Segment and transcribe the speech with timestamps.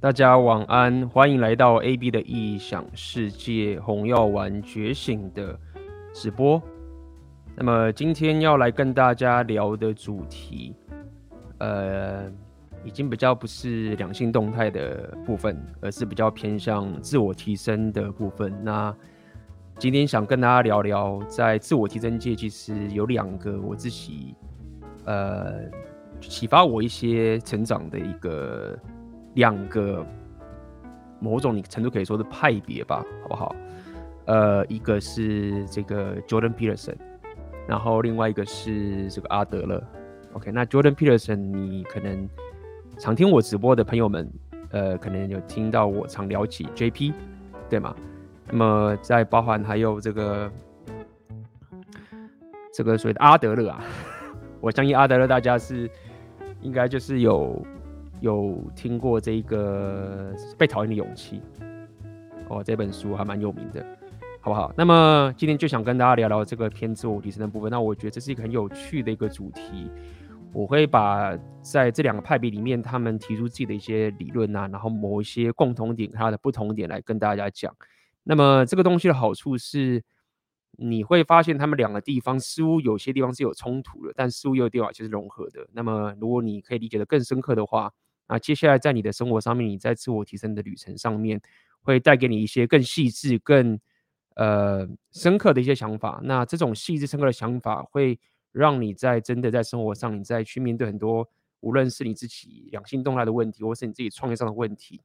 [0.00, 5.58] 大家晚安，欢迎来到 AB 的异想世界红药丸觉醒的
[6.14, 6.62] 直播。
[7.56, 10.72] 那么今天要来跟大家聊的主题，
[11.58, 12.30] 呃，
[12.84, 18.54] 已经比较不是两性动态的部分，而是比较偏向自我提升的部分。
[18.62, 18.94] 那
[19.80, 24.36] 今天想跟大家聊聊，在自我提升界，其实有两个我自己，
[25.06, 25.54] 呃，
[26.20, 28.78] 启发我一些成长的一个。
[29.34, 30.04] 两个
[31.20, 33.54] 某种程度可以说是派别吧，好不好？
[34.26, 36.96] 呃，一个是这个 Jordan Peterson，
[37.66, 39.82] 然后另外一个是这个阿德勒。
[40.34, 42.28] OK，那 Jordan Peterson，你可能
[42.98, 44.30] 常听我直播的朋友们，
[44.70, 47.14] 呃，可能有听到我常聊起 JP，
[47.70, 47.96] 对吗？
[48.50, 50.52] 那么在包含还有这个
[52.74, 53.82] 这个所谓的阿德勒啊，
[54.60, 55.90] 我相信阿德勒大家是
[56.60, 57.64] 应该就是有。
[58.20, 61.40] 有听过这个被讨厌的勇气
[62.48, 63.84] 哦，这本书还蛮有名的，
[64.40, 64.72] 好不好？
[64.76, 67.70] 那么今天就想跟大家聊聊这个偏自我提升的部分。
[67.70, 69.90] 那我觉得这是一个很有趣的一个主题，
[70.52, 77.74] 我会把在这两个派别里面，他们提出自己的一些理论啊，然后某一些共同点，它的不同点来跟大家讲。
[78.24, 80.02] 那么这个东西的好处是，
[80.78, 85.68] 你会发现他们两个地方似乎有些地方是有冲突的，但似乎有地方其实融合的。
[85.72, 87.92] 那么如果你可以理解得更深刻的话，
[88.28, 91.40] 那接下来在你的生活上面，你在自我提升的旅程上面，
[91.80, 93.80] 会带给你一些更细致、更
[94.34, 96.20] 呃深刻的一些想法。
[96.22, 98.20] 那这种细致深刻的想法，会
[98.52, 101.26] 让你在真的在生活上，你再去面对很多，
[101.60, 105.00] 无论是你自己两性动态的问题，或是你自己创业上的问题，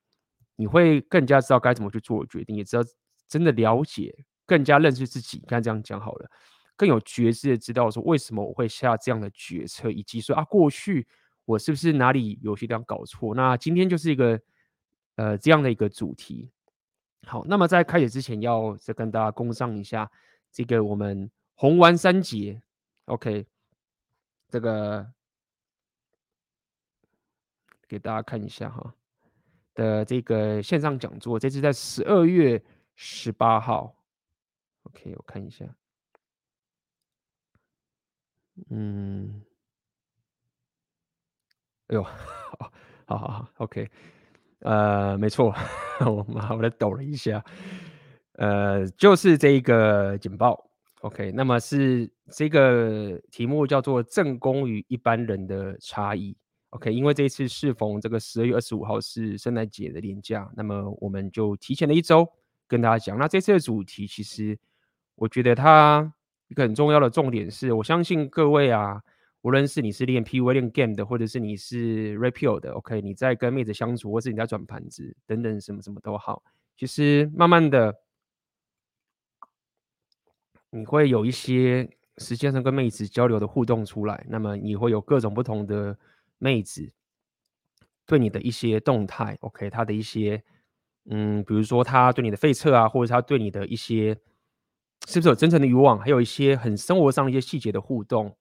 [0.57, 2.83] 你会更加知道该怎么去做决定，也知道
[3.29, 4.13] 真的了解，
[4.45, 5.41] 更加认识自己。
[5.47, 6.29] 刚才这样讲好了，
[6.75, 11.07] 更有觉知的知道说为什么我会下这样的决策，以及说啊过去。
[11.45, 13.35] 我是不是哪里有些地方搞错？
[13.35, 14.39] 那今天就是一个
[15.15, 16.49] 呃这样的一个主题。
[17.25, 20.09] 好，那么在开始之前，要再跟大家共商一下
[20.51, 22.61] 这个我们红丸三杰
[23.05, 23.45] ，OK，
[24.49, 25.05] 这个
[27.87, 28.93] 给大家看一下哈
[29.73, 32.61] 的这个线上讲座，这是在十二月
[32.95, 33.95] 十八号
[34.83, 35.65] ，OK，我看一下，
[38.69, 39.43] 嗯。
[41.87, 42.03] 哎呦，
[42.57, 42.71] 好，
[43.05, 43.89] 好，好，OK，
[44.59, 45.53] 呃，没错，
[45.99, 47.43] 我，我来抖了一下，
[48.33, 50.65] 呃，就是这个简报
[51.01, 56.35] ，OK，那么是这个题目叫做“正宫与一般人的差异
[56.71, 62.25] ”，OK，因为这一次适逢这个十二月二十五号是圣诞节的年假，那么我们就提前了一周
[62.65, 63.17] 跟大家讲。
[63.17, 64.57] 那这次的主题，其实
[65.15, 66.13] 我觉得它
[66.47, 69.03] 一个很重要的重点是，我相信各位啊。
[69.43, 76.41] 无论是你是练 PUA 练 Game 的，或者是你是 Rapio 的，OK，你在跟妹子相处，或是你在转盘子等等，什么什么都好，
[76.77, 77.93] 其实慢慢的，
[80.69, 81.89] 你会有一些
[82.19, 85.97] 时间上跟妹子交流的互动出来，那么你会有各种不同的
[86.37, 86.89] 妹子
[88.05, 90.41] 对你的一些动态，OK，她的一些，
[91.09, 94.17] 嗯，比如说她对你的费测啊，或者她对你的一些
[95.05, 98.33] 是不是有真诚的欲望，还有一些很生活上的一些细节的互动。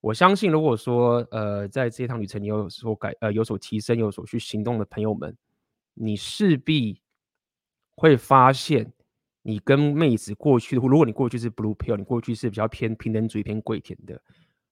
[0.00, 5.36] 我相信，如果说呃，在这趟旅程你有所改呃有所提升、有所去行动的朋友们，
[5.92, 7.02] 你势必
[7.96, 8.90] 会发现，
[9.42, 14.22] 你跟妹子过去，如果你过去是 blue pill，你过去是比较偏平等主义、偏跪舔的，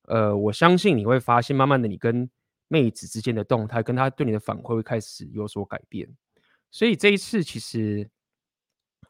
[0.04, 2.30] 呃，我相信你会发现，慢慢的你跟
[2.68, 6.08] 妹子之间的动态，跟她对你的反馈会开始有所改变。
[6.70, 8.08] 所以这一次，其实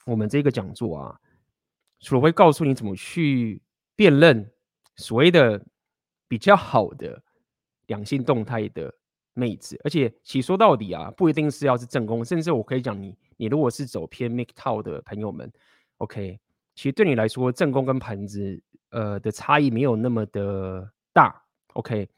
[0.05, 1.21] 我们这个讲座啊，
[2.01, 3.63] 除了会告诉你怎么去
[3.95, 4.51] 辨认
[4.97, 5.65] 所谓的。
[6.29, 7.21] 比较好的
[7.87, 8.95] 两性动态的
[9.33, 15.51] 妹子，而且其实说到底啊，不一定是要是正宫，甚至我可以讲你，你如果是走偏 MGTOW 的朋友们
[15.97, 16.39] ，OK，
[16.75, 21.43] 其实对你来说，正宫跟盘子呃的差异没有那么的大
[21.75, 22.09] ，OK，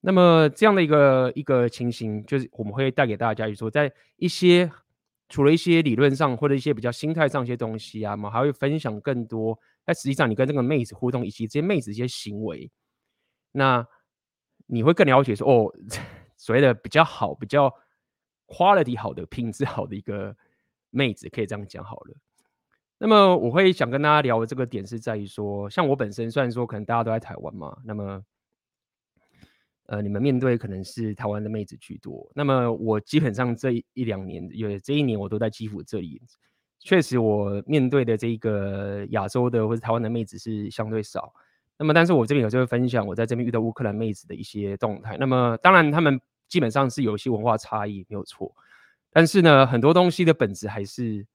[0.00, 4.70] 那么这样的一个一个情形，就是我们会带给大家，就是说在一些
[5.28, 12.70] 除了一些理论上或者一些比较心态上一些东西啊，我们还会分享更多，但实际上你跟这个妹子互动以及这些妹子一些行为。
[13.56, 13.86] 那
[14.66, 15.72] 你会更了解说哦，
[16.36, 17.72] 所谓的比较好、比较
[18.46, 20.36] quality 好的、品质好的一个
[20.90, 22.14] 妹子，可以这样讲好了。
[22.98, 28.22] 那么我会想跟大家聊的这个点是在于说，像我本身虽然说可能大家都在台湾嘛，那么
[29.86, 32.30] 呃，你们面对可能是台湾的妹子居多。
[32.34, 36.20] 那么我基本上这一两年，有这一年我都在基辅这里，
[36.80, 41.32] 确实我面对的这个亚洲的或者台湾的妹子是相对少。
[41.78, 45.16] 那么，但是我这边有机会分享我在这边遇到乌克兰妹子的一些动态。
[45.18, 48.54] 那么，当然他们基本上是有一些文化差异，没有错。
[49.10, 51.26] 但是呢，很多东西的本质还是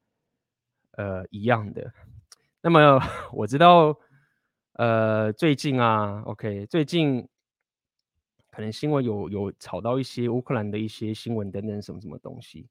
[0.98, 1.94] 呃一样的。
[2.62, 3.00] 那么
[3.34, 3.98] 我知道，
[4.74, 7.28] 呃，最近啊，OK，最近
[8.52, 12.68] 可能新闻有有炒到一些乌克兰的一些新闻等等什么什么东西。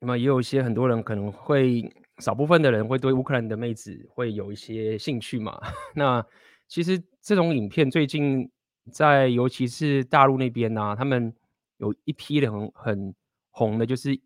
[0.00, 1.88] 那么也有一些很多人可能会，
[2.22, 5.60] 少部分的人会对乌克兰的妹子会有一些兴趣嘛。
[5.94, 6.24] 那
[6.68, 8.50] 其实这种影片最近
[8.90, 11.34] 在尤其是大陆那边呢、啊，他们
[11.78, 13.14] 有一批人很很
[13.50, 14.18] 红的，就是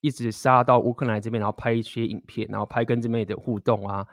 [0.00, 4.06] 一直杀到乌克兰这边，然后拍一些影片，然后拍跟这妹的互动啊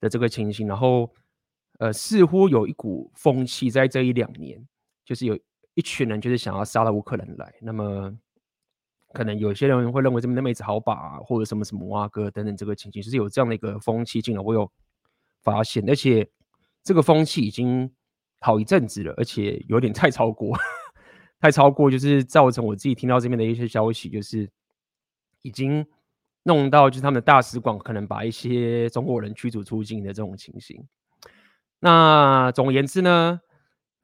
[0.00, 0.66] 的这个情形。
[0.66, 1.08] 然后
[1.78, 4.66] 呃，似乎有一股风气在这一两年，
[5.04, 5.38] 就是有
[5.74, 7.54] 一群人就是想要杀到乌克兰来。
[7.60, 8.18] 那么。
[9.12, 14.70] 可能有些人会认为这边的妹子好把，或者什么什么啊哥等等这个情形，就是有这样的一个风气进来，我有
[15.42, 16.28] 发现，而且
[16.82, 17.90] 这个风气已经
[18.40, 20.56] 好一阵子了，而且有点太超过，
[21.40, 24.50] 太超过，就是造成我自己听到这边的一些消息，就是
[25.42, 25.86] 已经
[26.44, 30.86] 弄到就是他们的大使馆可能把一些中国人驱逐出境的这种情形。
[31.80, 33.40] 那总而言之呢，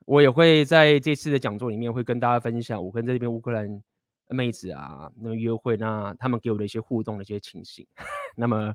[0.05, 3.83] 我也会在这次的讲座里面会跟大家分享我跟这边乌克兰。
[4.35, 7.87] 妹子啊，那么约会，那他们给我的一些互动的一些情形，
[8.37, 8.75] 那么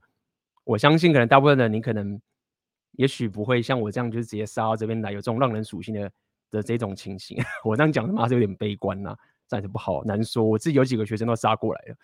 [0.64, 2.20] 我相信，可能大部分的你可能，
[2.94, 6.12] 也许不会像我这样，就是直接杀到这边来，有这种让人属性的
[6.52, 7.38] 的这种情形。
[7.64, 9.18] 我这样讲的嘛是有点悲观呐、啊，
[9.48, 10.44] 这样子不好，难说。
[10.44, 11.96] 我自己有几个学生都杀过来了，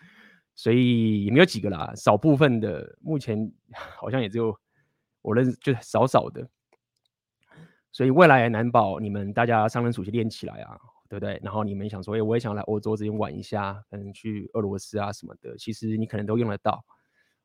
[0.54, 4.56] 所以也没有几个啦，少部分的，目前好像也只有
[5.22, 6.46] 我认识，就少少的。
[7.92, 10.78] 所以未来也难保你们大家商人属性练起来啊。
[11.10, 11.40] 对不对？
[11.42, 15.56] 然后你们想说，哎，我也想来欧洲这边玩一下，可能去俄罗斯啊什么的。
[15.58, 16.84] 其实你可能都用得到。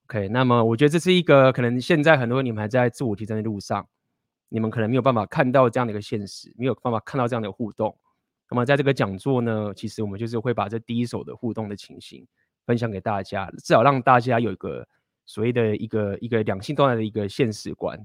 [0.06, 3.90] OK，那么我觉得这是一个可能现在很多你们还在自我提升的路上，
[4.50, 7.98] 你们可能没有办法看到这样的一个现实，没有办法看到这样的互动。
[8.52, 12.24] 那么在这个讲座呢，其实我们就是会把这第一手的互动的情形
[12.68, 14.88] 分享给大家，至少让大家有一个
[15.26, 18.00] 所谓的一个一个两性动态的一个现实观，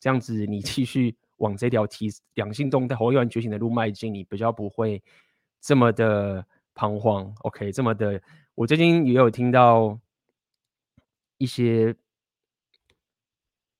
[0.00, 1.16] 这样子你继续。
[1.44, 5.02] 往这条提两性动态、红药丸觉醒的路迈进，你比较不会
[5.60, 6.42] 这么的
[6.74, 7.30] 彷徨。
[7.40, 8.18] OK，这么的，
[8.54, 10.00] 我最近也有听到
[11.36, 11.94] 一些，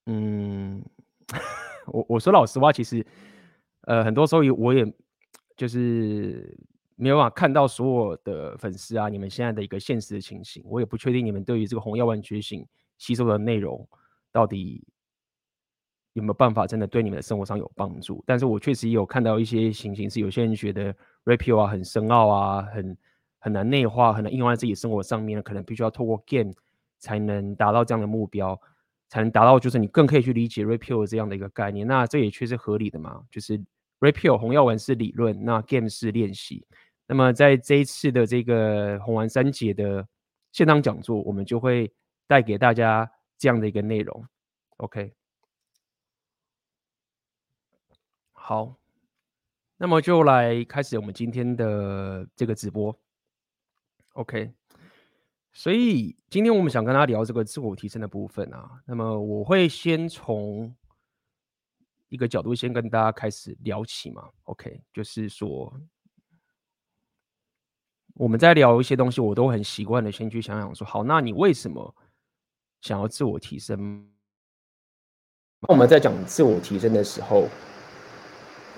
[0.05, 0.84] 嗯，
[1.88, 3.05] 我我说老实话，其实，
[3.81, 4.84] 呃，很多时候也我也
[5.56, 6.55] 就是
[6.96, 12.66] 没有办法看到所有的粉丝啊，你们现在的一个现实的情形，我也不确定你们对于这个红药丸觉醒
[12.99, 13.88] 吸收的内容
[14.31, 14.87] 到底。
[16.14, 18.22] 有没有办法真的对你们的生活上有帮助？
[18.26, 20.94] 但是我确实也有看到一些情形，是有些人觉得
[21.25, 22.96] Red 啊很深奥啊，很
[23.40, 26.52] 很难内化，很难应用在自己生活上面，可能必须要透过 game
[27.00, 28.58] 才能达到这样的目标，
[29.08, 31.87] 才能达到就是你更可以去理解 Red 这样的一个概念。
[31.87, 33.61] 那这也确实合理的嘛，就是
[33.99, 36.64] Red 红药丸是理论，那 game 是练习。
[37.08, 40.06] 那么在这一次的这个红丸三节的
[40.52, 41.93] 现场讲座，我们就会
[42.28, 44.25] 带给大家这样的一个内容。
[44.76, 45.12] OK。
[48.46, 48.76] 好，
[49.79, 52.94] 那么就来开始我们今天的这个直播。
[54.12, 54.52] OK，
[55.55, 58.82] 所以今天我们想跟大家聊这个自我提升的部分啊。
[58.85, 60.76] 那么我会先从
[62.11, 64.29] 一个角度先跟大家开始聊起嘛。
[64.43, 65.75] OK，就是说
[68.12, 71.97] 我们在聊一些东西，我都很习惯的先去想想说，好，那你为什么
[72.83, 74.07] 想要自我提升？
[75.61, 77.49] 那我们在讲自我提升的时候。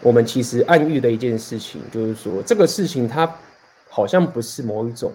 [0.03, 3.27] 我们其实暗喻的一件事情，就是说这个事情它
[3.89, 5.13] 好像不是某一种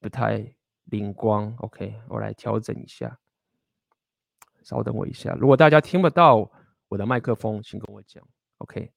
[0.00, 1.54] 不太灵光。
[1.58, 3.18] OK，我来调整一下，
[4.62, 5.34] 稍等我一下。
[5.40, 6.50] 如果大家听不到
[6.88, 8.22] 我的麦克风，请跟我讲。
[8.58, 8.92] OK。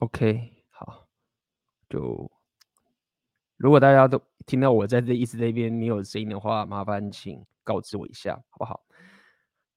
[0.00, 1.06] OK，好，
[1.88, 2.30] 就
[3.56, 8.84] 如果大家都听到我在这意思这边没有声音的话，麻烦请告知我一下，好不好？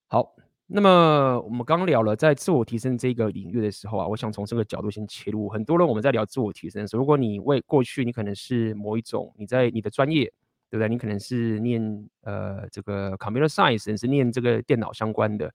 [0.08, 0.36] 好，
[0.68, 5.48] 那么我们刚聊了在自我提升这个领域的时候啊，我想从这个角度先切入。
[5.48, 10.26] 很多人我们在聊自我提升的时候，如果你为过去你可能是某一种你在你的专业，
[10.70, 10.90] 对不对？
[10.90, 15.50] 你可能是念呃这个 computer science，是念这个电脑相关的。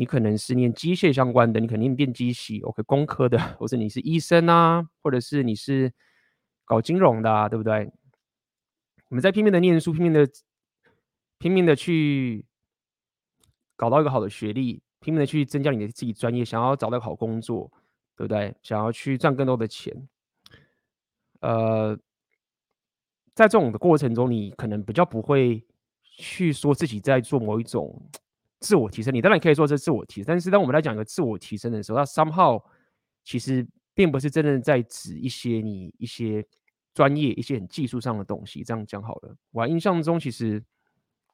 [0.00, 5.92] 你可能是念机械相关的，你肯定电机系，OK，工科的，或者你是医生啊，或者是你是
[6.64, 7.92] 搞金融的，啊，对不对？
[9.10, 10.26] 我们在拼命的念书，拼命的
[11.36, 12.46] 拼命的去
[13.76, 17.70] 搞到一个好的学历，拼命的去增加你的自己专业，想要找到好工作，
[18.16, 18.56] 对不对？
[18.62, 20.08] 想要去赚更多的钱，
[21.40, 21.94] 呃，
[23.34, 25.62] 在这种的过程中，你可能比较不会
[26.02, 28.02] 去说自己在做某一种
[28.60, 29.12] 自我提升。
[29.12, 32.62] 你当然可以说这是自我提升，但是当我们来讲一个自我提升的时候，它 somehow
[33.24, 36.44] 其实并不是真正在指一些你一些
[36.94, 38.62] 专业、一些很技术上的东西。
[38.62, 40.62] 这样讲好了，我印象中其实。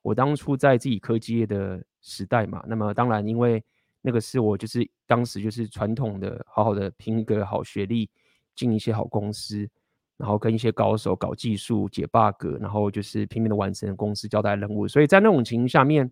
[0.03, 3.61] 我当初在自己科技业的时代嘛，那么当然，因为
[4.03, 8.09] 那个是我就是当时就是传统的，好好的拼个好学历，
[8.55, 9.69] 进一些好公司，
[10.17, 14.87] 然后跟一些高手搞技术、解 bug，然后就是拼命的完成公司交代任务。
[14.87, 16.09] 所以在那种情况下面，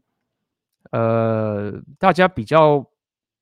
[0.91, 2.85] 呃，大家比较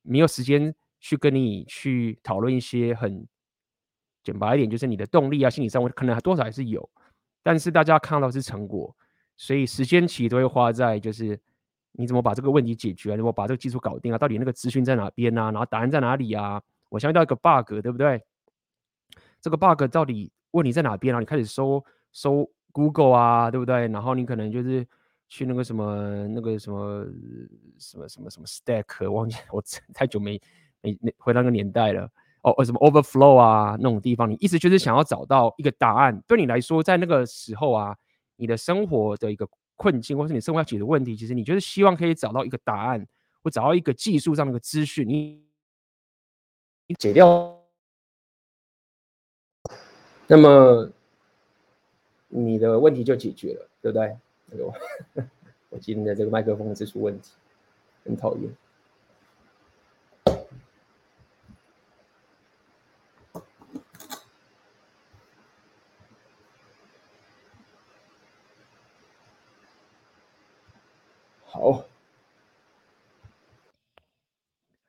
[0.03, 3.27] 没有时间去跟你去讨论一些很
[4.23, 6.89] 简白一点，就是你的动力啊、心理上，我可能还多少还是有，
[7.43, 8.95] 但是大家看到是成果。
[9.37, 11.39] 所以时间其实都会花在就是
[11.93, 14.19] 你怎么把这个问题解决啊，怎么把这个技术搞定啊？
[14.19, 15.51] 到底那个资讯在哪边啊？
[15.51, 16.63] 然后答案在哪里啊？
[16.89, 18.23] 我想到一个 bug，对不对？
[19.41, 21.19] 这个 bug 到底问题在哪边啊？
[21.19, 23.89] 你开始搜搜 Google 啊，对不对？
[23.89, 24.87] 然后你可能就是
[25.33, 27.07] 去那个什么那个什么
[27.79, 29.63] 什么什么什么 Stack，忘记 我
[29.95, 30.39] 太久没
[30.83, 32.05] 没回到那个年代了。
[32.43, 36.21] 哦哦，什么 Overflow 啊那种地方，你意思就是想要找到一个答案。
[36.27, 37.97] 对你来说，在那个时候啊。
[38.37, 43.07] 你的生活的一个困境，或是你生活要解决问题，其实你就是希望可以找到一个答案，
[43.41, 45.45] 或找到一个技术上的一个资讯，你
[46.89, 47.57] 你解掉，
[50.27, 50.91] 那么
[52.27, 54.17] 你的问题就解决了，对不对？
[55.71, 57.33] 我今天的这个麦克风是出问题，
[58.05, 58.55] 很讨厌。
[71.45, 71.85] 好，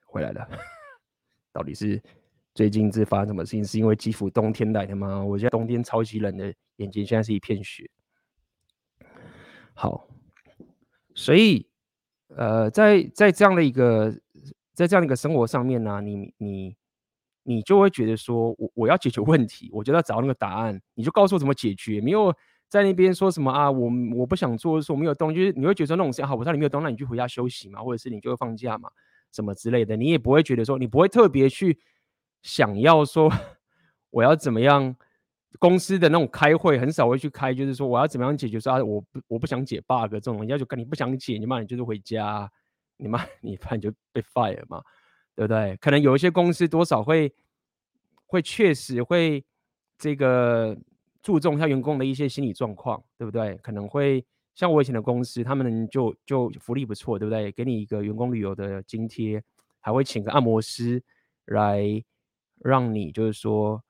[0.06, 0.48] 回来了。
[1.52, 2.02] 到底是
[2.56, 3.64] 最近是发生什么事情？
[3.66, 5.24] 是因为基辅冬天来的吗？
[5.24, 7.90] 我现在冬天超级冷的，眼睛现在是一片雪。
[9.74, 10.08] 好，
[11.16, 11.68] 所以
[12.36, 14.12] 呃，在在这样的一个
[14.74, 16.76] 在这样的一个生活上面呢、你你
[17.44, 22.34] 你就会觉得说我我要解决问题，我就要找那个答案，你就告诉我怎么解决，没有。
[22.70, 23.70] 在那边说什么啊？
[23.70, 28.90] 我我不想做，说我没有动，就是你会觉得那种事情好，我知道你没有动，那你就回家休息嘛，或者是你就会放假嘛，
[29.32, 31.78] 什么之类的，你也不会觉得说，你不会特别去
[32.42, 33.32] 想要说
[34.10, 34.96] 我要怎么样。
[35.60, 42.50] 公司的那种开会很少会去开，就是说我要怎么样解决说啊，我不我不想解 bug 这种，人家就跟你不想解，你骂你就是回家，
[42.98, 44.82] 你骂 你反正就被 fire 嘛，
[45.36, 45.78] 对不对？
[45.78, 47.34] 可能有一些公司多少会
[48.26, 49.44] 会确实会
[49.98, 50.78] 这个。
[51.26, 53.56] 注重一下员工的一些心理状况，对不对？
[53.60, 57.50] 可能会像我以前的公司，他们就就福利不错，对不对？
[57.54, 59.42] 给你一个员工旅游的津贴，
[59.80, 61.02] 还会请个按摩师
[61.46, 61.82] 来
[62.60, 63.82] 让你就是说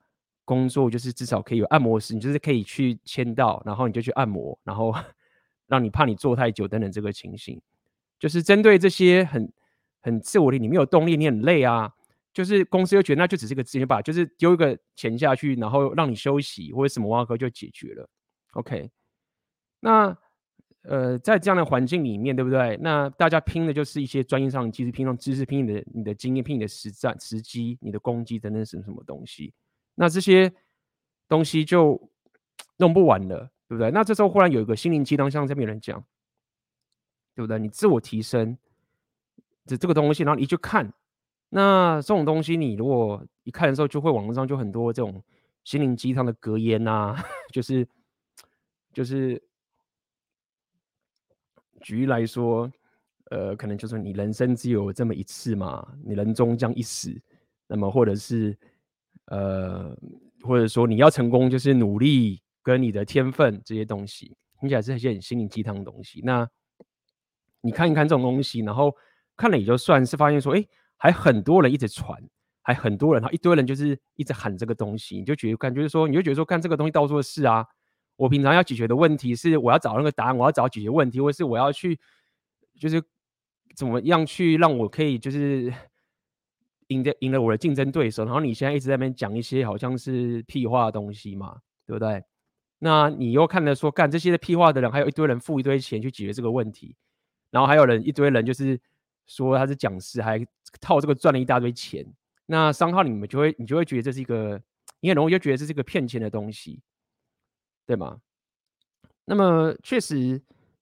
[0.46, 4.94] 工作就是至少可以有按摩师，你就是可以去签到，然后你就去按摩，然后
[5.68, 7.62] 让你怕你坐太久等等这个情形，
[8.20, 9.52] 就是针对这些很
[10.02, 11.94] 很自我的，你没有动力，你很累啊。
[12.34, 18.10] 就是公司又觉得那就只是个资源吧，就是丢一个钱下去，然后让你休息或者什么挖科就解决了。
[18.54, 18.90] OK，
[19.80, 20.18] 那
[20.82, 22.76] 呃在这样的环境里面，对不对？
[22.82, 29.54] 那大家拼的就是一些专业上的技术，拼上知识，拼你的你的经验，拼你的实战时机，你的攻击等等什么什么东西。
[29.96, 30.54] 那这些
[31.28, 32.10] 东西就
[32.78, 33.92] 弄不完了，对不对？
[33.92, 36.04] 那这时候忽然有一个心灵鸡汤，像这边有人讲，
[37.36, 37.60] 对不对？
[37.60, 38.58] 你自我提升
[39.66, 40.92] 这这个东西，然后你去看。
[41.56, 45.24] 那这种东西，你如果一看的时候，就会网络上就很多这种
[45.64, 47.24] 心灵鸡汤的格言呐、啊，
[47.54, 47.88] 就是
[48.92, 49.40] 就是
[51.82, 52.72] 举例来说，
[53.30, 57.16] 呃，可能就是你人生只有这么一次嘛，你人终将一死，
[57.68, 58.58] 那么或者是
[59.26, 59.96] 呃，
[60.42, 66.22] 或者说你要成功，就是努力跟你的天分这些东西，听起来是一些很心灵鸡汤的东西。
[66.24, 66.48] 那
[67.62, 68.96] 你看一看这种东西，然后
[69.36, 70.66] 看了也就算是发现说，哎。
[70.96, 72.18] 还很多人一直传，
[72.62, 77.66] 还很多人，然后一堆人就是一直喊这个东西，你就觉得感觉说，你就觉得说，干这个东西到处是啊。
[78.16, 82.00] 我平常要解决的问题是，我要找那个答案，我要找解决问题，或是我要去，
[82.80, 83.04] 就是
[83.76, 85.74] 怎么样去让我可以就是
[86.88, 88.26] 赢得赢了我的竞争对手。
[88.26, 92.24] 然后你现在一直在那边讲一些好像是屁话的东西嘛，对不对？
[92.80, 96.96] 那你又看着说，干这些的屁话的人，还有一堆人付一堆钱去解决这个问题，
[97.52, 98.80] 然后还有人一堆人就是。
[99.26, 100.38] 说他是讲师，还
[100.82, 102.06] 套这个赚了一大堆钱，
[102.46, 104.62] 那商号你们就会，你就会觉得这是一个，
[105.00, 106.82] 你很容易就觉得这是一个骗钱的东西，
[107.86, 108.20] 对吗？
[109.24, 110.42] 那么确实，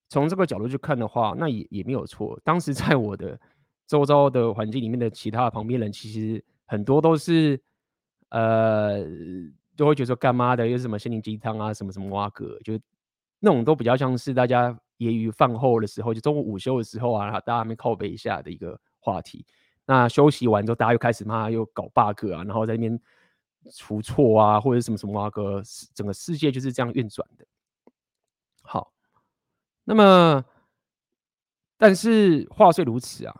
[0.09, 2.37] 从这个角度去看的话，那也也没有错。
[2.43, 3.39] 当时在我的
[3.91, 7.61] 周遭的环境里面的其他旁边人，其实很多都是
[8.29, 9.03] 呃，
[9.75, 12.79] 都会觉得说干嘛的，又是什么心灵鸡汤啊，什么什么挖哥，就
[13.39, 19.45] 那种都比较像是大家业余饭后的时候，就中午午休的时候啊，大家还没靠背一下的一个话题。
[19.85, 22.97] 那休息完之后，大家又开始骂，又搞 bug 啊，然后在那边
[23.73, 25.61] 出错啊，或者什么什么挖哥，
[25.93, 27.45] 整个世界就是这样运转的。
[28.61, 28.93] 好。
[29.83, 30.45] 那么，
[31.75, 33.35] 但是话虽如此啊，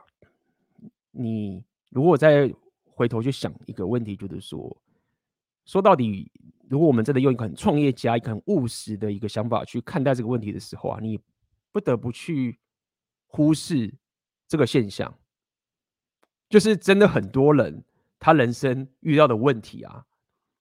[1.12, 2.54] 你如果再
[2.86, 4.76] 回头去想一个问题，就是说，
[5.66, 6.32] 说到底，
[6.70, 11.20] 如果我们真的用一个很创业家、一个很务实的一个想法去看待这个问题的时候啊，你
[11.72, 12.60] 不得不去
[13.28, 13.94] 忽视
[14.48, 15.14] 这个现象，
[16.50, 17.84] 就是真的很多人
[18.20, 20.06] 他人生遇到的问题啊，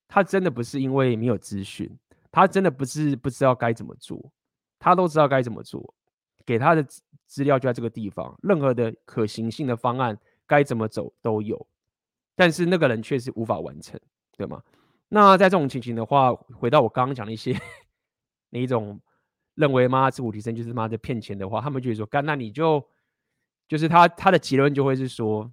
[0.08, 1.98] 他真的不是因为没有资讯，
[2.30, 4.32] 他真的不是不知道该怎么做。
[4.82, 5.94] 他都知道该怎么做，
[6.46, 6.82] 给他的
[7.26, 10.18] 资料就在这个地方，任何的可行性的方案
[10.50, 11.64] 该怎么走都有，
[12.34, 14.00] 但是那个人却是无法完成，
[14.36, 14.60] 对吗？
[15.08, 17.56] 那在这种情形的话，回到我刚刚讲的一些
[18.50, 19.00] 那一种
[19.54, 22.84] 认为妈自我提升就是妈在骗钱的话，他们就会说干，那你就
[23.68, 25.48] 就是他他的结论就会是说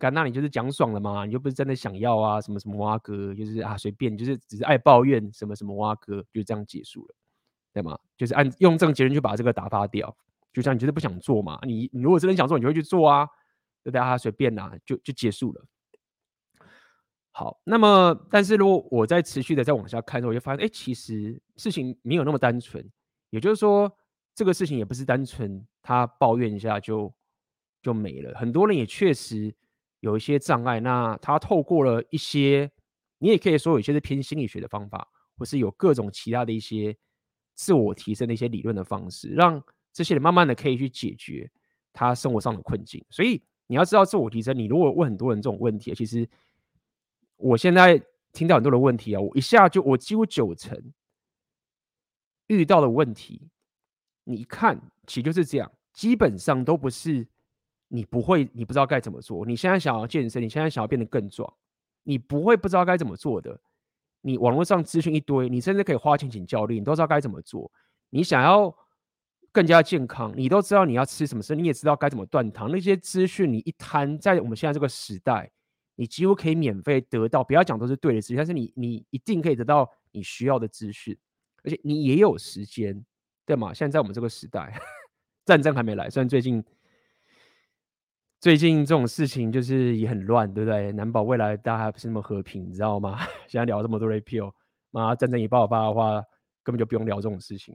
[0.00, 7.14] 干，那你就是讲爽了嘛，你就不是真的想要啊，什么什么挖哥，就是啊随便，就是只是爱抱怨什么什么挖哥，就这样结束了。
[7.72, 7.98] 对吗？
[8.16, 10.16] 就是按用这个结论去把这个打发掉，
[10.52, 13.28] 就像你就是不想做嘛，你你如果真的想做，你就会去做啊，
[13.84, 15.64] 就大家随便啦，就就结束了。
[17.30, 22.84] 好，那么但是如果我再持续的再往下看，我就发现，哎，其实事情没有那么单纯。
[23.30, 23.92] 也就是说，
[24.34, 27.12] 这个事情也不是单纯他抱怨一下就
[27.82, 28.32] 就没了。
[28.38, 29.54] 很多人也确实
[30.00, 32.70] 有一些障碍，那他透过了一些，
[33.18, 36.96] 你也可以说有些是偏心理学的方法，或是有各种其他的一些。
[37.56, 39.62] 自我提升的一些理论的方式，让
[39.92, 41.48] 这些人慢慢的可以去解决
[41.92, 43.00] 他生活上的困境。
[43.10, 46.28] 所以你要知道，自我提升，你如果问很多人这种问题，其实
[47.36, 48.00] 我现在
[48.32, 50.78] 听到很多的问题啊，我一下就我几乎九成
[52.48, 53.48] 遇到的问题，
[54.24, 57.26] 你一看其实就是这样，基本上都不是
[57.88, 59.46] 你不会，你不知道该怎么做。
[59.46, 61.50] 你现在想要健身，你现在想要变得更壮，
[62.02, 63.58] 你不会不知道该怎么做的。
[64.20, 67.70] 你网络上资讯一堆，你甚至可以花钱请教练，你都知道该怎么做。
[68.10, 68.74] 你想要
[69.54, 72.68] 更加健康，你都知道你要吃什么食，你也知道该怎么断糖。
[72.70, 75.48] 那些资讯你一摊，在我们现在这个时代，
[75.94, 77.44] 你几乎可以免费得到。
[77.44, 81.16] 不要讲都是对的资讯，但是你你一定可以得到你需要的资讯，
[81.62, 83.02] 而且你也有时间，
[83.46, 83.72] 对吗？
[83.72, 84.76] 现在在我们这个时代，
[85.46, 86.62] 战争还没来，虽然最近。
[88.40, 90.92] 最近这种事情就是也很乱，对不对？
[90.92, 93.18] 难保未来大家还不是那么和平，你知道吗？
[93.48, 94.52] 现在聊这么多 repeal，
[94.90, 96.22] 妈战争一爆发的话，
[96.62, 97.74] 根本就不用聊这种事情。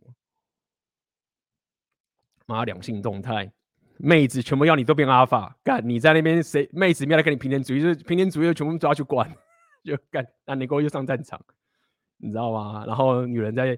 [2.50, 3.52] 妈两性动态，
[3.98, 9.32] 妹子全部要你都变阿法，干你在那边谁妹子没来跟你平权主义，就是平权主义全部抓去关，
[9.86, 11.40] 就干那你给我又上战场，
[12.18, 12.84] 你知道吗？
[12.88, 13.78] 然后女人在，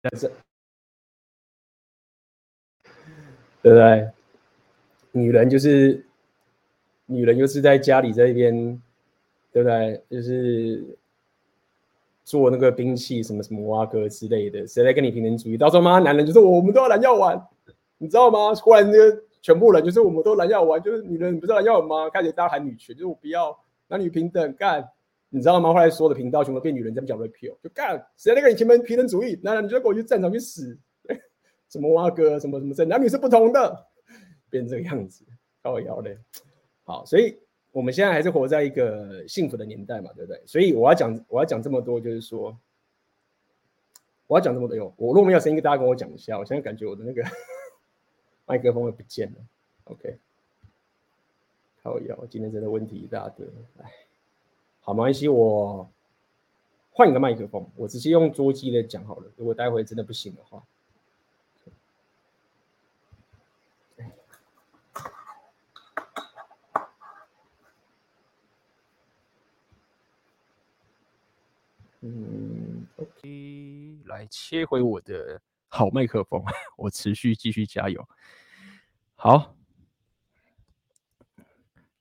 [0.00, 0.32] 但是
[3.60, 4.10] 对不对？
[5.12, 6.06] 女人就是
[7.04, 8.82] 女人，就是在家里这边，
[9.52, 10.02] 对不对？
[10.08, 10.96] 就是
[12.28, 14.66] 做那个兵器，什么什么挖哥之类的。
[14.66, 15.56] 谁来跟你平等主义？
[15.56, 17.42] 到时候嘛，男人就是我们都要蓝药丸，
[17.96, 18.54] 你知道吗？
[18.56, 18.98] 忽然就
[19.40, 22.10] 全部人就是我们都蓝药丸，就是女人你不知道蓝药丸吗？
[22.10, 24.86] 开始大喊女权，就是我不要男女平等干，
[25.30, 25.72] 你知道吗？
[25.72, 29.40] 后来所有的频道全部变女人在讲 repeal，就干谁来跟你前面平等主义？
[29.42, 30.78] 男人你就给我去战场去死，
[31.70, 33.86] 什么挖哥，什么什么这男女是不同的。
[34.50, 35.24] 变这个样子，
[35.62, 36.18] 靠腰嘞。
[36.84, 37.38] 好，所以
[37.78, 40.42] 我们现在还是活在一个幸福的年代嘛，对不对？
[40.46, 42.58] 所以我要讲，我要讲这么多，就是说，
[44.26, 44.76] 我要讲这么多。
[44.76, 46.36] 哟，我如果没有声音，大家跟我讲一下。
[46.36, 47.22] 我现在感觉我的那个
[48.46, 49.36] 麦克风会不见了。
[49.84, 50.18] OK，
[51.84, 53.46] 靠腰，今天真的问题一大堆。
[53.80, 53.92] 哎，
[54.80, 55.88] 好，没关系，我
[56.90, 59.30] 换一个麦克风，我直接用桌机的讲好了。
[59.36, 60.60] 如果待会真的不行的话。
[72.10, 76.42] 嗯，OK，来切回我的好麦克风，
[76.78, 78.02] 我持续继续加油。
[79.14, 79.54] 好，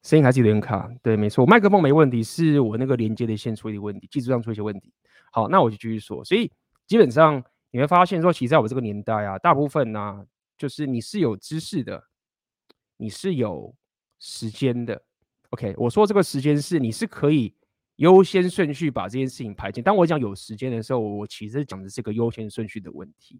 [0.01, 4.93] 声音还是有点卡，对，没错，麦克风没问题，是我那个连接的线出一些问题，技术上出一些问题。
[5.29, 6.23] 好，那我就继续说。
[6.23, 6.49] 所以
[6.85, 10.25] 基本上你会发现说，其实在我这个年代啊，大部分呢、
[10.57, 12.05] 就是你是有知识的，
[12.95, 13.75] 你是有
[14.19, 15.03] 时间的。
[15.49, 17.53] OK，我说这个时间是你是可以。
[17.97, 19.83] 优先顺序把这件事情排进。
[19.83, 23.39] 当我讲有时间的时候，我其实讲的是个优先顺序的问题。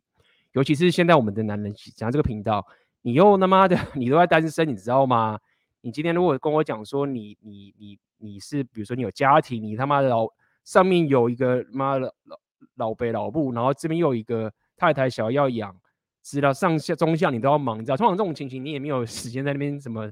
[0.54, 2.66] 尤其是现在我们的男人讲这个频道，
[3.02, 5.40] 你又他妈的 你都在单身，你知道吗？
[5.82, 10.28] 你今天如果跟我讲说你你你你是比如说你有家庭，你他妈的老
[10.66, 12.40] 上面有一个妈的老
[12.76, 15.80] 老辈老布，然后这边又有一个太太小要养，
[16.24, 20.12] 知道上下中下你都要忙，你知道通常这种情形你也没有时间在那边什么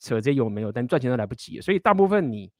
[0.00, 2.50] 扯这些有没有，但赚钱都来不及，所以大部分你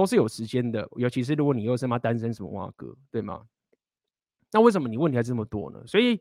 [0.00, 3.46] 都是有时间的，尤其是如果你又是妈单身什么哇哥，对吗？
[4.50, 5.86] 那为什么你问题还这么多呢？
[5.86, 6.20] 所以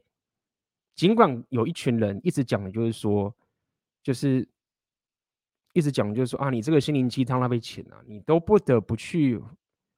[0.96, 3.34] 尽管有一群人一直讲的就是说，
[4.04, 4.48] 就是。
[5.74, 9.40] 一直讲就是说啊，你这个心灵鸡汤浪费钱啊，你都不得不去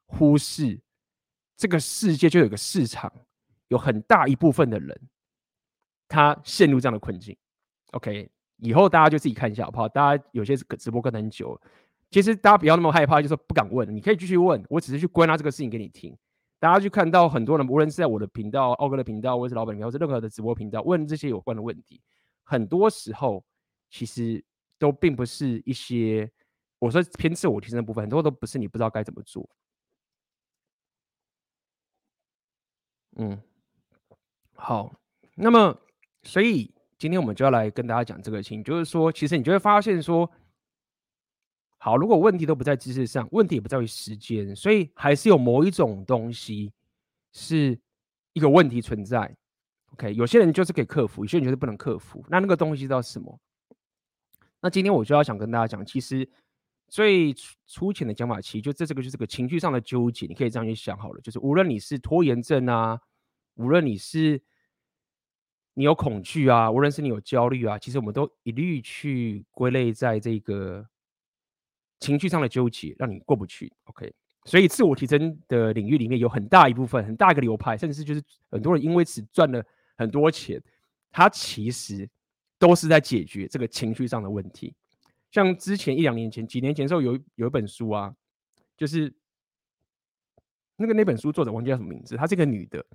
[0.06, 0.78] 忽视
[1.56, 3.12] 这个世界就有个市场，
[3.70, 5.02] 有很大一部分的人
[6.10, 7.36] 他陷入这样的困境。
[7.94, 9.88] OK，以后大家就自己看一下好不好？
[9.88, 11.60] 大家有些直播跟很久，
[12.12, 16.16] 其实大家不要那么害怕，就是不敢问，你可以继续问，我只是去归纳这个事情给你听。
[16.60, 22.00] 大家去看到很多人，无论是在我的频道、奥哥的频道，或是老板频道，或是任何的直播频道，问这些有关的问题，
[22.44, 23.44] 很多时候
[23.90, 24.44] 其实。
[24.82, 26.28] 都并不是一些
[26.80, 29.48] 我说偏自我提升的部分，很多都不是你不知道该怎么做。
[33.18, 33.40] 嗯，
[34.56, 34.92] 好，
[35.36, 35.80] 那么
[36.24, 40.28] 所以今天我们就要来跟大家讲这个情，就是说，其实你就会发现说，
[41.84, 46.72] 好，如果问题都不在知识上，问题也不在于时间，所以还是有某一种东西
[47.34, 47.76] 是
[48.34, 49.36] 一个问题存在。
[49.94, 52.24] OK，有些人就是可以克服，有些人就是不能克服。
[52.30, 53.36] 那那个东西叫什么？
[54.62, 56.30] 那今天我就要想跟大家讲，其实
[56.88, 57.34] 最
[57.66, 63.02] 粗浅的讲法，其实就这这个就是个情绪上的纠结，你可以这样去想好了，就是无论你是拖延症啊，
[63.56, 64.40] 无论你是
[65.74, 70.86] 你有恐惧啊，无论是你有焦虑啊，其实我们都一律去归类在这个
[72.02, 73.72] 情绪上的纠结，让你过不去。
[73.86, 79.64] OK，所以自我提升的领域里面有很大一部分，很大一个流派，甚至就是很多人因为此赚了
[79.96, 80.62] 很多钱，
[81.10, 82.10] 他其实。
[82.62, 84.72] 都是在解决这个情绪上的问题。
[85.32, 88.14] 像之前一两年前、几年前的时候，有有一本书啊，
[88.78, 89.12] 就是
[90.76, 92.86] 那个那本书作者忘记叫什么名字，她是个女的。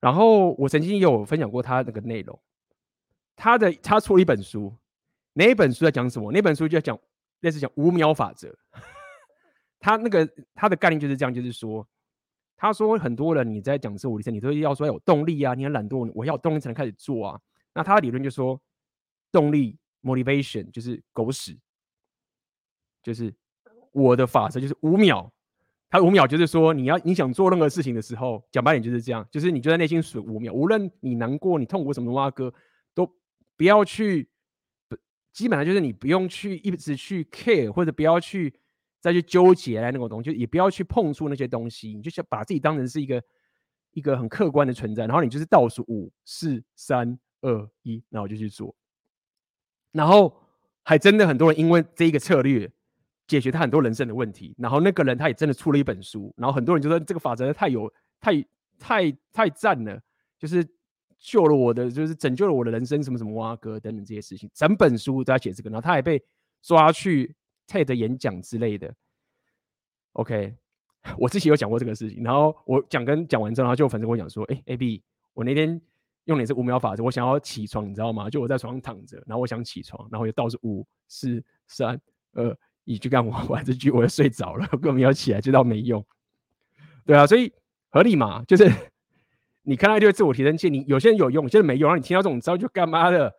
[0.00, 2.40] 然后我曾经也有分享过她那个内容。
[3.36, 4.74] 她的她出了一本书，
[5.34, 6.32] 那一本书在讲什么？
[6.32, 6.98] 那本书就在讲
[7.40, 8.56] 类似讲五秒法则。
[9.80, 11.86] 他那个他的概念就是这样，就是说，
[12.56, 17.40] 他说很多人你在讲自我提升，你都要说有动力啊，你很懒惰，我要动力才能开始做啊。
[17.74, 18.60] 那他的理论就说。
[19.30, 21.54] 动力 motivation 就是狗屎，
[23.02, 23.30] 就是
[23.92, 25.30] 我的法则就是五秒，
[25.90, 32.50] 他五秒就是说你要你想做任何事情的时候，讲白点就是这样，就是你就在内心数五秒，无论你难过、你痛苦什么挖哥，
[32.94, 33.06] 都
[33.54, 34.30] 不要去，
[35.38, 38.52] 基本上就是你不用去一直去 care 或者不要去
[38.98, 43.22] 再去纠结来那种东西，就也不要去碰触那些东西，你就想把自己当成是一个
[43.92, 48.74] 一个很客观的存在，然后你就是倒数五四三二一，然后就去做。
[49.92, 50.36] 然后
[50.82, 52.68] 还真的很多人因为这一个策略
[53.28, 58.44] 解决他很多人生的问题，然后那个人他也真的出了一本书，然后很多人就说这个法则太有太
[58.76, 60.02] 太太赞了，
[60.36, 60.66] 就是
[61.18, 66.22] 救了我的，就是拯救了我的人生，什么什么哇哥等等这些事情，整本书都在写这个，然后他还被
[66.62, 67.34] 抓去
[67.66, 68.94] TED 演讲之类的。
[70.12, 70.54] OK，
[71.18, 75.02] 我之前有讲过这个事情，然后我讲跟讲完之后，然后就有粉丝跟我讲说，哎，AB，
[75.34, 75.80] 我那天。
[76.24, 78.28] 用的是五秒法则，我想要起床，你知道吗？
[78.28, 81.98] 就我在床上躺着，然后我想起床，然后就倒数五、四、三、
[82.34, 82.54] 二、
[82.84, 86.04] 一，就干我完这句，我就睡着了， 根本没有起来，知道没用。
[87.06, 87.50] 对啊，所以
[87.88, 88.70] 合理嘛，就是
[89.68, 93.30] 你看到一堆自我提升器，你有些人有用，有些人没用，然后你听到这种招就干嘛的，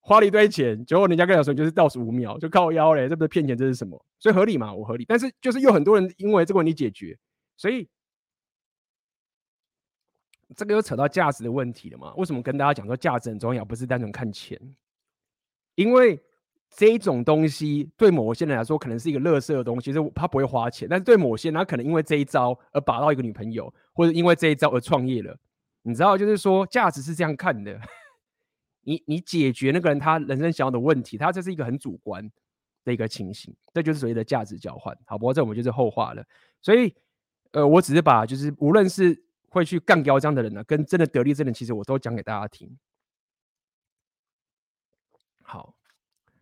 [0.00, 4.00] 花了一堆钱，结果人家跟你说就是倒数五秒就靠腰嘞，这不是骗钱，这是什么？
[4.20, 7.18] 所以合理嘛，我合理，但是就是有很多人因为这个问题解决，
[7.56, 7.88] 所以。
[10.54, 12.14] 这个又扯到价值的问题了嘛？
[12.14, 14.56] 为什么跟大家讲说价值很重要，不是单纯看钱？
[15.74, 16.22] 因为
[16.70, 25.36] 这一种东西对某些人来说可能是一个垃圾的东西，是他不会花钱，但是对某些人他可能因为这一招而把到一个女朋友，或者因为这一招而创业了。
[25.84, 27.80] 你知道，就是说价值是这样看的。
[28.80, 32.28] 你你解决那个人他人生想要的问题，他这是一个很主观
[32.84, 34.98] 的一个情形，这就是所谓的价值交换。
[35.06, 36.24] 好，不过这我们就是后话了。
[36.60, 36.92] 所以，
[37.52, 39.22] 呃，我只是把就是无论是。
[39.54, 42.76] 会去干掉这样的人呢、跟真的得利这人，其实我都讲给大家听。
[45.42, 45.76] 好，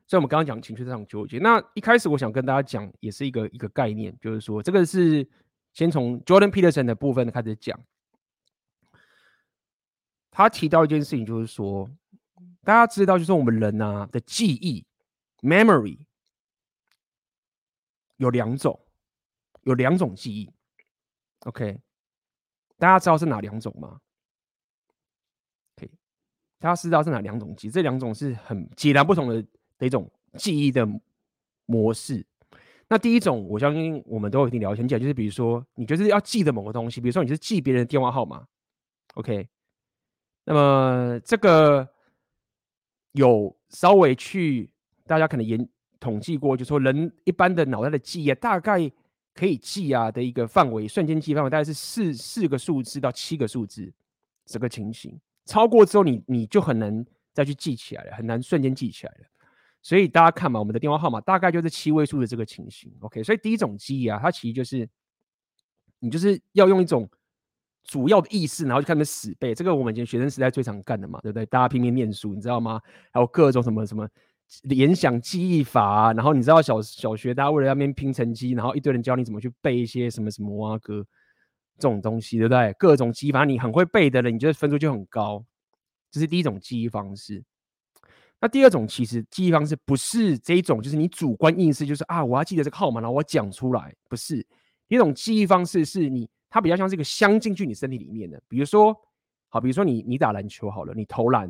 [0.07, 1.37] 所以我们刚刚讲情绪上纠结。
[1.37, 5.29] 那一开始我想跟大家讲，也是一个一个概念，就是说这个是
[5.75, 7.79] 先从 Jordan Peterson 的部分开始讲。
[10.33, 11.89] 他提到一件事情，就是说
[12.65, 14.85] 大家知道，就是我们人、啊、的记忆
[15.43, 15.99] （memory）
[18.17, 18.81] 有两种，
[19.63, 20.51] 有两种记忆。
[21.45, 21.79] OK。
[22.79, 24.01] 大家知道是哪两种吗？
[25.77, 25.91] 可以，
[26.59, 27.71] 大家知道是哪两种记忆？
[27.71, 29.41] 这两种是很截然不同的
[29.79, 30.85] 的一种记忆的
[31.67, 32.27] 模式。
[32.89, 38.47] 那第一种，我相信我们都有一定了解，就是比如说你就是要记得某个东西，比如说你是记别人电话号码
[39.15, 39.49] ，OK？
[40.45, 41.89] 那么这个
[43.13, 44.71] 有稍微去
[45.07, 45.69] 大家可能研
[46.01, 48.91] 统计过，就是说人一般的脑袋的记忆大概
[49.35, 53.93] 可以记啊的一个范围，瞬间记忆范围大概是四四个数字到七个数字
[54.45, 59.27] 这个情形，超过之后你你就很难再去记起来了，很难瞬间记起来了。
[59.81, 63.23] 所以大家看嘛，我们的电话号码大概就是七位数的这个情形，OK？
[63.23, 64.89] 所以第一种记忆啊，它其实就是
[65.99, 67.09] 你就是要用一种
[67.85, 69.55] 主要的意识，然后就开始死背。
[69.55, 71.45] 这个我们以前学生时代最常干的嘛，对不对？
[71.47, 72.81] 大家拼命念书，你知道吗？
[73.13, 74.09] 还有各种什么什么
[74.63, 81.05] 联想记忆法，然后你知道小小学大家为了要面拼成绩，然后一堆人教你怎么去背一些什么什么啊歌
[81.79, 82.73] 这种东西，对不对？
[82.79, 85.45] 各种记忆法你很会背的人，你觉得分数就很高。
[86.11, 87.43] 这是第一种记忆方式。
[88.41, 94.47] 那第二种其实记忆方式不是这一种，就是你主观意识，就是啊，我要记得这个号码，然后我讲出来，不是。
[94.89, 98.41] 一种记忆方式是你，它比较像是一个镶进去你身体里面的。
[98.47, 98.95] 比如说，
[99.49, 101.49] 好，比如说你你打篮球好了，你投篮，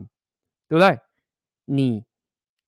[0.68, 0.96] 对不对？
[1.64, 2.04] 你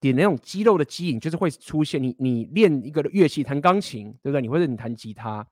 [0.01, 2.03] 点那种肌肉的记忆，就是会出现。
[2.03, 4.43] 你你练一个乐器，弹钢琴，对不对？
[4.43, 5.47] 你或者你弹吉他，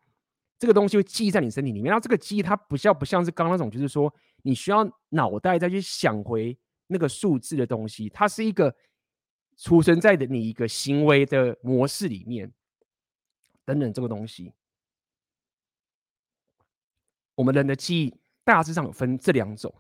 [0.59, 1.91] 这个东西会记在你身体里面。
[1.91, 6.59] 然后这个记忆它不像不像是刚刚那种，就是说你需要脑袋再去想回。
[6.89, 8.75] 那个数字的东西，它是一个
[9.57, 12.53] 储存在的你一个行为的模式里面，
[13.65, 14.53] 等等这个东西。
[17.35, 18.15] 我们人的记忆
[18.45, 19.73] 大致上有分这两种。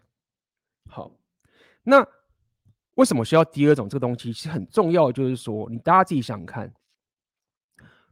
[0.88, 1.10] 好，
[1.82, 2.06] 那
[2.94, 4.32] 为什么需要第二种这个东西？
[4.32, 6.72] 其实很重要，就是说你大家自己想看，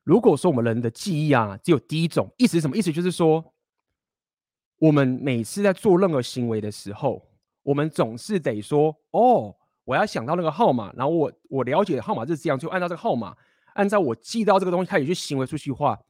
[0.05, 2.77] 如果说我们人的记忆啊只有第一种，意思是什么？
[2.77, 3.53] 意思就是说，
[4.79, 7.27] 我们每次在做任何行为的时候。
[7.63, 13.37] 我们总是得说哦，我要想到那个号码，然后我我了解号码是这样，就按照这个号码，
[13.75, 16.01] 按照我记到这个东西开始去行为出去话，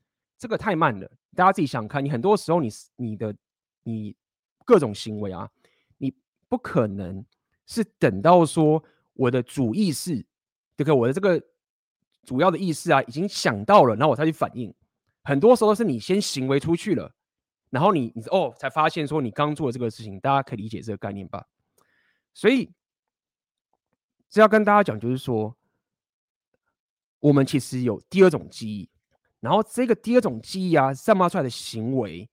[0.41, 1.09] 这个太慢了。
[1.37, 3.33] 大家自己想看，你很多时候你你的
[3.85, 4.17] 你
[4.65, 5.49] 各种行为啊，
[5.99, 6.13] 你
[6.49, 7.25] 不可能
[7.67, 10.27] 是等到说我的主意识，
[10.77, 11.41] 这个我的这个
[12.25, 14.75] 主要的意识啊，已经想到了，然后我才去反应。
[15.23, 17.15] 很多时候是你先行为出去了。
[17.69, 21.47] 然后你你哦才发现说你刚做的这个事情，大家可以理解这个概念吧？
[22.35, 22.73] 所以
[24.29, 25.57] 这要跟大家讲，就是说
[27.21, 28.90] 我们其实有第二种记忆，
[29.41, 32.29] 然后这个第二种记忆啊，散发出来的行为，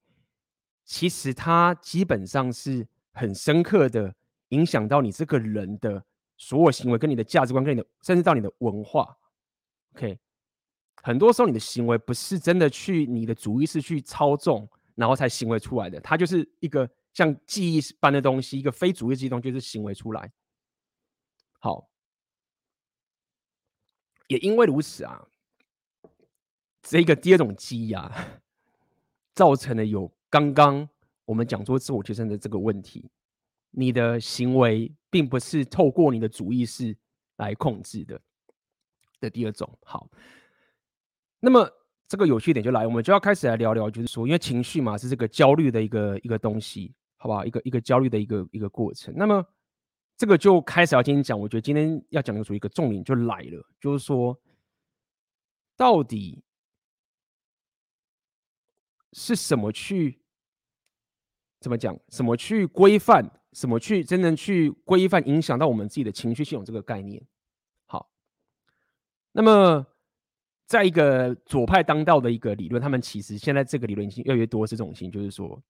[0.86, 4.14] 其实它基本上是很深刻的
[4.50, 6.04] 影响到你这个人的
[6.38, 9.18] 所有行为，跟你的价值观，跟你的甚至到你的文化。
[9.96, 10.20] OK，
[11.02, 14.70] 很多时候你的行为不是真的去你的主意识去操纵。
[14.98, 20.32] 然后才行为出来的，它就是一个像记忆般的东西，一个非主义的东西，就是行为出来。
[21.60, 21.88] 好，
[24.26, 25.24] 也因为如此啊，
[26.90, 28.40] 这个第二种记忆啊，
[29.34, 30.88] 造成了有刚刚
[31.26, 33.12] 我们讲说自我提升的这个问题，
[33.72, 36.96] 你的行为并不是透过你的主意识
[37.36, 38.22] 来控制的
[39.20, 39.70] 的第二种。
[39.84, 40.10] 好，
[41.42, 41.70] 那么。
[42.10, 47.46] 这个有趣点就来，我们就要开始来聊聊，就是说，因为情绪嘛，是这个焦虑的一个一个东西，好不好？
[47.46, 49.14] 一个一个焦虑的一个一个过程。
[49.18, 49.46] 那么，
[50.16, 54.40] 这个就开始要今天讲，我觉得今天要讲的属于一个重点就来了，就是说，
[55.76, 56.42] 到底
[59.14, 60.20] 是什么去
[61.60, 61.98] 怎么讲？
[62.10, 63.30] 什么去规范？
[63.54, 67.26] 什么去真正去规范影响到我们自己的情绪系统这个概念？
[67.86, 68.10] 好，
[69.32, 69.86] 那么。
[70.68, 75.64] 在一个左派当道的一个理论，他们其实现在这个理论已经越来越多是这种情，就是说，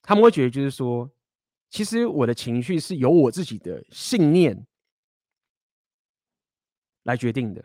[0.00, 1.10] 他们会觉得就是说，
[1.68, 4.66] 其实我的情绪是由我自己的信念
[7.02, 7.62] 来决定的。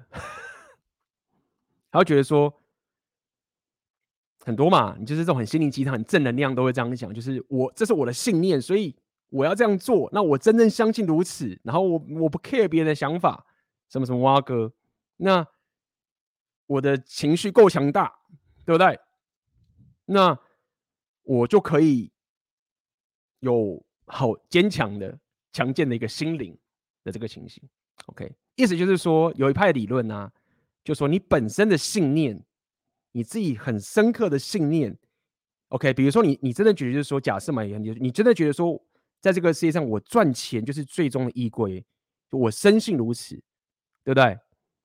[1.90, 2.54] 他会觉得说，
[4.50, 8.96] 很多嘛，你就是这种很心灵鸡汤、很正能量都会这样讲，就是我这是我的信念，所以
[9.30, 10.10] 我要这样做。
[10.12, 13.46] 那我真正相信如此，然后我我不 care 别人的想法，
[13.90, 14.74] 什么什么蛙哥，
[15.18, 15.46] 那。
[16.72, 18.14] 我的情绪够强大，
[18.64, 19.00] 对不对？
[20.06, 20.38] 那
[21.24, 22.12] 我就可以
[23.40, 25.18] 有好坚强的、
[25.52, 26.56] 强健的一个心灵
[27.04, 27.68] 的这个情形。
[28.06, 30.32] OK，意思就是说，有一派理论呢、啊，
[30.84, 32.40] 就说你本身的信念，
[33.12, 34.98] 你自己很深刻的信念。
[35.70, 38.82] OK，比如说你，你真的觉得就是说，假设嘛，你你真的觉得说，
[39.22, 41.86] 在这个世界上，我赚钱就是最终的依归，
[42.32, 43.36] 我深信如此，
[44.04, 44.38] 对不对？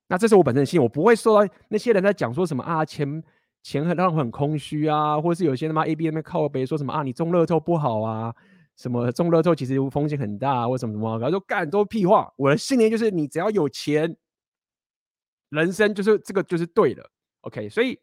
[0.07, 3.23] 那这是我本身的信，我不会受到那些人在讲说什么啊，钱
[3.63, 8.35] 钱很让我很空虚啊，或者是有些他妈 A B M 靠背说什么啊，你中乐透不好啊，
[8.77, 12.31] 什么中乐透其实风险很大，啊或什么什么，他说干都屁话。
[12.37, 14.15] 我的信念就是，你只要有钱，
[15.49, 17.09] 人生就是这个就是对的。
[17.41, 17.99] OK，所以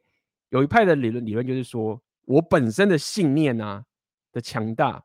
[0.52, 3.82] 有一派的理论理论就是说，我本身的信念啊
[4.32, 5.02] 的强大，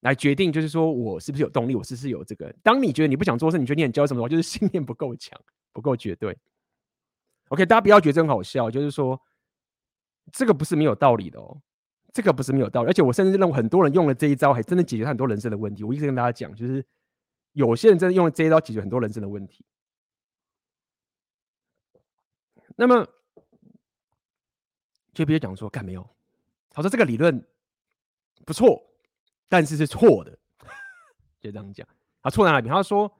[0.00, 2.54] 来决定就是说我是不是有动力，我是不是有这个。
[2.62, 5.36] 当你觉得你不想做事，你觉得你很焦什么的话，就是信念不够强，
[5.72, 6.38] 不够绝对。
[7.48, 9.20] OK，大家不要觉得很好笑，就是说
[10.32, 11.60] 这个不是没有道理的哦。
[12.12, 15.84] 这个不是没有道理，而且我甚至认为很多人用了这一招，还真的解决很多人生的问题。
[15.84, 16.82] 我一直跟大家讲，就是
[17.52, 19.66] 有些人真的用了这一招解决很多人生的问题。
[22.74, 23.06] 那么，
[25.16, 26.06] 就比如讲说，干没有？
[26.68, 27.42] 他说这个理论
[28.44, 28.82] 不错，
[29.48, 30.30] 但是是错的，
[31.40, 31.88] 就这样讲。
[32.22, 32.68] 他错在哪里？
[32.68, 33.10] 他说，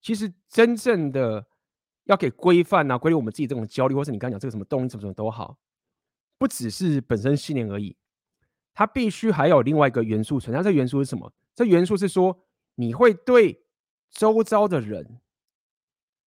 [0.00, 1.44] 其实真正的
[2.04, 5.58] 要给规范啊，规律我们自己这种焦虑，或是你刚讲这个什么动力什么什么都好，
[6.38, 7.96] 不只是本身信念而已。
[8.72, 11.32] 它必须还有另外一个元素存在，这元素是什么？
[11.52, 12.38] 这元素是说，
[12.76, 13.64] 你会对
[14.12, 15.18] 周遭的人、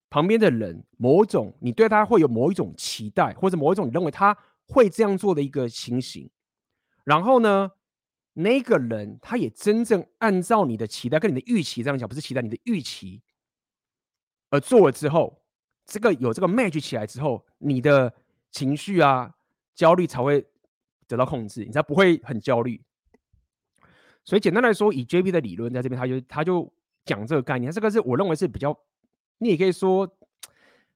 [0.09, 6.29] 旁边的人，某种你对他会有某一种期待，或者某一种你认为他会这样做的一个情形。
[7.03, 7.71] 然后呢，
[8.33, 13.21] 那个人他也真正按照你的期待跟你的预期这样讲，不是期待你的预期
[14.49, 15.41] 而做了之后，
[15.85, 18.13] 这个有这个 match 起来之后，你的
[18.51, 19.33] 情绪啊、
[19.73, 20.45] 焦虑才会。
[21.09, 22.83] 得到控制，你才不会很焦虑。
[24.25, 26.73] 所以简单来说，以 JP 的理论在这边，他就他就
[27.05, 27.71] 讲这个概念。
[27.71, 28.77] 这个是我认为是比较，
[29.37, 30.05] 你也可以说，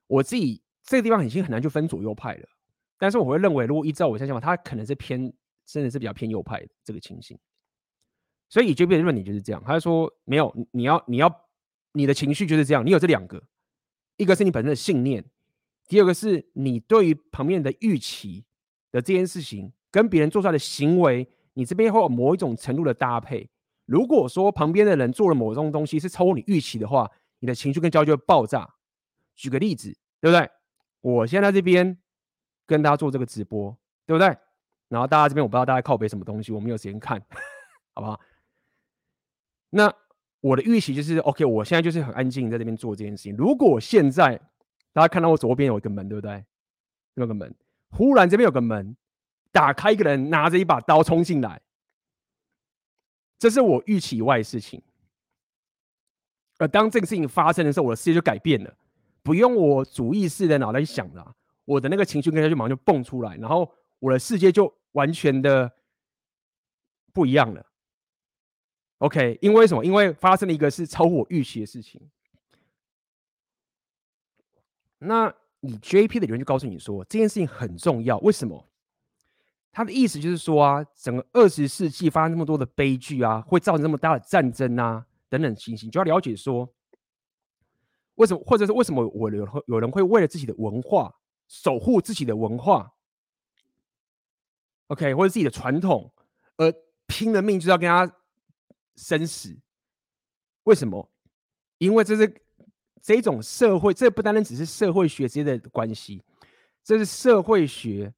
[0.07, 2.49] 我自己这个地方已经很难去分左右派了。
[3.01, 5.33] 但是我会认为，如果依照我现在想法，他可能是偏，
[5.65, 7.35] 真的是比较偏右派的这个情形。
[8.47, 11.49] 所以以 JP 的论点就是这样，他就说没有，你要你要
[11.93, 13.41] 你的情绪就是这样，你有这两个，
[14.17, 15.25] 一个是你本身的信念，
[15.87, 18.45] 第二个是你对于旁边的预期
[18.91, 19.73] 的这件事情。
[19.93, 23.49] 跟别人做出来的行为，你这边会有某一种程度的搭配。
[23.85, 28.75] 如果说旁边的人做了某种东西是超过你预期的话，你的情绪跟焦虑就会爆炸。
[29.35, 30.49] 举个例子，对不对？
[31.01, 31.97] 我现在在这边
[32.65, 34.36] 跟大家做这个直播，对不对？
[34.88, 37.19] 然后大家这边我不知道大家靠北什么东西，我没有时间看，
[37.95, 38.19] 好不好？
[39.69, 39.93] 那
[40.41, 43.36] 我的预期就是，OK，我现在就是很安静在这边做这件事情。
[43.36, 44.39] 如果现在
[44.91, 46.43] 大家看到我左边有一个门，对不对？
[47.15, 47.54] 有个门，
[47.89, 48.95] 忽然这边有个门。
[49.54, 51.62] 打开，一个人拿着一把刀冲进来，
[53.38, 54.82] 这是我预期以外的事情。
[56.58, 58.74] 而当这个事情发生的时候，我的世界就改变了，
[59.21, 65.71] 不用我主意识的脑袋去想了，我的那个情绪跟他就马上就蹦出来，然后我的世界就完全的
[67.13, 67.65] 不一样了。
[69.00, 69.84] OK，因为什么？
[69.84, 72.02] 因为发生了一个是超乎我预期的事情。
[75.00, 78.67] 那你 JP 的人就告诉你说，这件事情很重要，为什么？
[79.71, 86.71] 他的意思就是说啊，整个二十世纪发生那么多的悲剧啊，会造成那么大的战争啊等等情形，就要了解说，
[88.15, 91.15] 为什么，或者是为什么我有有人会为了自己的文化
[91.51, 92.93] 守护自己的文化
[94.87, 96.09] ，OK，或者自己的传统
[96.55, 96.73] 而
[97.07, 98.09] 拼了命就是要跟他
[98.95, 99.59] 生死？
[100.63, 101.11] 为什么？
[101.77, 102.41] 因为这是
[103.01, 106.23] 这种社会，这不单单只是社会学之间的关系，
[106.83, 108.13] 这是社会学。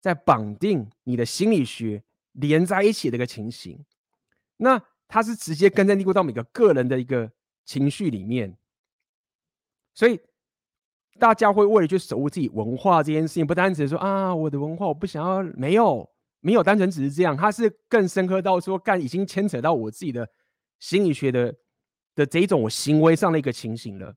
[0.00, 3.84] 在绑定你的心理学连在一起的一个情形，
[4.56, 7.30] 那它是直接根深蒂固到每个个人的一个
[7.64, 8.58] 情绪里面，
[9.94, 10.20] 所以
[11.18, 16.08] 大家会为了去守护自己文化这件事情，不单只是说啊，我的文化我不想要，没有
[16.40, 20.28] 没有单纯只是这样，它是更深刻到说，干已经牵扯到我自己的
[20.80, 21.54] 心理学的
[22.14, 24.14] 的这一种我行为上的一个情形了。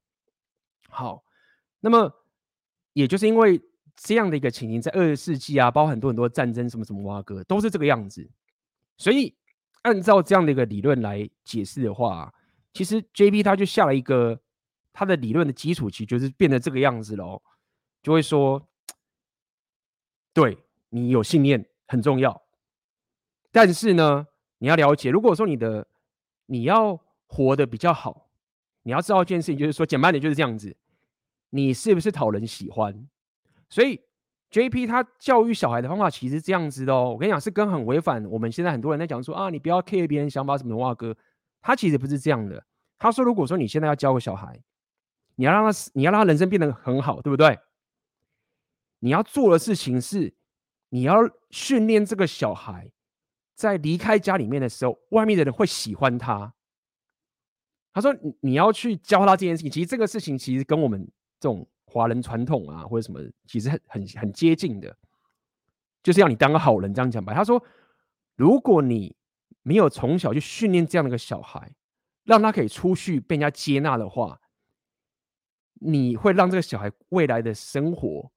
[0.90, 1.24] 好，
[1.80, 2.12] 那么
[2.94, 3.62] 也就是因为。
[3.98, 8.30] 这样的一个情形，在二十世纪啊，包括很多很多战争，什么什么哇哥，都是这个样子。
[8.98, 9.34] 所以，
[9.84, 12.30] 按照这样的一个理论来解释的话，
[12.74, 14.38] 其实 JP 他就下了一个
[14.98, 17.42] 他的理论的基础，其实就是变得这个样子喽。
[18.02, 18.66] 就会说，
[20.34, 20.58] 对
[20.90, 22.42] 你有信念很重要，
[23.52, 24.26] 但是呢，
[24.60, 25.86] 你要了解，如果说你的
[26.46, 26.98] 你要
[27.28, 28.30] 活得比较好，
[28.84, 30.78] 你要知道一件事情，就是说，简单点就是这样子，
[31.50, 33.10] 你是不是讨人喜欢？
[33.68, 34.00] 所以
[34.52, 37.12] ，JP 他教育小孩的方法其实这样子的哦。
[37.12, 41.14] 我跟你讲，是跟很违反我们现在很多人在讲说啊，你不要 care 别人想法什么的话，哥，
[41.62, 42.64] 他其实不是这样的。
[42.98, 44.58] 他说，如果说你现在要教个小孩，
[45.36, 47.60] 你要让他，你要让他人生变得很好，对不对？
[49.00, 50.34] 你要做的事情是，
[50.90, 51.16] 你要
[51.52, 52.92] 训练这个小孩，
[53.56, 56.54] 在离开家里面的时候，外面的人会喜欢他。
[57.94, 61.10] 他说，你你要去教他这件事情，其实这个事情其实跟我们
[61.40, 61.68] 这种。
[61.88, 64.94] 华人传统啊，或者什么，其实很很很接近的，
[66.04, 66.94] 就是要你当个好人。
[66.94, 67.34] 这样讲吧。
[67.34, 67.64] 他说，
[68.36, 69.16] 如果你
[69.62, 71.74] 没有从小去训练这样的一个小孩，
[72.26, 74.38] 让他可以出去被人家接纳的话，
[75.86, 78.32] 你会让这个小孩未来的生活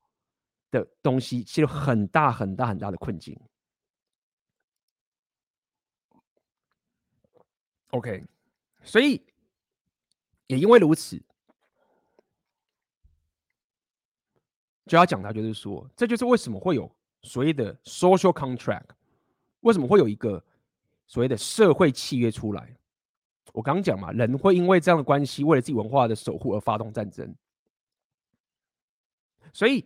[0.71, 3.39] 的东西，其实有很大很大很大的困境。
[7.91, 8.23] OK，
[8.83, 9.25] 所以
[10.47, 11.19] 也因为如此，
[14.85, 16.91] 就要讲到，就是说，这就是为什么会有
[17.23, 18.91] 所谓的 social contract，
[19.61, 20.45] 为什么会有一个
[21.07, 22.77] 所谓的社会契约出来。
[23.59, 27.35] 我刚讲嘛，人会因为这样的关系，为了自己文化的守护而发动战争。
[29.53, 29.85] 所以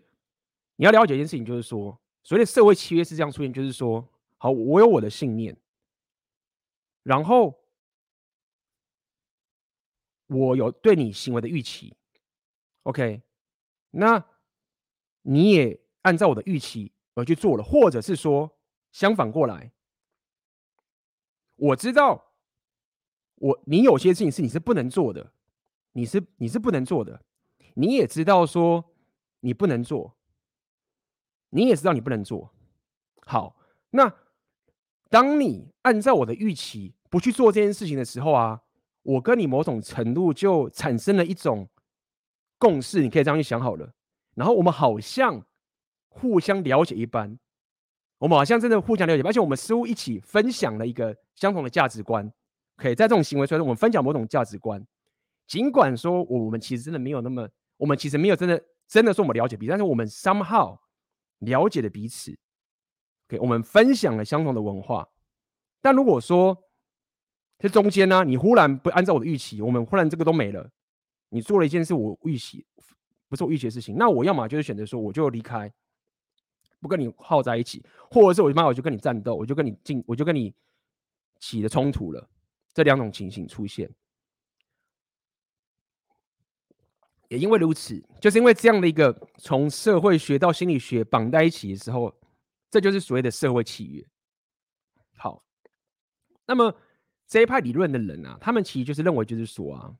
[0.76, 4.06] 你要了解一件事情，就是说，所谓的社会契约是这样出现，就是说，
[4.36, 5.56] 好，我有我的信念，
[7.02, 7.58] 然后
[10.26, 11.96] 我有对你行为的预期
[12.82, 13.22] ，OK，
[13.90, 14.22] 那
[15.22, 18.54] 你也按照我的预期而去做了，或者是说
[18.90, 19.72] 相反过来，
[21.56, 22.31] 我知道。
[23.42, 25.32] 我，你有些事情是你是不能做的，
[25.94, 27.20] 你是你是不能做的，
[27.74, 28.84] 你也知道说
[29.40, 30.16] 你不能做，
[31.50, 32.52] 你也知道你不能做。
[33.26, 33.56] 好，
[33.90, 34.14] 那
[35.10, 38.62] 当你按照我的预期不去做这件事情的时候啊，
[39.02, 41.68] 我跟你某种程度就产生了一种
[42.58, 43.92] 共识，你可以这样去想好了。
[44.36, 45.44] 然后我们好像
[46.08, 47.36] 互相了解一般，
[48.18, 52.32] 我们好像真的互相了解，而且我们似乎一起分享了一个相同的价值观。
[52.82, 54.84] 可以在这种行为当中，我们分享某种价值观，
[55.46, 60.76] 尽管说我们其实真的没有那么，我们其实没有真的真的说我们了解彼此，但是我们 somehow
[61.38, 62.36] 了解了彼此。
[63.28, 65.08] OK，我们分享了相同的文化。
[65.80, 66.58] 但如果说
[67.58, 70.68] 这中间呢，你忽然不按照我的预期，我们忽然这个都没了，
[71.28, 72.66] 你做了一件事我预期
[73.28, 75.72] 不是我预期的事情，那我要么就是选择说我就离开，
[76.80, 80.52] 不跟你耗在一起，或者是我妈我就跟你战斗，我就跟你进，我就跟你
[81.38, 82.28] 起了冲突了。
[82.74, 83.90] 这两种情形出现，
[87.28, 92.14] 也因为如此，就是因为这样的一个从社会学到心理学绑在一起的时候，
[92.70, 94.06] 这就是所谓的社会契约。
[95.16, 95.44] 好，
[96.46, 96.74] 那么
[97.26, 99.94] 这一派理论的人啊，他们其实就是认为，就是说啊，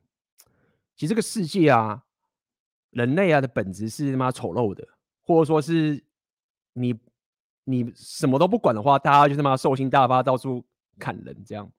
[0.95, 2.03] 其实这个世界啊，
[2.89, 4.87] 人类啊的本质是他妈丑陋的，
[5.21, 6.03] 或者说是
[6.73, 6.99] 你
[7.63, 10.65] 你什么都不管的话，大家就他妈兽性大发，到处
[10.97, 11.71] 砍人这样。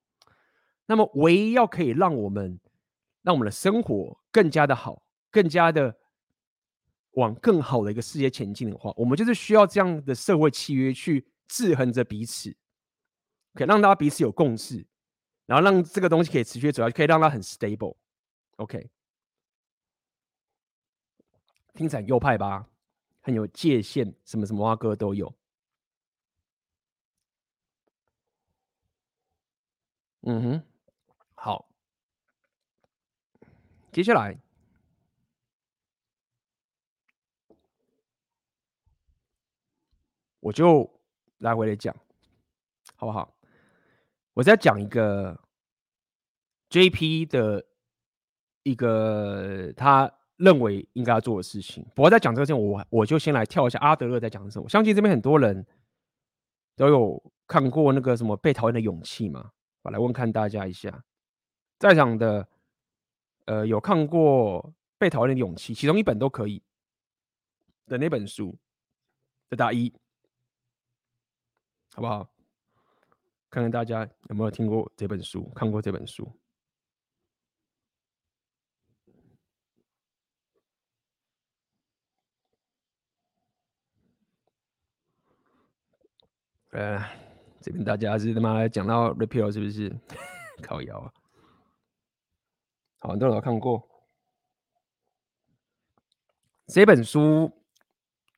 [0.86, 2.60] 那么，唯一要可以让我们
[3.22, 5.96] 让我们的生活更加的好，更加的
[7.12, 12.54] 往更好的一个世界前进的话，我们就是需要这样的社会契约去制衡着彼此，
[13.54, 14.86] 可以让大家彼此有共识，
[15.46, 17.96] 然后让这个东西可以持续走下去，可以让它很 stable。
[18.56, 18.90] OK，
[21.72, 22.68] 听起来右派吧，
[23.22, 25.34] 很有界限，什么什么啊歌都有。
[30.24, 30.62] 嗯哼。
[31.36, 31.68] 好，
[33.94, 34.36] 接下来
[40.40, 40.90] 我就
[41.38, 41.94] 来回来讲，
[42.96, 43.32] 好不好？
[44.32, 45.40] 我再讲一个
[46.70, 47.64] JP 的
[48.64, 51.84] 一个他认为应该要做的事情。
[51.94, 54.64] 不过在讲这个之前，我我就先来跳一下阿德勒在讲什么。
[54.64, 55.64] 我相信这边很多人
[56.74, 61.04] 都有看过那个什么《被讨厌的勇气》嘛，我来问看大家一下。
[61.78, 62.48] 在场的，
[63.46, 64.62] 呃，有看过
[64.98, 66.62] 《被讨厌的勇气》，其中一本都可以
[67.86, 68.56] 的那本书
[69.50, 69.92] 的大一，
[71.94, 72.30] 好不好？
[73.50, 76.28] 看看大家有没有听过这本书，看过这本书。
[86.70, 86.98] 呃，
[87.60, 89.96] 这边大家是他妈讲到 repeal 是不是？
[90.60, 91.23] 靠腰啊！
[93.10, 93.86] 很多人都看过
[96.66, 97.52] 这本书，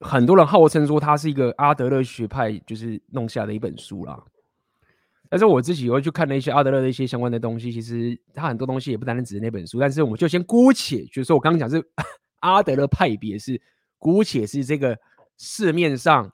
[0.00, 4.20] 很多人号称说它是一个阿德勒学派就是弄下的一本书啦。
[5.28, 9.78] 但是我自己会去看了一些阿德勒的一些相关的东西，其实他很多东西也不单单只是那本书。
[9.78, 11.84] 但是我们就先姑且，就是说我刚刚讲是
[12.40, 13.60] 阿德勒派别是
[13.98, 14.98] 姑且是这个
[15.36, 16.32] 市面上，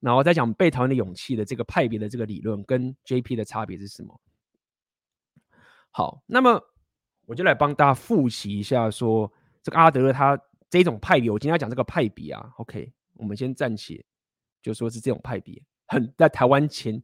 [0.00, 4.18] 然后再讲被讨厌的勇气的这个派别的这个理论跟 JP 的差别是什么？
[5.90, 6.62] 好，那么。
[7.26, 9.30] 我就来帮大家复习一下，说
[9.62, 12.50] 这个阿德勒他这种派别，我今天要讲这个派别啊。
[12.56, 14.02] OK，我们先暂且
[14.62, 17.02] 就说是这种派别，很在台湾前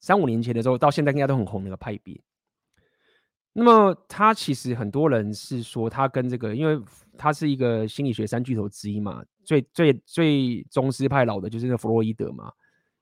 [0.00, 2.20] 三五年前的时候，到现在应该都很红那个派别。
[3.52, 6.76] 那么他其实很多人是说他跟这个，因为
[7.16, 12.52] 他是一个心理学三巨头之一嘛，最最最宗师派老的就是那弗洛伊德嘛，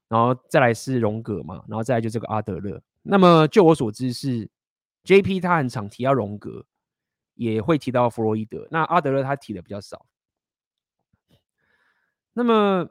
[0.08, 2.78] 然后再来是荣格嘛，然后再来就这个阿德勒。
[3.02, 4.46] 那么就我所知是
[5.04, 5.40] ，J.P.
[5.40, 6.64] 他很常提到荣格，
[7.34, 8.66] 也会提到弗洛伊德。
[8.70, 10.06] 那阿德勒他提的比较少。
[12.34, 12.88] 那么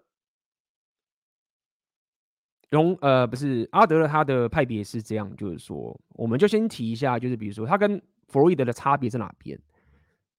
[2.69, 9.59] 荣呃不是阿德勒他的派别是这样，就是说，我们就先提一下，就是比如说他跟弗洛伊德的差别在哪边？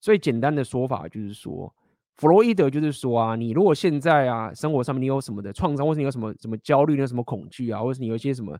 [0.00, 1.74] 最简单的说法就是说，
[2.16, 8.58] 弗洛伊德就是说啊，你如果现在啊生活上面你有什么的创伤，或是你有什么什么焦虑，你有什么恐惧啊，或是你有一些什么。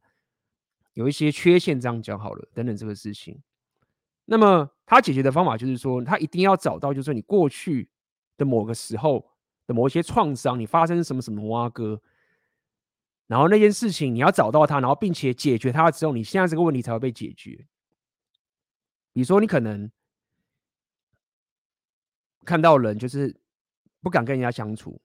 [0.95, 3.41] 有一些缺陷，这样讲好了，等等这个事情。
[4.25, 7.91] 那么他解决的方法就是说，他一定要找到，就是说你过去
[8.37, 9.27] 的某个时候
[9.67, 12.01] 的某一些创伤，你发生什么什么挖哥，
[13.27, 17.67] 然后那件事情你要找到它，然后并且解决它之后，你现在这个问题才会被解决。
[19.13, 19.91] 比如说，你可能
[22.45, 23.35] 看到人就是
[24.01, 25.01] 不敢跟人家相处，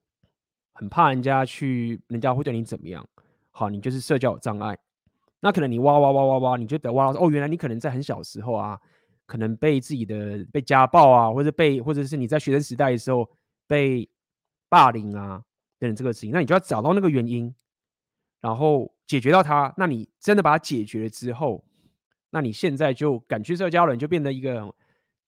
[0.74, 3.08] 很怕人家去，人家会对你怎么样？
[3.52, 4.78] 好，你就是社交障碍。
[5.40, 8.80] 那可能你挖挖挖挖挖，你就得挖到哦，原来你可能在很小时候啊，
[9.28, 13.30] 可能被自己的被家暴啊，或者被或者是你在学生时代的时候
[13.68, 14.10] 被
[14.68, 15.40] 霸凌啊
[15.78, 17.54] 等等这个事情，那你就要找到那个原因，
[18.42, 19.72] 然后解决到它。
[19.78, 21.64] 那你真的把它解决了之后，
[22.32, 24.74] 那你现在就敢去社交了，你就变得一个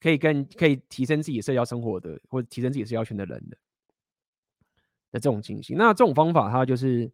[0.01, 3.57] 可以跟可以提升自己社交生活的，或者提升自己社交圈的人的
[5.11, 5.77] 的这种情形。
[5.77, 7.11] 那这种方法它就是。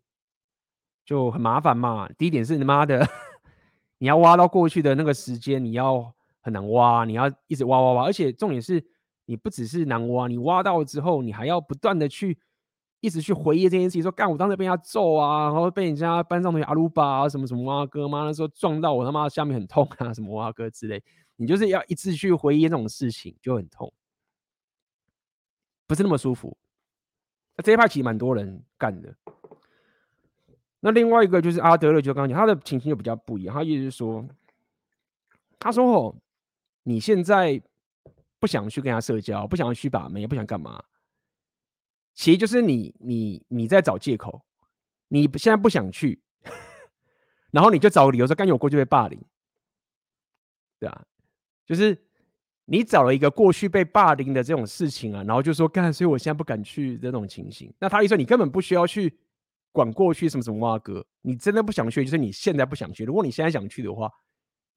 [1.06, 2.10] 就很麻烦嘛。
[2.18, 3.08] 第一点是你妈的，
[4.00, 8.04] 你要挖到过去的那个时间，你要很难挖，你要一直挖挖挖。
[8.04, 8.84] 而且重点是，
[9.26, 12.38] 你不只是难挖，你挖到了之后，你还要不断的去
[13.02, 21.04] 一直去回忆这件事情，说干我当时被人家揍啊，然后被人家班上同学阿鲁巴啊，什么什么挖哥妈那时候撞到我他妈下面很痛啊，什么挖哥之类，
[21.36, 23.94] 你就是要一直去回忆这种事情，就很痛，
[25.86, 26.58] 不是那么舒服。
[27.58, 29.16] 那这一派其实蛮多人干的。
[30.86, 33.56] 那另外一个就是阿德勒，就刚刚讲，他的情形就比较不一样。
[33.56, 34.24] 他意思是说，
[35.58, 36.16] 他说：“哦，
[36.84, 37.60] 你现在
[38.40, 40.84] 不想去跟他社交，不想去把门，也不想干嘛，
[42.14, 44.46] 其实就是你你你在找借口。
[45.08, 46.22] 你现在不想去，
[47.50, 49.20] 然后你就找个理由说，干，我过去被霸凌，
[50.80, 51.04] 对啊，
[51.66, 52.00] 就是
[52.66, 57.74] 你找了一个过去被霸凌的这种事情啊，然后就说干，所以我现在不敢去这种情形。
[57.80, 59.12] 那他一说，你根本不需要去。”
[59.76, 63.04] 管过去什么什么挖哥，你真的不想去，就是你现在不想去。
[63.04, 64.10] 如果你现在想去的话，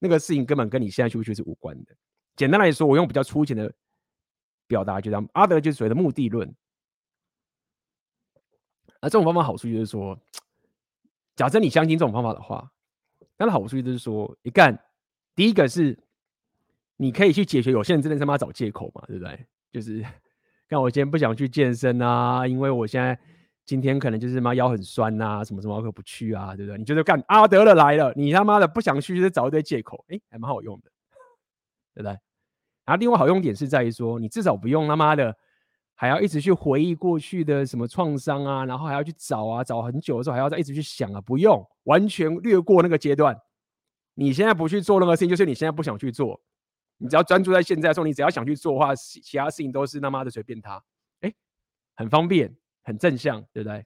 [0.00, 1.94] 那个事情根本跟你现在去不去是无关的。
[2.34, 3.72] 简单来说，我用比较粗浅的
[4.66, 5.28] 表达，就这样。
[5.34, 6.52] 阿德就是所谓的目的论。
[9.00, 10.18] 而这种方法好处就是说，
[11.36, 12.68] 假设你相信这种方法的话，
[13.36, 14.76] 它的好处就是说，一干，
[15.36, 15.96] 第一个是
[16.96, 19.46] 你可以去解决有些人真的他妈找借口嘛，对不对？
[19.70, 20.04] 就是
[20.68, 23.16] 看我今天不想去健身啊，因为我现在。
[23.68, 26.78] 今天可能就是妈腰很酸呐、啊，什么什么我可不去啊，对不对？
[26.78, 30.90] 你就是干阿德了来了，你他妈的不想去，就是找一堆借口，哎，还蛮好用的，
[31.94, 32.12] 对不对？
[32.86, 35.36] 然后另外好用点是在于说，你至少不用他妈的
[35.94, 43.38] 还要一直去回忆过去的什么创伤啊，然后还要去找啊，找很久的时候还要再一直去想啊，不用，完全略过那个阶段。
[44.14, 46.40] 你现在不去做任何事情，就是你现在不想去做。
[46.96, 50.82] 你只要专注在现在，说你只要想去做的话，其他事情都是他妈的随便他，
[51.20, 51.34] 哎，
[51.96, 52.56] 很方便。
[52.88, 53.84] 很正向，对不对？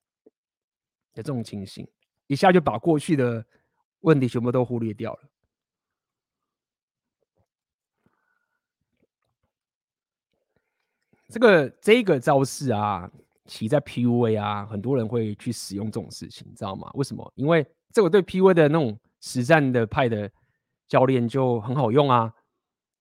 [1.14, 1.84] 有这种情形，
[2.28, 3.44] 一下就把过去的
[4.02, 5.20] 问题全部都忽略掉了。
[11.28, 13.10] 这个这个招式啊，
[13.46, 16.88] 其在 PUA 啊，很多人会去使用这种事情，你知道吗？
[16.94, 17.28] 为什么？
[17.34, 20.30] 因为这个对 PUA 的那种实战的派的
[20.86, 22.32] 教练就很好用啊，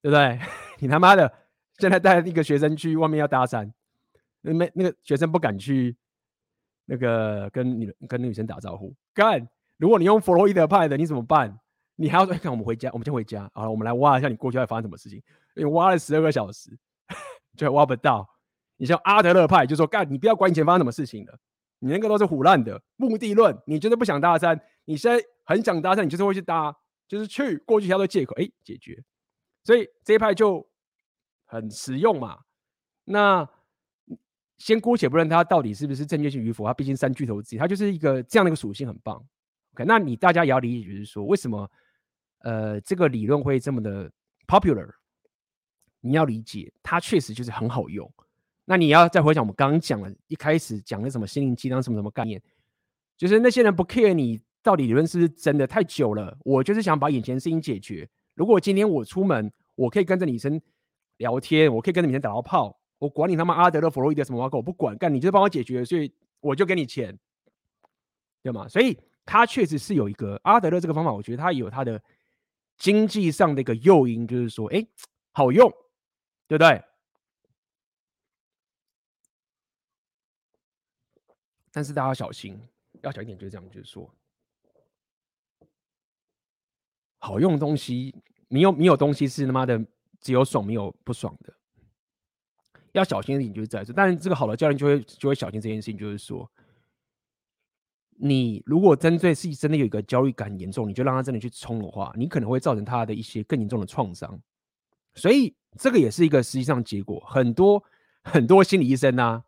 [0.02, 0.40] 对不对？
[0.82, 1.32] 你他妈的
[1.78, 3.72] 现在带一个学生去外面要搭讪。
[4.42, 5.96] 那没那个学生不敢去，
[6.86, 8.94] 那个跟女跟女生打招呼。
[9.14, 11.60] 干，如果你用弗洛伊德派的，你怎么办？
[11.96, 13.50] 你还要说，看我们回家，我们先回家。
[13.54, 15.22] 好了，我们来挖一下你过去会发生什么事情。
[15.56, 16.76] 因为挖了十二个小时，
[17.56, 18.28] 就挖不到。
[18.78, 21.38] 你像阿德勒派，就说干，你不要管以前发生什么事情了，
[21.80, 23.56] 你那个都是唬烂的目的论。
[23.68, 26.76] 你就是不想搭讪，你现在很想搭讪，你就是会去搭，
[27.08, 29.04] 就是去过去，他都借口，哎，解决。
[29.64, 30.68] 所以这一派就
[31.46, 32.40] 很实用嘛。
[33.04, 33.48] 那。
[34.62, 39.16] 先姑且不论它到底是不是正确性与否，它毕竟三巨头之一，它就是一个这样的一个属性很棒。
[39.74, 41.68] OK，那你大家也要理解，就是说为什么
[42.44, 44.08] 呃这个理论会这么的
[44.46, 44.88] popular？
[46.00, 48.08] 你要理解，它确实就是很好用。
[48.66, 52.40] 那你要再回想我们刚刚讲了一开始讲的什么心灵鸡汤什么什么概念，
[53.18, 58.08] 就是那些人不 care 你到底理论是不是真的太久了，我就是想把眼前的事情解决。
[58.36, 60.62] 如果今天我出门，我可以跟着女生
[61.18, 62.81] 聊天，我可以跟着女生打到炮。
[63.02, 67.18] 我管你他妈阿德勒、弗洛伊德什么挖狗，我不管，干你就是帮我解决，所以我就给你钱，
[68.44, 68.68] 对吗？
[68.68, 68.96] 所以
[69.26, 72.00] 他确实是有一个阿德勒这个方法，我觉得他有他的
[72.78, 74.86] 经济上的一个诱因，就是说，哎，
[75.32, 75.68] 好用，
[76.48, 76.84] 对不对？
[81.72, 82.62] 但是大家小心，
[83.02, 84.14] 要小一点，就是这样，就是说，
[87.18, 88.14] 好用的东西，
[88.48, 89.84] 你有你有东西是他妈的
[90.20, 91.52] 只有爽没有不爽的，
[92.94, 93.94] 要小心一点，就是在这。
[93.94, 96.50] 但是这个好的教练就会就会小心这件事情，就是说，
[98.18, 104.42] 你如果针对自己真的有一个焦虑感严重，你就让他真的去冲的话，你可能会造成他的一些更严重的创伤。
[105.16, 107.84] 所以这个也是一个实际上结果，很多
[108.24, 109.44] 很多心理医生啊。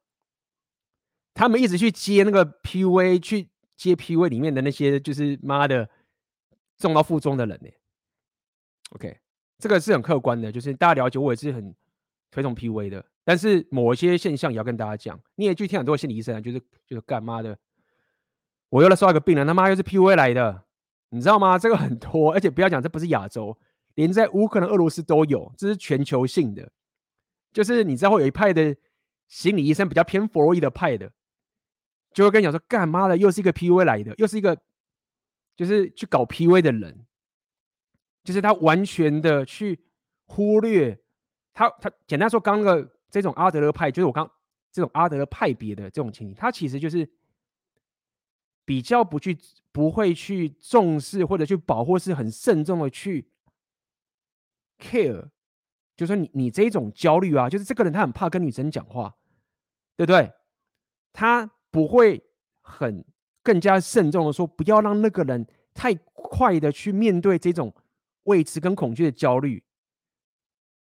[1.34, 5.90] 他们一直去接那个 PUA，去接 PUA 里面的那些就是妈的
[6.78, 7.70] 重到负重的人呢。
[8.92, 9.20] OK，
[9.58, 11.76] 这个是很客观的，就是大家了解，我也是很
[12.30, 13.04] 推崇 PUA 的。
[13.24, 15.20] 但是某一些现象也要跟大家讲。
[15.36, 17.58] 你也去听很多心理医生啊，就是就是干嘛的，
[18.70, 20.64] 我又来收一个病人，他妈又是 PUA 来的，
[21.10, 21.58] 你知道吗？
[21.58, 23.58] 这个很多，而且不要讲，这不是亚洲，
[23.96, 26.72] 连在乌克兰、俄罗斯都有，这是全球性的。
[27.52, 28.76] 就是你知道会有一派的
[29.28, 31.12] 心理医生比较偏弗洛伊德派的。
[32.14, 34.56] 就会跟你讲说，干嘛的，又是一个 PUA 来的，又是一个，
[35.56, 37.06] 就是去搞 PUA 的人，
[38.24, 39.84] 就是他完全的去
[40.28, 41.00] 忽略
[41.54, 44.30] 他，他简单说，刚那个这种阿德勒派，就是我刚
[44.72, 47.08] 这种阿德勒派别的这种情形，他其实就是
[48.66, 49.38] 比较不去，
[49.72, 53.28] 不会去重视或者去保护，是很慎重的去
[54.80, 55.30] care，
[55.96, 59.16] 就是说你你这种焦虑啊，就是这个人他很怕跟女生讲话，
[59.96, 60.32] 对不对？
[61.14, 61.52] 他。
[61.74, 62.24] 不会
[62.62, 63.04] 很
[63.42, 65.44] 更加慎重的说，不要让那个人
[65.74, 67.74] 太快的去面对这种
[68.26, 69.64] 未知跟恐惧的焦虑。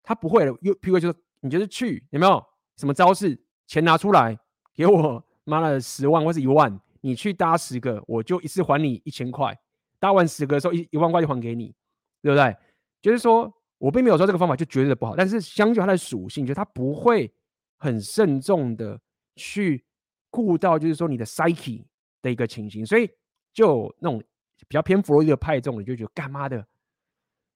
[0.02, 2.44] 他不会的，又譬如说，你就是去有没有
[2.76, 3.38] 什么招式？
[3.66, 4.38] 钱拿出来
[4.74, 9.58] 给我，妈的十万或是一万，你去搭十个，我就一次还你一千块。
[9.98, 11.74] 搭完十个的时候，一一万块就还给你，
[12.22, 12.56] 对不对？
[13.02, 17.32] 就是说我并没有说这个方法就绝对的不好，但是相较它的属性，就是它不会
[17.76, 19.00] 很慎重的
[19.36, 19.84] 去。
[20.30, 21.82] 顾到就是说你的 psyche
[22.20, 23.10] 的一个情形，所以
[23.50, 24.22] 就那种
[24.68, 26.62] 比较偏弗洛伊德派这种人就觉得干妈的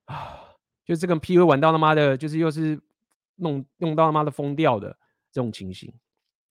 [0.07, 2.81] 啊，就这个 PU 玩到他妈的，就是又是
[3.37, 4.97] 弄弄到他妈的疯掉的
[5.31, 5.93] 这种情形。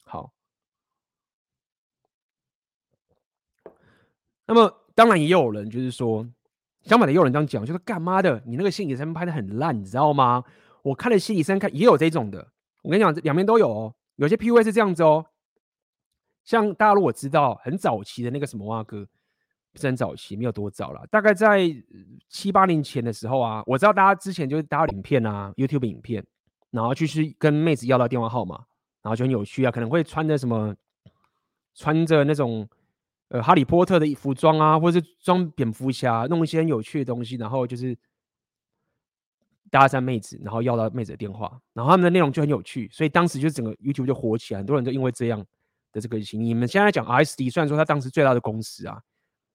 [0.03, 0.33] 好，
[4.45, 6.27] 那么当然也有人就是说，
[6.83, 10.43] 相反的也有人这样讲，就是干妈的，你那个心理医拍的很烂，你知道吗？
[10.83, 12.51] 我看了心理医看也有这种的，
[12.81, 15.25] 我跟你讲，两边都有哦，有些 PUA 是这样子哦。
[16.43, 19.07] 像大家如果知道很早期的那个什么蛙哥，
[19.71, 21.69] 不是很早期，没有多早了，大概在
[22.27, 26.25] 七八年前的时候啊，我知道大家之前就是大家影片啊，YouTube 影片，
[26.71, 28.55] 然后就是跟妹子要到电话号码，
[29.01, 30.75] 然后就很有趣啊，可能会穿着什么，
[31.75, 32.67] 穿着那种
[33.29, 37.95] 呃哈利波特的服装啊，或者是装蝙蝠侠，弄一些很有趣的东西，然后就是
[39.69, 45.45] 搭讪妹子，然后要到妹子的电话，然后他们的内容就很有趣，所以当时就整个 YouTube 就火起来，很多人都因为这样。
[45.93, 48.97] 的这个情，你们现在讲 RSD，虽然说他当时最大的公司啊，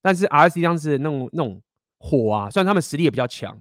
[0.03, 1.63] 但是 RSD 当时那种那种
[1.97, 3.59] 火啊，虽然他们实力也比较强，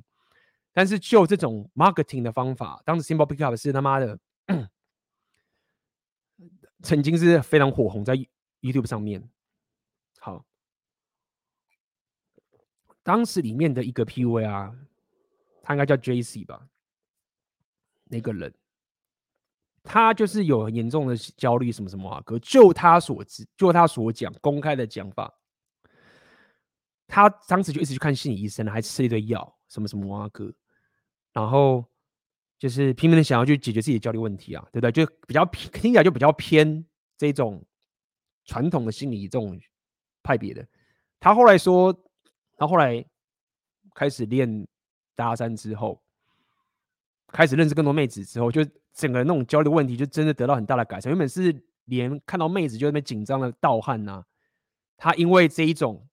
[0.75, 4.19] 但是就这种 marketing 的方法，当时 Simple Pickup 是他妈的
[6.83, 8.13] 曾经是非常火红在
[8.59, 9.29] YouTube 上面。
[10.19, 10.45] 好，
[13.03, 14.75] 当时里面的一个 PUA 啊，
[15.63, 16.67] 他应该叫 JC 吧，
[18.03, 18.53] 那个人。
[19.81, 22.21] 他就是有很严重的焦虑，什么什么啊？
[22.25, 25.33] 可就他所知，就他所讲，公开的讲法，
[27.07, 30.51] 他当时就一直去看心理医生，还吃一堆药，什么什么啊哥，
[31.35, 31.85] 然后
[32.57, 34.91] 就是拼命的想要去解决自己的焦虑问题啊，对不对？
[34.91, 36.83] 就比较偏，听起来就比较偏
[37.15, 37.63] 这种
[38.45, 39.59] 传统的心理这种
[40.23, 40.65] 派别的。
[41.19, 41.93] 他后来说，
[42.57, 43.05] 他后来
[43.93, 44.67] 开始练
[45.13, 46.01] 搭讪之后，
[47.27, 48.65] 开始认识更多妹子之后，就。
[48.95, 51.11] 整个那种焦虑问题就真的得到很大的改善。
[51.11, 54.23] 原本是连看到妹子就那么紧张的盗汗呐，
[54.95, 56.07] 他因为这一种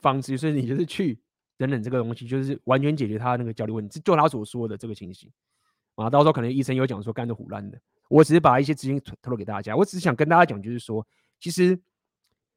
[0.00, 1.22] 方式，所以你就是去
[1.60, 4.00] 等等这个东西，就是完全解决他那个焦虑问题。
[4.00, 5.30] 就他所说的这个情形
[5.94, 9.76] 啊，到时候可能医生有讲说肝的唬烂的，我只是把一些资讯透露给大家。
[9.76, 11.06] 我只是想跟大家讲，就是说，
[11.38, 11.78] 其实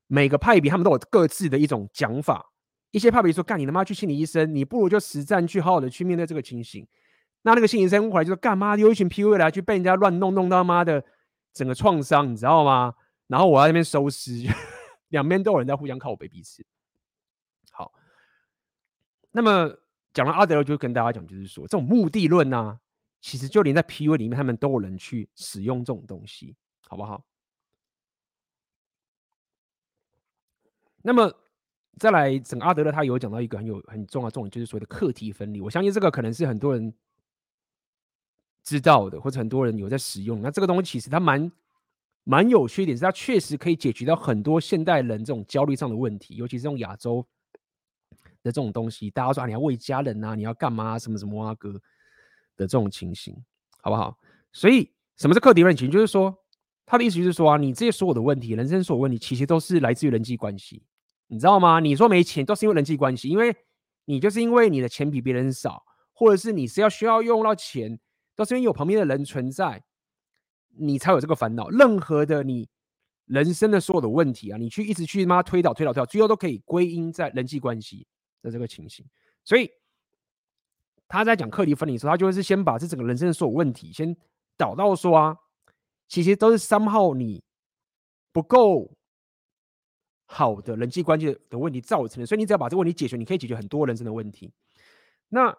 [0.08, 2.50] 每个派别他们都有各自的一种讲法。
[2.92, 6.88] 一些派别说干你他妈去心理医生，你不如就实战去好好的去面对这个情形。
[7.42, 8.78] 那那个心理医生回来就说干嘛？
[8.78, 11.04] 有一群 PUA 来去被人家乱弄，弄到妈的
[11.54, 12.94] 整个创伤，你知道吗？
[13.28, 14.32] 然后我在那边收尸，
[15.10, 16.64] 两边都有人在互相靠背彼此。
[19.36, 19.76] 那么
[20.14, 22.80] 讲了阿德勒，就跟大家讲，就是说这种目的论呢、啊，
[23.20, 26.56] 其实就连在 PUA 里面，他们都有人去使用这种东西，
[26.88, 27.26] 好不好？
[31.02, 31.34] 那么
[31.98, 35.60] 再来，整个阿德勒他有讲到一个很有很重要的重点，就是所谓的课题分离。
[35.60, 36.94] 我相信这个可能是很多人
[38.64, 40.42] 知道的，或者很多人有在使用。
[40.42, 41.52] 那这个东西其实它蛮
[42.24, 47.26] 蛮有缺点，是它确实可以解决到很多现代人这种焦虑上的问题，尤其是这种亚洲
[48.44, 49.10] 的这种东西。
[49.10, 51.80] 大家说啊，你要为家人啊，你要干嘛，什么什么啊，哥的
[52.68, 53.36] 这种情形，
[53.82, 54.16] 好不好？
[54.52, 55.88] 所以，什么是课题分离？
[55.90, 56.38] 就是说。
[56.86, 60.84] 他的意思就是说啊，你这些所有的问题，人生所有问题，其实都是来自于人际关系，
[61.28, 61.80] 你知道吗？
[61.80, 63.56] 你说没钱，都是因为人际关系，因为
[64.04, 65.82] 你就是因为你的钱比别人少，
[66.12, 67.98] 或者是你是要需要用到钱，
[68.36, 69.82] 都是因为有旁边的人存在，
[70.78, 71.70] 你才有这个烦恼。
[71.70, 72.68] 任何的你
[73.28, 78.06] 人生的所有的问题啊，你去一直去妈推导推导推导，最后都可以归因在人际关系
[78.44, 79.04] 的这个情形。
[79.44, 79.68] 所以
[81.08, 84.16] 他在讲课题分离的时候，他就会是先把这整个人生的所有问题先
[84.56, 85.36] 导到说啊。
[86.06, 87.44] 其实都是 somehow 你
[88.32, 88.96] 不够
[90.26, 94.52] 好的人际关系的问题造成的，所以你只要把这个问题解决，你可以解决很多人生的问题。
[95.30, 95.56] 那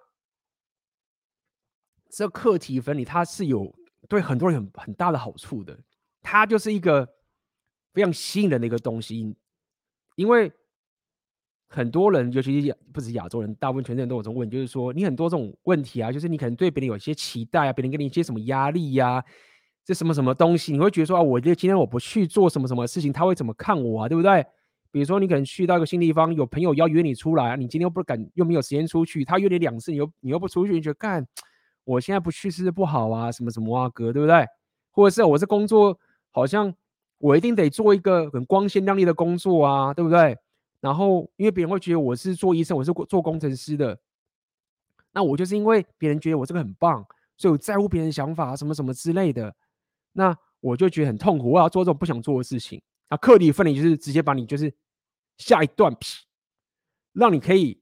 [2.11, 3.75] 这课题分离它是有
[4.09, 5.77] 对很多人很很大的好处的，
[6.23, 7.09] 它就是一个
[7.93, 9.35] 非常吸引人的一个东西，
[10.15, 10.53] 因为
[11.75, 19.23] 很多人，尤其是不止亚洲人，大部分全世界人都有这种问，就是说你很多这种问题啊，就是你可能对别人有一些期待啊，别人给你一些什么压力呀、
[19.85, 24.09] 这什么什么东西，你会觉得说啊，我就今天我不去做什么什么事情，他会怎么看我啊？
[24.09, 24.47] 对不对？
[24.93, 31.27] 比如说你可能去到一个新地方，有朋友要约你出来，你今天又不敢，又没有时间出去，他约你两次，你又你又不出去，你觉得干，
[31.83, 33.33] 我现在不去是不好啊？
[33.33, 34.47] 什么什么啊哥，对不对？
[34.93, 35.99] 或者是我这工作
[36.31, 36.73] 好像
[37.19, 40.37] 我一定得做一个很光鲜亮丽的工作啊，对不对？
[40.85, 43.99] 然后因为别人会觉得我是做医生，我是做工程师的，
[45.13, 47.03] 那我就是因为别人觉得我这个很棒，
[47.39, 49.57] 所以我在乎别人想法什么什么之类的。
[50.13, 52.83] 那我就觉得很痛苦，我要做这种不想做的事情。
[53.09, 54.71] 那克里分离就是直接把你就是
[55.39, 56.27] 下一段皮，
[57.15, 57.81] 让你可以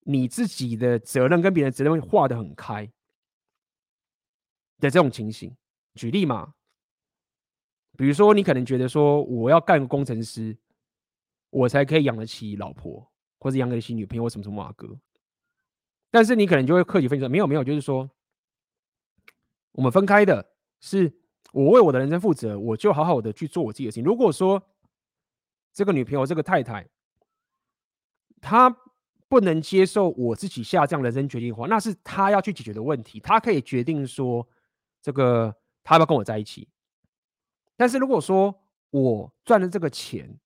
[0.00, 2.86] 你自己的责任跟别人责任会划得很开
[4.80, 5.56] 的这种情形。
[5.94, 6.54] 举例嘛，
[7.96, 10.58] 比如说你可能觉得说我要干个工程师，
[11.50, 13.06] 我才可以养得起老婆，
[13.38, 14.88] 或者养得起女朋友，什么什么啊哥。
[16.10, 18.10] 但是你可能就会客气分离说，没有没有，就是说
[19.72, 21.16] 我们分开的是。
[21.52, 24.04] 我为我的人生负责，我就好好的去做我自己的事情。
[24.04, 24.62] 如果说
[25.72, 26.86] 这个女朋友、这个太太，
[28.40, 28.70] 她
[29.26, 33.18] 不能接受我自己下这样的人生决定的话，那是她要去解决的问题。
[33.18, 34.46] 她可以决定说，
[35.02, 36.68] 这个她要不要跟我在一起。
[37.76, 38.54] 但是如果说
[38.90, 40.38] 我赚了这个钱，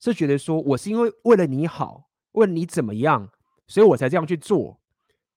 [0.00, 3.30] 是觉得说我是因为为了你好，为了你怎么样，
[3.66, 4.80] 所以我才这样去做，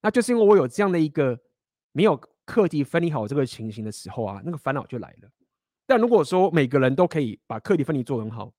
[0.02, 1.40] 那就是因为我有这样的一个
[1.92, 2.20] 没有。
[2.46, 5.30] 课题分离好这个情形的时候啊，那个烦恼就来了。
[5.86, 8.52] 但如果说每个人都可以把课题分离做很好，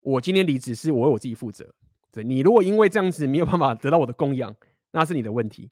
[0.00, 1.70] 我今天离职是我为我自己负责。
[2.10, 4.56] 对，你如果因为这样子没有办法得到我的供养，
[4.92, 5.70] 那是你的问题。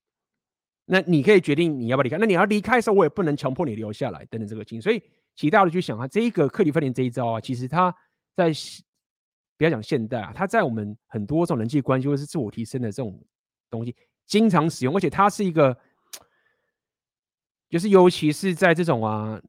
[0.84, 2.18] 那你可以决定你要不要离开。
[2.18, 4.78] 那你要离开的时候，我也不能强迫你留下来等等这个情。
[4.78, 5.02] 所以，
[5.34, 7.90] 其他的去想啊，这一个课题分离这一招啊，其实它
[8.36, 8.52] 在
[9.56, 13.18] 不要讲现代啊，它在我们很多这种人际关系或是自我提升的这种
[13.70, 13.96] 东西。
[14.26, 15.76] 经常使用，而且它是一个，
[17.70, 19.40] 就是尤其是在这种啊，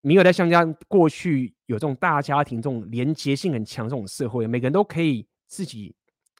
[0.00, 5.94] 没有在像这样过去有这种大家庭、这种连结性很强这种社会，每个人都可以自己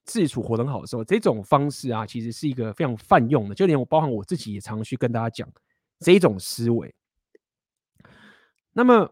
[0.05, 3.55] 自处活得很好的时候，这种方式啊，其实是一个非常泛用的。
[3.55, 5.49] 就连我包含我自己也常去跟大家讲
[6.01, 6.93] 这种思维。
[8.73, 9.09] 那么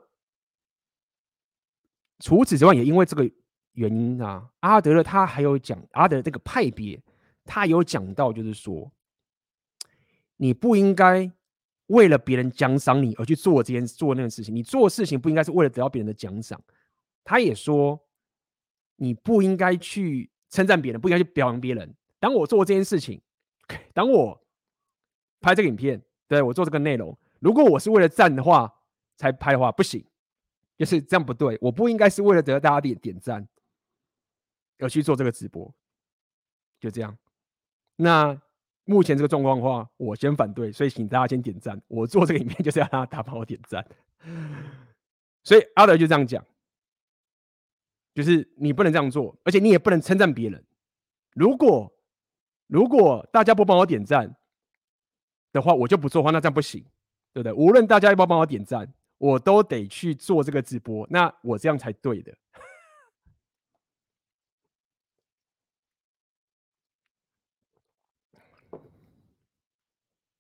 [2.20, 3.30] 除此之外，也因为这个
[3.72, 7.00] 原因啊，阿德勒他还有讲阿德勒这个派别。
[7.50, 8.92] 他有讲到，就是说，
[10.36, 11.32] 你不应该
[11.86, 14.54] 为了别人奖赏你而去做这件做那件事情。
[14.54, 16.60] 你做事情不应该是为了得到别人的奖赏。
[17.24, 17.98] 他也说，
[18.96, 21.94] 你不应该去称赞别人，不应该去表扬别人。
[22.20, 23.18] 当我做这件事情，
[23.94, 24.38] 当我
[25.40, 28.70] 拍这个影片，对，我做这个内容，如果我是为了赞的话
[29.16, 30.04] 才拍的话，不行，
[30.78, 31.58] 就是这样不对。
[31.60, 33.46] 我不应该是为了得到大家点点赞
[34.78, 35.70] 而去做这个直播，
[36.80, 37.18] 就这样。
[37.96, 38.40] 那
[38.84, 41.78] 目前这个状况的话，我先反对，所以请大家先点赞。
[41.88, 43.84] 我做这个影片就是要让大家帮我点赞，
[45.44, 46.42] 所以阿德就这样讲，
[48.14, 50.64] 就是你不能这样做，而且你也不能称赞别人。
[51.34, 51.92] 如果
[52.66, 54.36] 如果大家不帮我点赞
[55.52, 56.82] 的话，我就不做的话，那这样不行，
[57.32, 57.52] 对不对？
[57.52, 62.32] 无论大家要不要帮我点赞，我都得去做这个直播，那我这样才对的。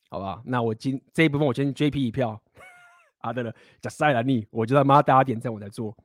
[0.08, 2.40] 好吧，那我今这一部分我先 JP 一票，
[3.18, 5.96] 啊对了，假赛了你，我就他妈大家点赞我在做。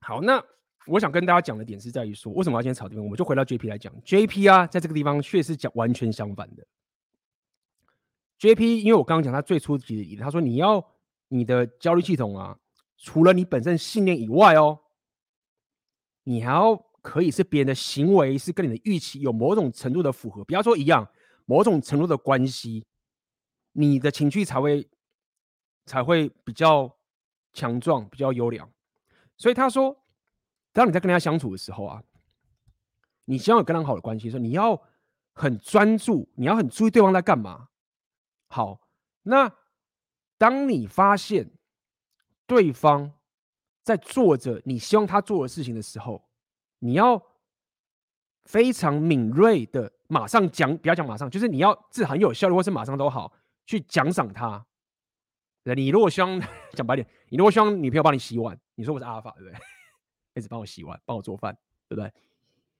[0.00, 0.44] 好，那
[0.86, 3.02] 我想跟大家讲的点是在于说，为什么要今天炒这边？
[3.02, 6.66] 我们就回到 JP 来讲，JP 啊，在这个地方确实讲完全相反的。
[8.38, 10.84] JP，因为我刚刚讲他最初的，他说你要
[11.28, 12.56] 你的焦虑系统啊，
[12.96, 14.78] 除了你本身信念以外哦，
[16.24, 21.08] 你还要可以是别人的行为是跟你的预期有某种程度的符合，比方说一样，
[21.46, 22.86] 某种程度的关系，
[23.72, 24.88] 你的情绪才会
[25.84, 26.96] 才会比较
[27.52, 28.70] 强壮，比较优良。
[29.36, 29.96] 所以他说，
[30.72, 32.02] 当你在跟人家相处的时候啊，
[33.24, 34.80] 你希望有跟他好的关系的时候，你要
[35.32, 37.68] 很专注，你要很注意对方在干嘛。
[38.48, 38.80] 好，
[39.22, 39.50] 那
[40.38, 41.50] 当你发现
[42.46, 43.12] 对方
[43.82, 46.26] 在做着你希望他做的事情的时候，
[46.78, 47.22] 你要
[48.44, 53.30] 非常敏锐的马上讲，不要讲马上，就是你要是很有效率，或是马上都好
[53.66, 54.64] 去奖赏他。
[55.62, 56.40] 对，你如果希望
[56.72, 59.60] 讲白点，你如果希望女朋友帮你洗碗，你说我是阿尔法，对不对？
[60.36, 61.54] 一直帮我洗碗，帮我做饭，
[61.88, 62.10] 对不对？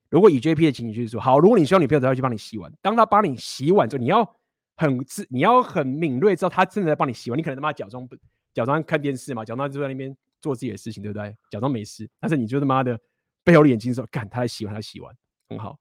[0.09, 4.38] 如果以 JP 的情景就是说，好，如果你希望女朋友都要去帮你洗碗，当他帮你洗碗之后，你要。
[4.79, 7.37] 很自，你要很敏锐，知道他真的在帮你洗碗。
[7.37, 8.15] 你可能他妈假装不，
[8.53, 11.35] 假装看电视嘛，假装就在那边做自己的事情，对不对？
[11.51, 12.97] 假装没事，但是你就他妈的
[13.43, 15.13] 背后的眼睛说，干他在洗碗，他洗碗
[15.49, 15.77] 很好。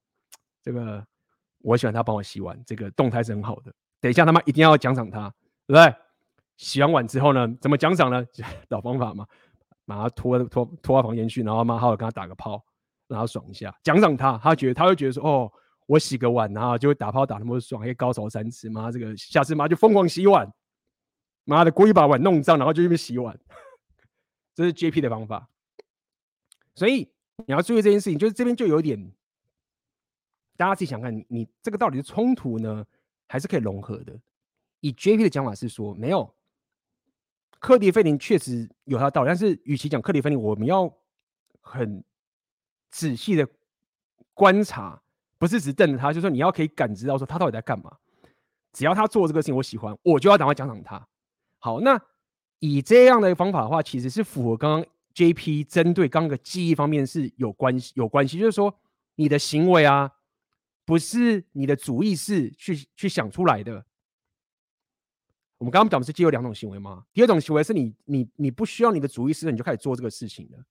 [0.64, 1.07] 这个
[1.61, 3.72] 我喜欢他帮我洗碗，这个动态是很好的。
[4.01, 5.32] 等一下他妈一定要奖赏他，
[5.64, 5.94] 对不对？
[6.57, 8.26] 洗完碗之后呢，怎么奖赏呢？
[8.70, 9.24] 老方法嘛，
[9.86, 12.64] 把他拖拖拖到房间去，然后妈好好跟他打个炮，
[13.07, 15.53] 让他爽一下，奖赏他，他觉得他会觉得说，哦。
[15.89, 18.68] 我洗个碗，然后就会打炮打那么爽，可以高潮三次。
[18.68, 20.47] 妈，这个下次妈就疯狂洗碗，
[21.45, 23.39] 妈的故意把碗弄脏，然后就去洗碗。
[24.55, 25.49] 这是 JP 的方法。
[26.74, 27.11] 所以
[27.47, 29.11] 你要注意这件事情，就是这边就有点，
[30.59, 32.86] 大家自己想看，你你这个到底是冲突呢，
[33.26, 34.20] 还是可以融合的？
[34.80, 36.34] 以 JP 的讲法是说，没有，
[37.61, 40.95] 课题分离确实有他的道理，但是与其讲课题分离，我们要
[41.62, 42.05] 很
[42.91, 43.49] 仔细的
[44.34, 45.03] 观察。
[45.39, 47.97] 不是只瞪着他，就是说你要可以感知到说他到底在干嘛。
[48.72, 51.09] 只要他做这个事情，我喜欢，我就要赶快奖赏他。
[51.59, 52.01] 好，那
[52.59, 58.78] 以这样的方法的话，其实是符合刚刚 JP 针对刚刚的记忆方面是有关系，有关系，就是说
[59.14, 60.12] 你的行为啊，
[60.84, 63.84] 不是你的主意识去去想出来的。
[65.57, 67.07] 我们刚刚讲的是既有两种行为吗？
[67.12, 70.64] 第二种行为是你你你不需要你的主意识，你就开始做这个事情的。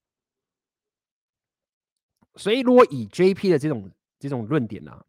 [2.36, 3.90] 所以如果以 JP 的这种。
[4.20, 5.06] 这种论点啊，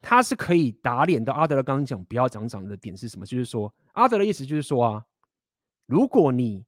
[0.00, 3.26] 他是可以打脸到阿德勒刚刚讲不要奖赏的点是什么？
[3.26, 5.06] 就是说，阿德勒的意思就是说啊，
[5.86, 6.64] 如果你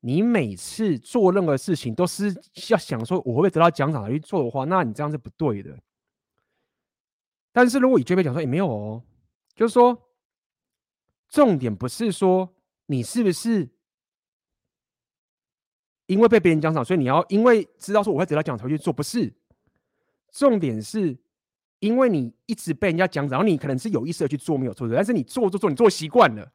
[0.00, 2.34] 你每次做任何事情都是
[2.70, 5.78] 要想说我会不会得到奖赏来去做的话，那你这样是不对的。
[7.52, 9.02] 但是如果以这边讲说也没有哦，
[9.54, 10.10] 就是说，
[11.28, 12.54] 重点不是说
[12.86, 13.68] 你是不是
[16.06, 19.34] 因为被别人奖赏，所以你要因为知道说我会得到奖赏才去做，不是。
[20.38, 21.18] 重点是，
[21.80, 26.52] 因为你一直被人家讲，然后你可能是有意识的去做，没有错的，但是你做做做，你做习惯了，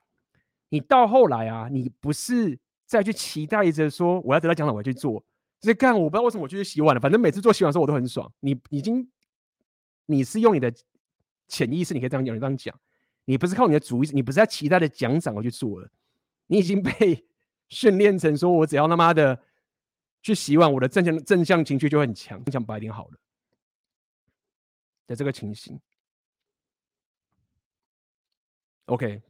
[0.70, 5.22] 你到后来啊，你不是再去期待着说我要得到奖赏，我要去做，
[5.60, 8.32] 这干，我不知道为什么我就去洗碗了，反正每次做洗碗的时候我都很爽。
[8.40, 9.06] 你已经，
[10.06, 10.74] 你是用你的
[11.50, 12.74] 潜意识，你可以这样讲，你这样讲，
[13.26, 15.90] 你不是靠你的主意，你不是在期待的奖赏而去做了，
[16.48, 17.26] 你已经被
[17.68, 19.38] 训练成说我只要他妈的
[20.22, 23.18] 去洗碗，我的正向正向情绪就很强，你讲白一点好了。
[25.06, 25.80] 的这个情形
[28.86, 29.22] ，OK，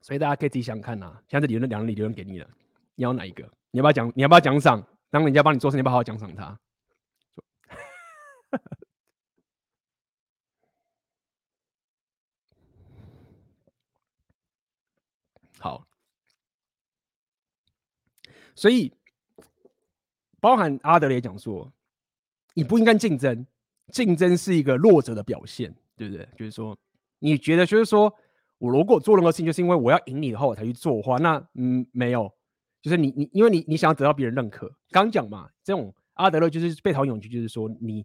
[0.00, 1.22] 所以大家可以自己想看呐、啊。
[1.28, 2.48] 现在这理论两个理论给你了，
[2.94, 3.50] 你要哪一个？
[3.70, 4.12] 你要不要奖？
[4.14, 4.86] 你要不要奖赏？
[5.10, 6.60] 当人家帮你做事，你不好好奖赏他？
[15.58, 15.86] 好，
[18.54, 18.92] 所以
[20.40, 21.72] 包含阿德勒也讲说。
[22.54, 23.46] 你不应该竞争，
[23.92, 26.28] 竞争是一个弱者的表现，对不对？
[26.36, 26.76] 就是说，
[27.18, 28.12] 你觉得就是说
[28.58, 32.32] 我如果做任何事情，就是因为我要赢你的话，我才去做的话，那嗯，没有，
[32.82, 38.04] 就是你你因为你你想要得到别人认可，刚讲嘛，这种阿德勒就是被讨勇气，就是说你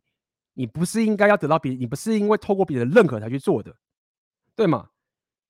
[0.54, 3.76] 你不是应该要得到别人，你不是因为透过别人的认可才去做的，
[4.56, 4.90] 对吗？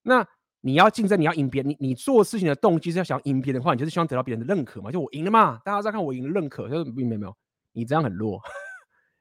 [0.03, 0.27] 那
[0.61, 4.91] 你要竞争，你要赢别人，你你做事情的动机是要想赢别人的话，你就是希望得到别人的认可嘛？
[4.91, 7.35] 就我赢了嘛，大家在看我赢了认可，就是没有没有，
[7.73, 8.41] 你这样很弱。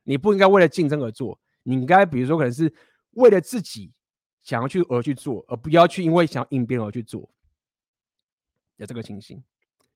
[0.05, 2.73] 你不应该为了竞争而做，你应该比如说可能是
[3.13, 3.93] 为了自己
[4.43, 7.29] 想要去而去做，而不要去因为想要应变而去做，
[8.77, 9.43] 有这个情形。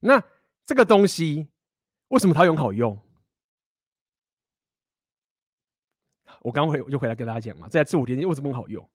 [0.00, 0.22] 那
[0.66, 1.48] 这个东西
[2.09, 2.98] 为什么它很好用？
[6.40, 8.88] 我刚回我就回来跟大家讲嘛，在自我提醒为什么很好用？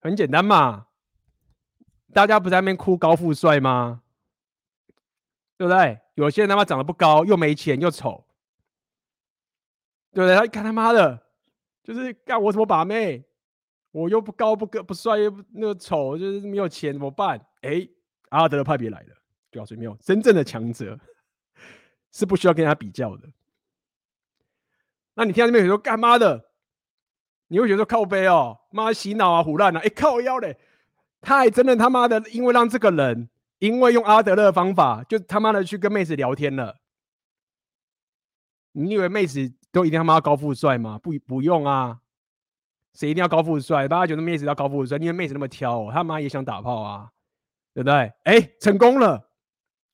[0.00, 0.86] 很简单嘛，
[2.12, 4.02] 大家不在那边哭高富帅吗？
[5.56, 6.00] 对不对？
[6.14, 8.26] 有些人他妈长得不高，又没钱，又丑，
[10.14, 10.36] 对不对？
[10.36, 11.20] 他看他妈的，
[11.82, 13.24] 就是干我怎么把妹？
[13.90, 17.38] 我又不高不个不帅又不那个丑，就是没有钱怎么办？
[17.62, 17.86] 哎，
[18.30, 19.08] 阿德勒派别来了，
[19.50, 20.98] 对啊，所以没有真正的强者
[22.12, 23.28] 是不需要跟他比较的。
[25.14, 26.44] 那你听到这边有人说干妈的，
[27.48, 30.56] 你会觉得说靠背哦，妈洗脑啊，唬烂啊，哎靠腰嘞，
[31.20, 33.28] 他还真的他妈的，因为让这个人。
[33.60, 36.76] 因为用阿德勒的方法，就他妈的去跟妹子聊天了。
[38.72, 40.98] 你以为妹子都一定他妈高富帅吗？
[40.98, 42.00] 不，不用啊。
[42.94, 43.88] 谁一定要高富帅？
[43.88, 47.10] 大家觉得妹子要高富帅，因为妹子那么挑，他妈也想打炮啊，
[47.74, 48.12] 对不对？
[48.22, 49.30] 哎，成功了，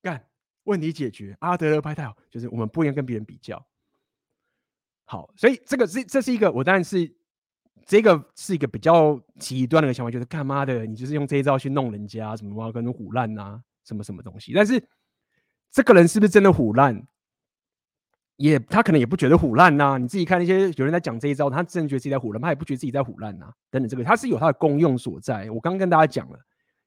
[0.03, 0.25] 干，
[0.65, 1.37] 问题解决。
[1.41, 3.67] 阿德勒派太好，就是我们不应该跟别人比较。
[5.07, 7.19] 好，所以这个是这是一个，我当然是。
[7.87, 10.87] 这个是一个比较极端的想法，就是干嘛的？
[10.87, 14.53] 你就是用这一招去弄人家，什么跟人唬烂啊，什么什么东西？
[14.55, 14.81] 但是
[15.73, 17.05] 这个人是不是真的唬烂？
[18.41, 19.99] 也他可能也不觉得唬烂呐。
[19.99, 23.53] 你自己看那些有人在讲这一招，他真的觉得自己在唬烂，他也不觉得自己在唬烂呐。
[23.71, 25.51] 等等，这个他是有他的功用所在。
[25.51, 26.39] 我刚刚跟大家讲了，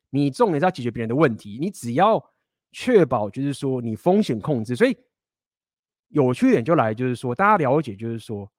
[0.10, 2.24] 你重点是要解决别人的问题，你只要
[2.72, 4.76] 确保就是说你风险控制。
[4.76, 4.98] 所以
[6.10, 8.52] 有趣点就来就是说，大家了解就是说。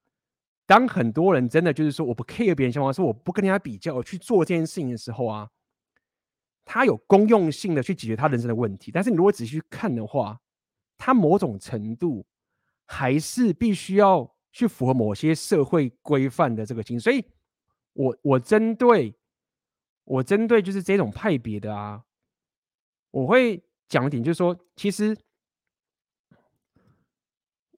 [0.67, 5.47] 当很多人真的就是说我不 care 别人想法，说我不跟人家比较，我去做这件事情的时候啊，
[6.65, 8.89] 他有公用性的去解决他人生的问题。
[8.91, 10.39] 但是你如果仔细去看的话，
[10.97, 12.25] 他某种程度
[12.85, 17.11] 还是必须要去符合某些社会规范的这个精神。
[17.11, 17.25] 所以
[17.93, 19.15] 我，我针对
[20.03, 22.03] 我针对就是这种派别的啊，
[23.11, 25.17] 我会讲一点，就是说其实。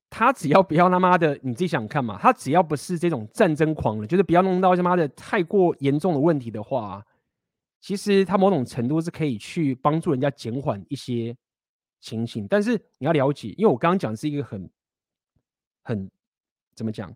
[0.10, 2.18] 他只要不要他妈的，你自己想看嘛。
[2.18, 7.06] 他只要不是这种战争狂人，就是不要弄到他妈的太过严重的问题的话，
[7.82, 11.36] 其实他某种程度是可以去帮助人家减缓一些
[12.00, 12.48] 情形。
[12.48, 14.68] 但是你要了解，因为我刚刚讲的是一个很
[15.88, 16.12] 很
[16.76, 17.14] 怎么讲，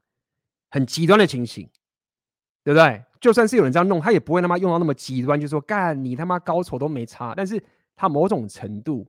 [0.69, 1.69] 很极端的情形，
[2.63, 3.03] 对不对？
[3.19, 7.33] 就算是有人这样弄，他也不会他妈用到那么极端，就说干你他妈高丑都没差。
[7.35, 7.63] 但是
[7.95, 9.05] 他某种程度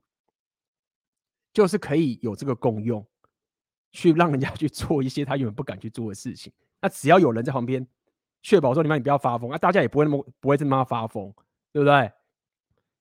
[1.53, 3.05] 就是可以有这个功用。
[3.95, 6.51] 去让人家去做一些他原本不敢去做的事情，
[6.81, 7.87] 那只要有人在旁边
[8.41, 11.31] 确保说你妈你不要发疯，那大家也不会那么不会这么发疯，
[11.71, 12.11] 对不对？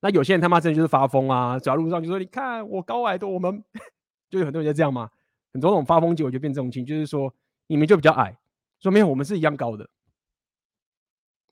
[0.00, 3.64] 那有些人他妈真的就是发疯啊，走在路上就说你看我高矮多，我们
[4.28, 5.10] 就有很多人就这样嘛，
[5.52, 7.34] 很多种发疯结果就变这种情，就是说
[7.66, 8.38] 你们就比较矮，
[8.80, 9.88] 说明我们是一样高的。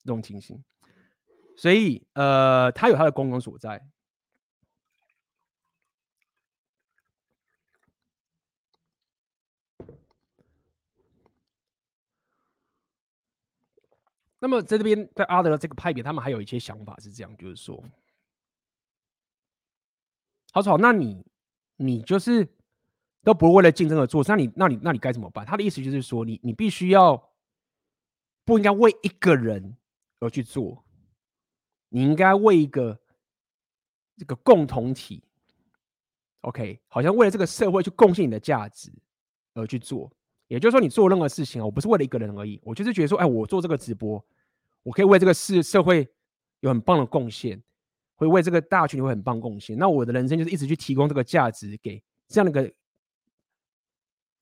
[0.02, 0.64] 这种情形，
[1.58, 3.86] 所以呃，他有他的功能所在。
[14.38, 17.84] 那么在这边，在阿德勒这个派别，他们还有一些想法是这样，就是说，
[20.52, 21.22] 好吵，那你
[21.76, 22.48] 你就是
[23.22, 25.44] 都不会为了竞争而做，那你那你那你该怎么办？
[25.44, 27.30] 他的意思就是说，你你必须要
[28.44, 29.76] 不应该为一个人
[30.20, 30.84] 而去做，
[31.88, 32.98] 你应该为一个
[34.16, 35.22] 这个共同体
[36.40, 38.90] ，OK，好像为了这个社会去贡献你的价值
[39.54, 40.10] 而去做。
[40.48, 44.20] 也就是说，你做任何事情啊，我不是为了一个人而已，我就是觉得说，哎，我做这个直播，
[44.82, 46.08] 我可以为这个世社会
[46.58, 47.62] 有很棒的贡献，
[48.16, 49.78] 会为这个大群有很棒贡献。
[49.78, 52.74] 那我的人生就是一直去提供这个价值给这样的一个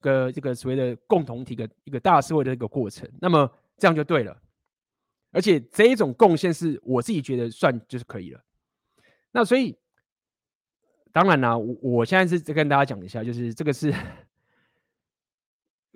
[0.01, 3.09] 个这个所谓的共同体的一个大社会的一个过程。
[3.21, 4.37] 那么这样就对了，
[5.31, 8.41] 而且这一种贡献是我自己觉得算就是可以了。
[9.31, 9.77] 那所以
[11.13, 13.95] 当然啦，我我现在是跟大家讲一下，就是这个是。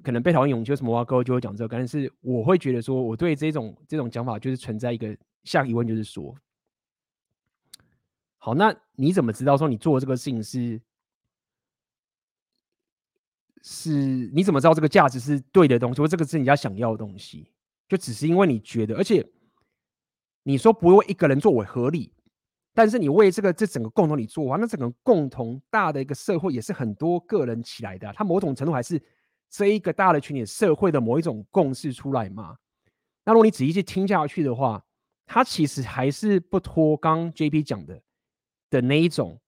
[0.03, 1.77] 可能被讨厌勇气什么话，各位就会讲这个。
[1.77, 6.35] 但是我会觉得说，我对这种这种讲法就是存在一个下疑问，就是说，
[8.37, 10.81] 好，那你怎么知道说你做这个事情是
[13.63, 13.91] 是？
[14.35, 17.51] 你怎么知道这个价值是对的东西，或这个是人家想要的东西？
[17.89, 19.27] 就只是因为你觉得，而且
[20.43, 22.13] 你说不为一个人做为合理，
[22.75, 29.01] 但是你为这个这整个共同你做完，那整个共同大的一个社会也是很多个人起来的啊，它某种程度还是。
[29.55, 32.57] 这一个大的群体社会的某一种共识出来嘛？
[33.23, 34.83] 那如果你仔细去听下去的话，
[35.27, 38.01] 它其实还是不脱刚 JP 讲的
[38.71, 39.39] 的那一种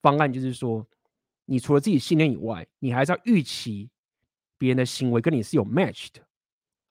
[0.00, 0.86] 方案，就是说，
[1.46, 3.88] 你除了自己信念以外，你还是要预期
[4.58, 6.20] 别人的行为跟你是有 match 的。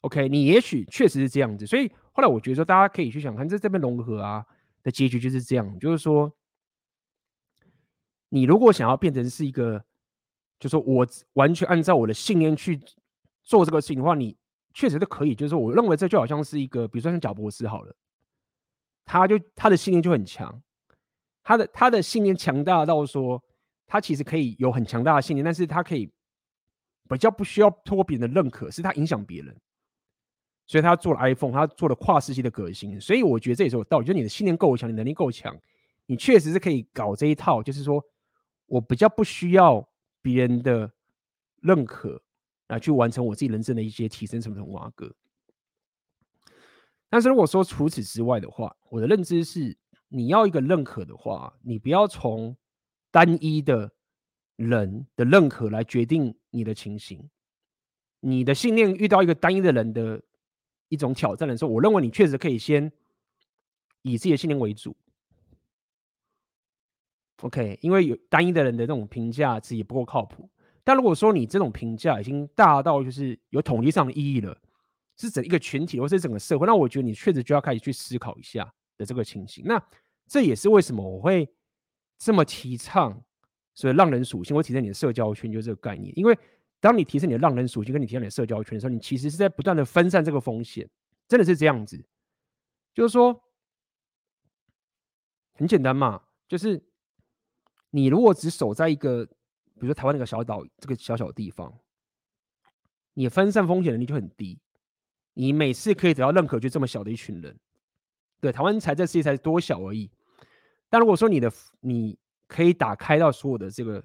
[0.01, 4.43] OK，你也许确实是这样子，所以后来我觉得说，大家可以去想看这这边融合啊
[4.81, 6.31] 的结局就是这样，就是说，
[8.29, 9.83] 你如果想要变成是一个。
[10.57, 12.79] 就是说我完全按照我的信念去
[13.43, 14.37] 做这个事情的话，你
[14.73, 15.35] 确实是可以。
[15.35, 17.93] 就是说，我认为这就好像是一个，比如说像贾博士好了，
[19.03, 20.63] 他就他的信念就很强，
[21.43, 23.43] 他的他的信念强大到说，
[23.88, 26.11] 他其实可以有很强大的信念，但是他可以
[27.07, 29.55] 比较不需要通过别人的认可，是他影响别人，
[30.67, 32.99] 所以他做了 iPhone，他做了跨世纪的革新。
[32.99, 35.55] 所以我觉得这也是有道理，就是你的信念够强，你能力够强，
[36.05, 38.03] 你确实是可以搞这一套，就是说
[38.65, 39.88] 我比较不需要
[40.21, 40.91] 别人的
[41.61, 42.21] 认可
[42.67, 45.13] 来去完成我自己人生的一些提升什么什么挖哥。
[47.07, 49.77] 但是如果说除此之外的话，我的认知是，
[50.09, 52.57] 你要一个认可的话，你不要从
[53.16, 53.89] 单一的
[54.57, 57.30] 人的认可来决定你的情形。
[58.20, 60.22] 你的信念遇到一个单一的人的
[60.89, 62.91] 一种挑战的时候，我认为你确实可以先
[64.01, 64.93] 以自己的信念为主。
[67.43, 70.49] OK，因为有单一的人的这种评价自己不够靠谱。
[70.84, 74.57] 但如果说你这种评价已经大到就是有统计上的意义了。
[75.18, 79.63] 是整一个群体，或是整个社会，那我觉得你确实就要开始去思考一下的这个情形。
[79.66, 79.82] 那
[80.28, 81.47] 这也是为什么我会
[82.18, 83.24] 这么提倡，
[83.74, 86.11] 所以浪人属性，会提升你的社交圈，就是这个概念。
[86.18, 86.38] 因为
[86.80, 90.89] 当你提升你的浪人属性，跟你提升你的社交圈的时候，你其实是在不断的分散这个风险，
[91.28, 92.03] 真的是这样子。
[92.93, 93.43] 就是说，
[95.53, 96.82] 很简单嘛，就是
[97.89, 101.78] 你如果只守在一个，比如说台湾那个小岛，这个小小的地方，
[103.13, 104.59] 你分散风险能力就很低。
[105.34, 107.59] 你每次可以得到认可，就这么小的一群人，
[108.39, 110.09] 对，台湾才这世界才多小而已。
[110.95, 112.17] 但如果说你的你
[112.47, 114.01] 可以打开到所有的这个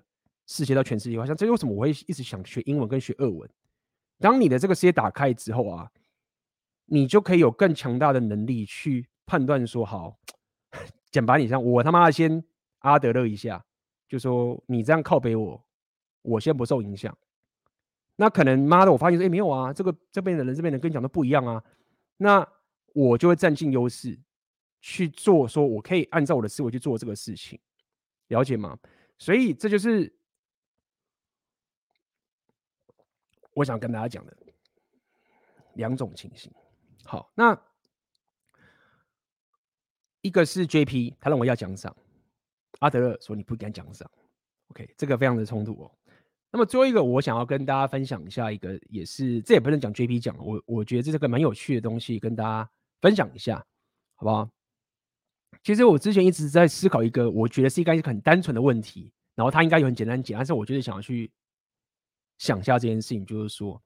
[0.48, 3.48] 世界到全世界，好像这为什么我会一直想学英文跟学俄文？
[4.18, 5.88] 当你的这个世界打开之后啊，
[6.86, 10.18] 你就可以有更强大的能力去判断说，好，
[11.12, 12.42] 讲白你像我他妈先
[12.80, 13.64] 阿德勒一下，
[14.08, 15.64] 就说你这样靠北我，
[16.22, 17.16] 我先不受影响。
[18.16, 21.62] 那可能妈的，我发现说，哎、没有啊，这个这边的人，这边的人跟你讲的不一样啊。
[22.16, 22.44] 那
[22.94, 24.18] 我就会占尽优势
[24.80, 27.60] 去做，说我可以按照我的思维去做这个事情，
[28.28, 28.78] 了解吗？
[29.18, 30.12] 所以这就是
[33.52, 34.36] 我想跟大家讲的
[35.74, 36.50] 两种情形。
[37.04, 37.58] 好，那
[40.22, 41.94] 一个是 JP，他认为要奖赏，
[42.78, 44.10] 阿德勒说你不该奖赏。
[44.68, 45.90] OK，这个非常的冲突哦。
[46.50, 52.70] 那么最后一个，我想要跟大家分享一下一个，也是这也不能讲 JP 讲，我我觉得这是个蛮有趣的东西，跟大家
[53.00, 53.64] 分享一下，
[54.14, 54.50] 好不好？
[55.62, 61.30] 其实我之前一直在思考一个，我觉得是应该是很单纯的问题，然后它应该有很简单解，但是我就是想要去
[62.38, 63.80] 想一下这件事情，就是说，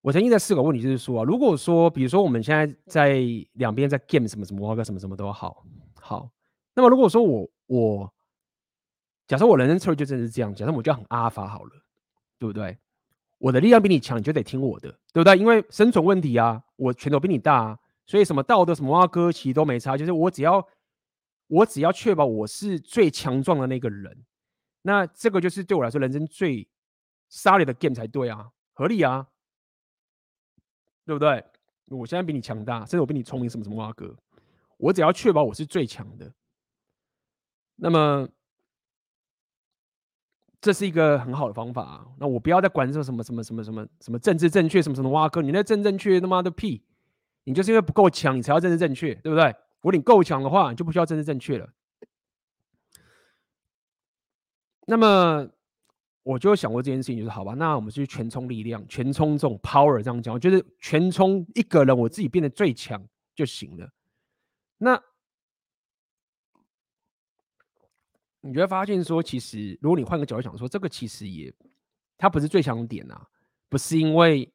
[0.00, 3.20] 我曾经在思考问题，就是说啊，如果说，比如说我们现在在
[3.52, 5.64] 两边在 game 什么什么或者什么什么都好，
[6.00, 6.30] 好，
[6.74, 8.10] 那么如果说我我。
[9.26, 11.70] 假设我人生策略就真的是这样，假设我就很阿法好了，
[12.38, 12.76] 对不对？
[13.38, 15.34] 我的力量比你强，你就得听我的，对不对？
[15.38, 20.66] 因为生存问题啊，我拳头比你大啊，所以什么道德什么哇哥其实都没差，就是我只要
[21.46, 24.24] 我只要确保我是最强壮的那个人，
[24.82, 26.68] 那这个就是对我来说人生最
[27.28, 29.28] 杀力的 game 才对啊，合理啊，
[31.04, 31.44] 对不对？
[31.90, 34.16] 我现在比你强大，甚至我比你聪明，什么什么哇哥，
[34.76, 36.32] 我只要确保我是最强的，
[37.76, 38.28] 那么。
[40.60, 42.10] 这是一个很好的方法！
[42.18, 46.82] 那我不要再管这什么什么什么什么什么政治正确什么什么挖哥，你那政正确他妈的屁！
[47.44, 49.46] 你就是因为不够强，你才要政治正确，对不对？
[49.80, 51.68] 如果你够强的话，你就不需要政治正确了。
[54.86, 55.48] 那么
[56.22, 63.90] 我就想过这件事情，就是好吧，那我们去全充力量，全充这种 power，这样讲，就是全充一个人，我自己变得最强就行了。
[64.78, 65.02] 那。
[68.46, 71.50] 你就会发现说，其实如果你换个角度想说，这个其实也，
[72.18, 73.26] 它不是最强点啊，
[73.70, 74.52] 不是因为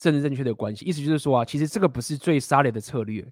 [0.00, 3.24] 政治正确的关系，意思就是说啊，其实这个不是最杀雷的策略。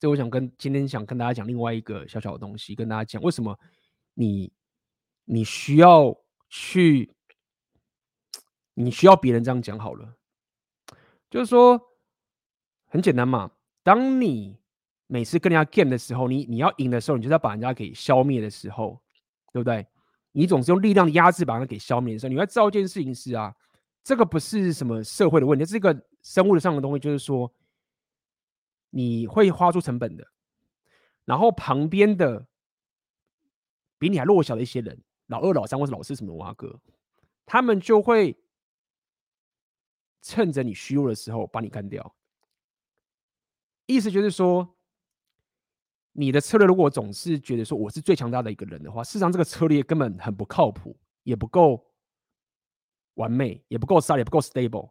[0.00, 3.56] 这我想跟今天想跟大家讲另外一个小小的东西，跟大家讲为什么
[4.14, 4.52] 你
[5.24, 6.12] 你需要
[6.48, 7.12] 去，
[8.74, 10.16] 你需要别人这样讲好了，
[11.30, 11.80] 就是说
[12.86, 13.52] 很简单嘛，
[13.84, 14.58] 当你。
[15.06, 18.98] 每次跟人家 game 的时候，你你要赢的时候，你就是要把人家给消灭的时候，
[19.52, 19.86] 对不对？
[20.32, 23.54] 你总是用力量的压制把人家给消灭的时候，你要知道一件事情是啊，
[24.04, 27.52] 这个不是什么社会的问题，这是一个生物上的东西，就是说
[28.90, 30.24] 你会花出成本的，
[31.24, 32.46] 然后旁边的
[33.98, 36.78] 比你还弱小的一些人，老二、老三或者老四什么挖哥，
[37.46, 38.36] 他们就会
[40.20, 42.14] 趁着你虚弱的时候把你干掉，
[43.86, 44.70] 意思就是说。
[46.16, 51.84] 你的策略如果总是觉得说我是最强大的一个人的话，事实上这个策略根本很不靠谱，也不够
[53.14, 54.90] 完美，也不够 solid，也不够 stable。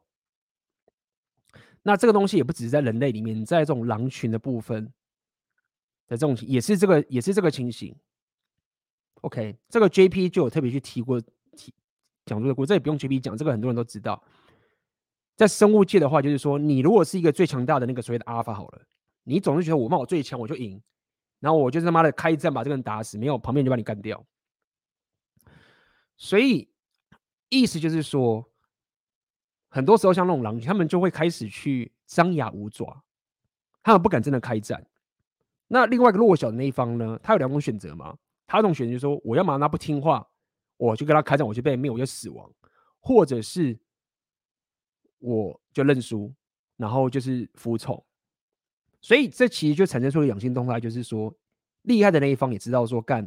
[1.81, 4.85] 那这个东西也不只是在人类里面，在这种狼群的部分
[6.07, 7.95] 的这种也是这个也是这个情形。
[9.21, 11.21] OK，这个 JP 就有特别去提过
[11.55, 11.73] 提
[12.25, 14.23] 讲这个过，这也不用 JP 讲，这个很多人都知道。
[15.35, 18.81] 在生物界的话，就是说，你如果是一个最强大的那个所谓的阿尔法好了，
[19.23, 20.81] 你总是觉得我骂我最强，我就赢，
[21.39, 24.25] 然后我就他妈的开战把这个人打死，没有旁边就把你干掉。
[26.17, 26.69] 所以
[27.61, 28.49] 意思就是说，
[29.69, 33.03] 很多时候像那种狼群，他们就会开始去张牙舞爪，
[33.81, 34.85] 他们不敢真的开战。
[35.67, 38.17] 那另外一个弱小的那一方呢，他有两种选择嘛，
[38.47, 40.27] 他这种选择就是说，我要么他不听话，
[40.77, 42.51] 我就跟他开战，我就被灭，我就死亡，
[42.99, 43.79] 或者是。
[45.25, 46.33] 我就认输，
[46.75, 48.05] 然后就是服从，
[48.99, 51.33] 所以这其实就产生出了养性动态，就是说
[51.83, 53.25] 厉害的那一方也知道说，干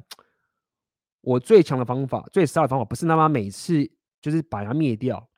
[1.22, 3.90] 我最强的方法、最杀的方法，不是他妈每次
[4.26, 5.30] 就是把它灭掉，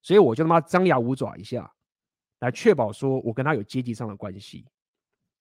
[0.00, 1.68] 所以我就他妈张牙舞爪一下，
[2.38, 4.64] 来确保说我跟他有阶级上的关系。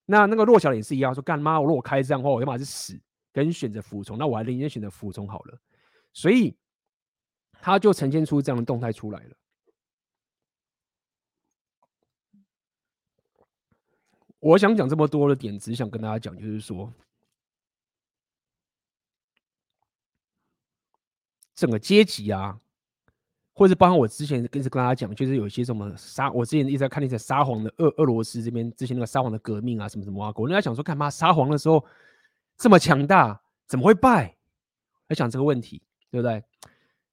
[0.06, 3.00] 那那个弱小的也是一样，说干妈，我如果开战的话，我要么是死，
[3.32, 5.62] 跟选择服从，那我还宁愿选择服从好了。
[6.12, 6.58] 所以
[7.52, 9.38] 他就呈现出这样的动态出来了。
[14.40, 16.92] 我想讲这么多的点，只想跟大家讲，就是说，
[21.54, 22.60] 整个阶级啊，
[23.54, 31.86] 或者包括我之前跟跟大家讲，就是有一些什么沙，我之前一直在看那些沙皇的俄俄罗斯这边之前那个沙皇的革命啊，什么什么啊，我人家想说，干嘛沙皇的时候
[32.58, 34.36] 这么强大，怎么会败？
[35.08, 36.44] 来想这个问题，对不对？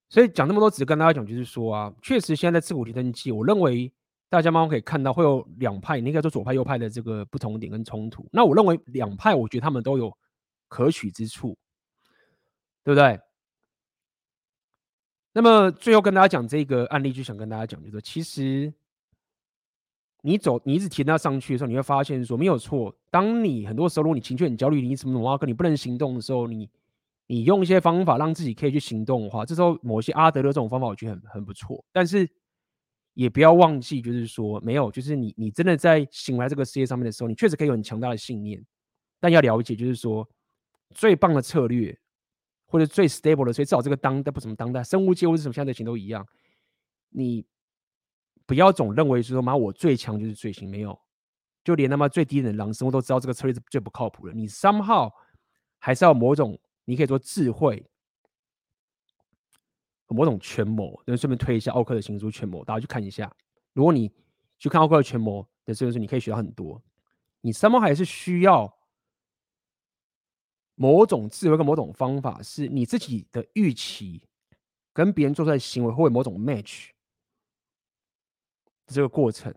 [0.09, 3.91] 所以讲那么多，只跟大家讲，就是说啊，确实现在在自古提登记，我认为。
[4.31, 8.23] 大家慢慢可以看到，会有两派，你应该说左派、右派的这个不同点跟冲突。
[8.31, 10.15] 那我认为两派，我觉得他们都有
[10.67, 11.57] 可取之处，
[12.83, 13.19] 对不对？
[15.33, 18.73] 那么最后跟大家讲这个案例，就想跟大家讲，就是，其实
[20.21, 22.95] 你走，你一直提到上去的时候，你会发现说没有错。
[23.09, 26.69] 当你很多时候，如果你情绪很焦虑，你什么什么，跟你不能行动的时候，你
[27.27, 31.83] 你用一些方法让自己可以去行动的话，这时候某些阿德勒这种方法，我觉得很很不错。
[31.91, 32.29] 但是。
[33.15, 38.63] 也不要忘记，就是说，没有，就是你，你真的在醒来这个世界上面的时候，你确实可以有很强大的信念，
[39.19, 40.25] 但要了解，就是说，
[40.91, 41.97] 最棒的策略
[42.69, 46.25] 或者最 stable 的，所以至少这个当代不怎么当代生物界或者什么相对型都一样，
[47.09, 47.45] 你
[48.45, 50.97] 不要总认为是说，妈，我最强就是最行，没有，
[51.63, 55.11] 就连他妈最低等的狼生物都知道这个策略是最不靠谱的，你 somehow
[55.79, 57.85] 还是要某种，你可以说智慧。
[60.11, 63.31] 某种权谋，能顺便推一下奥克的行书《权谋》，大家去看一下。
[63.73, 64.11] 如果你
[64.57, 66.81] 去看奥克的权谋的这本书，你可以学到很多。
[67.41, 68.75] 你什么还是需要
[70.79, 74.23] 某种智慧跟某种方法，是你自己的预期
[74.93, 76.91] 跟别人做出来的行为会有某种 match
[78.87, 79.53] 这个过程。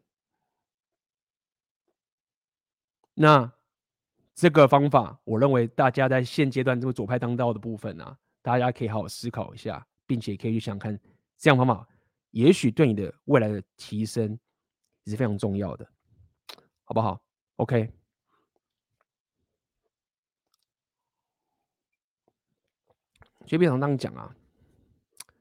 [3.14, 3.52] 那
[4.34, 9.86] 这个方法，我认为大家在现阶段这个左派当道的部分啊，大家可以好好思考一下。
[10.04, 10.98] 并且可以去想看，
[11.38, 11.88] 这样方法
[12.32, 14.38] 也许对你的未来的提升
[15.04, 15.88] 也是非常重要的，
[16.84, 17.18] 好不好
[17.56, 17.90] ？OK。
[23.52, 24.34] JP 常常讲啊，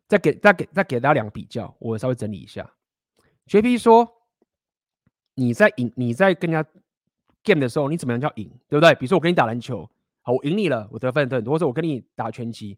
[0.05, 2.69] 再给再给再给大家两个比较，我稍微整理一下。
[3.47, 4.05] JP 说，
[5.35, 6.69] 你在赢你在跟人家
[7.41, 8.93] game 的时候，你怎么样叫赢，对不对？
[8.95, 9.89] 比如说我跟你打篮球，
[10.23, 12.77] 好，我赢你了，我得分很多，或者我跟你打拳击。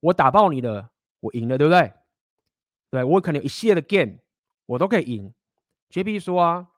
[0.00, 0.88] 我打爆你的，
[1.20, 1.92] 我赢了，对不对？
[2.88, 4.20] 对，我可能有一系列的 game，
[4.64, 5.34] 我都可以赢。
[5.90, 6.68] JP 说啊，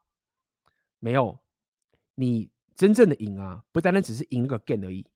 [0.98, 1.38] 没有，
[2.16, 5.06] 你真正的赢啊，不单单只是赢那个 game 而已。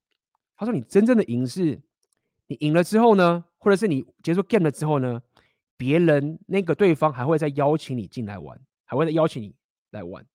[0.56, 1.80] 他说，你真正的赢是，
[2.50, 5.22] 你赢了之后呢，或者是你结束 game 了之后呢，
[5.76, 9.54] 别人那个对方还会再邀请你进来玩，还会再邀请你
[9.92, 10.26] 来玩。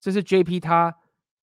[0.00, 0.92] 这是 JP 他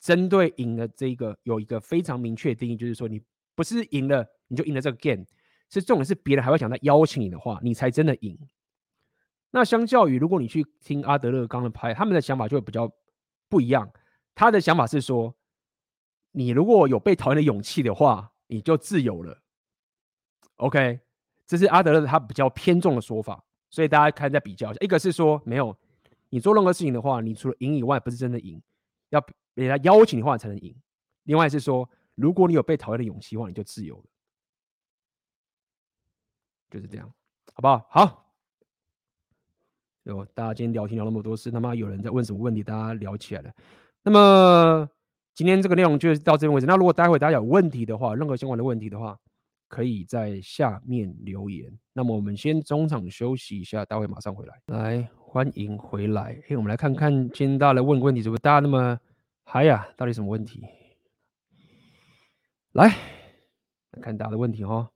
[0.02, 3.22] 针对赢的这个有一个非常明确的定义，就是说你
[3.56, 5.26] 不是赢了你就赢了这个 game。
[5.70, 8.38] 是重点是别人还会想再邀请你的话，你才真的赢。
[9.52, 12.92] 那相较于如果你去听阿德勒刚的拍，他们的想法就会比较
[13.48, 13.90] 不一样。
[14.36, 15.34] 他的想法是说，
[16.34, 19.42] 你如果有被讨厌的勇气的话，你就自由了。
[20.62, 21.00] OK，
[21.48, 23.44] 这是阿德勒他比较偏重的说法。
[23.70, 25.76] 所以大家看再比较一下，一个是说没有
[26.30, 28.62] 你做任何事情的话，你除了赢以外，不是真的赢，
[29.10, 30.76] 要人家邀请的话才能赢。
[31.24, 34.04] 另外是说，如果你有被讨厌的勇气的话，你就自由了。
[36.70, 37.12] 就是这样，
[37.54, 37.88] 好不好？
[37.90, 38.34] 好，
[40.04, 43.52] 有大家今天聊天聊那么多事，他妈有人在问什么问题，大家聊起来了。
[44.04, 44.90] 那么
[45.34, 46.68] 今天这个内容就到这边为止。
[46.68, 49.18] 那如果待会大家有问题的话，任何相关的问题的话，
[49.72, 51.72] 可以在下面留言。
[51.94, 54.62] 那么我们先中场休息一下，待会马上回来。
[54.66, 56.38] 来，欢迎回来。
[56.46, 59.00] 嘿，我们来看看今天大家来问个问题，怎么大家那么
[59.46, 59.88] 嗨呀？
[59.96, 60.62] 到底什么问题？
[62.74, 62.94] 来。
[64.02, 64.90] 看大家的问题哦。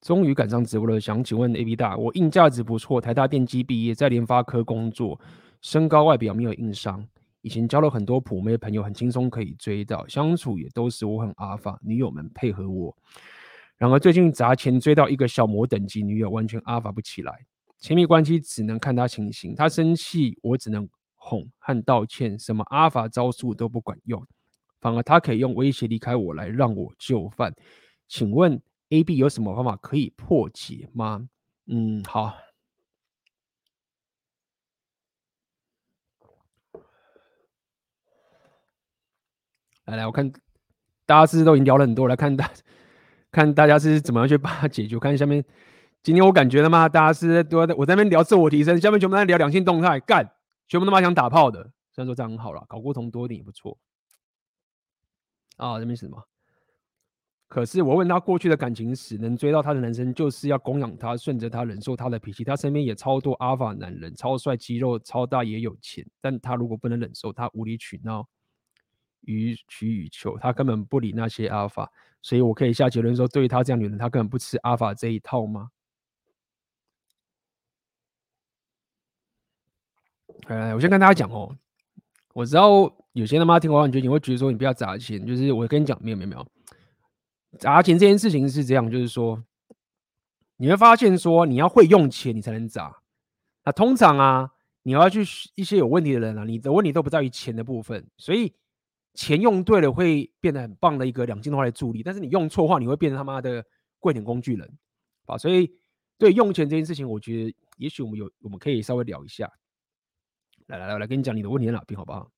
[0.00, 5.20] 终于赶上直播了，想请问 AB 大，我硬价值不错，台大电机毕业，在联发科工作，
[5.62, 7.04] 身高外表没有硬伤，
[7.40, 12.96] 以前交了很多普妹朋友，很轻松可以追到，相处也都是我很阿法，女友们配合我。
[13.76, 17.46] 然而最近砸钱追到一个小魔等级女友，完全阿法不起来，
[17.78, 24.26] 亲密关系只能看她情形，她生气我只能哄和道歉，什么阿法招数都不管用，
[24.80, 27.54] 反而她可以用威胁离开我来让我就范，
[28.08, 31.28] 请问？A、B 有什么方法可以破解吗？
[31.66, 32.34] 嗯，好。
[39.88, 40.30] 来来，我看
[41.06, 42.50] 大家是都已经聊了很多，来看大
[43.32, 44.98] 看大家是怎么样去把它解决。
[44.98, 45.42] 看下面，
[46.02, 46.86] 今天我感觉了吗？
[46.86, 50.30] 大家是都在我在那边聊自我提升，下面全部在聊两性动态，干，
[50.66, 51.62] 全部他妈想打炮的。
[51.90, 53.78] 虽然说这样很好了，搞过同多一点也不错。
[55.56, 56.22] 啊，这边是什么？
[57.48, 62.44] 可是我问他过去的感情史，能追到他的男生就是要供养他，顺着他，忍受他的脾气。
[62.44, 66.06] 他身边也超多阿法男人，超帅、肌肉超大，也有钱。
[66.20, 68.28] 但他如果不能忍受，他无理取闹、
[69.22, 71.90] 予取予求，他根本不理那些阿尔法。
[72.20, 75.70] 所以我可以下结论说，对于他这样女人，他根本不吃阿尔法这一套吗？
[80.46, 81.56] 哎，我先跟大家讲哦，
[82.32, 86.46] 我知道有些他妈听我话，你觉得你会觉得说你不要砸钱，就是我跟你讲，没有没有没有。
[87.58, 89.42] 砸钱这件事情是这样，就是说，
[90.56, 92.94] 你会发现说，你要会用钱，你才能砸。
[93.64, 94.50] 那通常啊，
[94.82, 95.22] 你要去
[95.54, 98.54] 一些有问题的人啊，你的问题都不在于钱的部分，所以
[99.18, 102.04] 钱用对了会变得很棒的一个两性化的助力。
[102.04, 103.66] 但是你用错的话，你会变成他妈的
[103.98, 104.78] 跪舔工具人
[105.26, 105.36] 啊。
[105.36, 105.76] 所以
[106.16, 109.52] 对用钱这件事情，我觉得也许我们有我们可以稍微聊一下。
[110.68, 112.30] 来来来，我来跟你讲你的问题在哪边，好不好？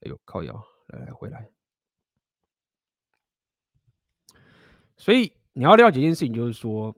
[0.00, 1.50] 哎呦，靠腰，来来回来。
[4.98, 6.94] 所以你要了解一件事情，就是说，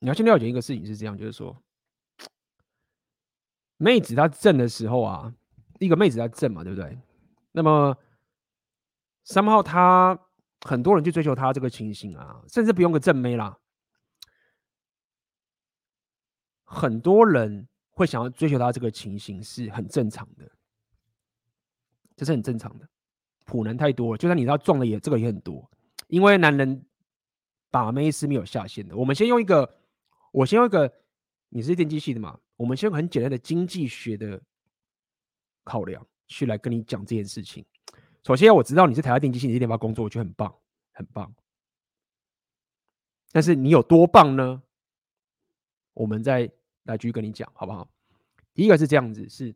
[0.00, 1.56] 你要先了解一个事情是这样，就是说，
[3.76, 5.32] 妹子她正的时候啊，
[5.84, 6.96] 一个妹子在正嘛，对不对？
[7.50, 7.96] 那么
[9.24, 10.18] 三号他
[10.60, 13.58] 很多人去追求他这个情形啊，甚至不用个正妹啦，
[16.64, 20.50] 很多人会想要追求他这个情形是很正常的，
[22.16, 22.88] 这是很正常的。
[23.44, 25.68] 普男太多，就算你知道撞的也这个也很多，
[26.06, 26.86] 因为男人
[27.70, 28.96] 把妹是没有下限的。
[28.96, 29.68] 我们先用一个，
[30.30, 30.90] 我先用一个，
[31.48, 32.38] 你是电机系的嘛？
[32.56, 34.40] 我们先用很简单的经济学的
[35.64, 37.64] 考量去来跟你讲这件事情。
[38.24, 40.54] 首先，我知道你是台大电机系，你是联发工作，我觉得很棒，
[40.92, 41.34] 很棒。
[43.30, 44.62] 但是你有多棒呢？
[45.94, 46.50] 我们再
[46.84, 47.88] 来继续跟你讲，好不好？
[48.54, 49.54] 第一个是这样子，是。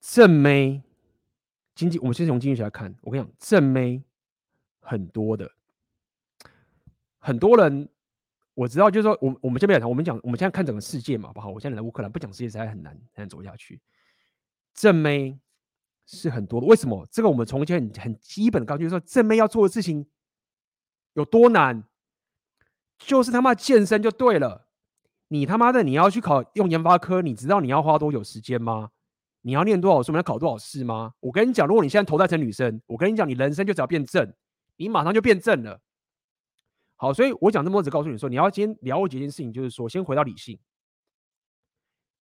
[0.00, 0.82] 正妹，
[1.74, 2.94] 经济，我们先从经济学来看。
[3.02, 4.02] 我跟你讲，正妹
[4.80, 5.50] 很多的，
[7.18, 7.88] 很多人
[8.56, 11.50] 我知道，就是说，我我们这边讲，我们讲，我们现在看整个世界嘛，好不好？
[11.50, 13.78] 我现在来乌克兰，不讲世界实在很难，很难走下去。
[14.72, 15.38] 正妹
[16.06, 17.06] 是很多的，为什么？
[17.12, 20.06] 这个我们从前很很基本的告诉，就是说，正妹要做的事情
[21.12, 21.84] 有多难，
[22.98, 24.66] 就是他妈健身就对了。
[25.28, 28.88] 你他妈的你要去考用研发科，你知道你要花多久时间吗？
[29.42, 30.12] 你要念多少书？
[30.12, 31.12] 你要考多少试吗？
[31.20, 34.32] 我跟你讲，如果你现在投胎成女生，我跟你讲，你人生就只要变正，
[34.76, 35.78] 你马上就变正了。
[36.96, 40.58] 好，所以我讲这么多，只告诉你说，你要先了解一件事情，就是说，先回到理性。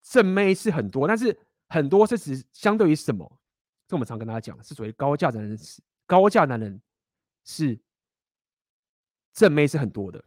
[0.01, 1.37] 正妹是很多，但是
[1.69, 3.39] 很多是指相对于什么？
[3.87, 5.57] 这我们常跟大家讲，是属于高价男人，
[6.05, 6.81] 高价男人
[7.43, 7.79] 是
[9.33, 10.23] 正妹是很多的。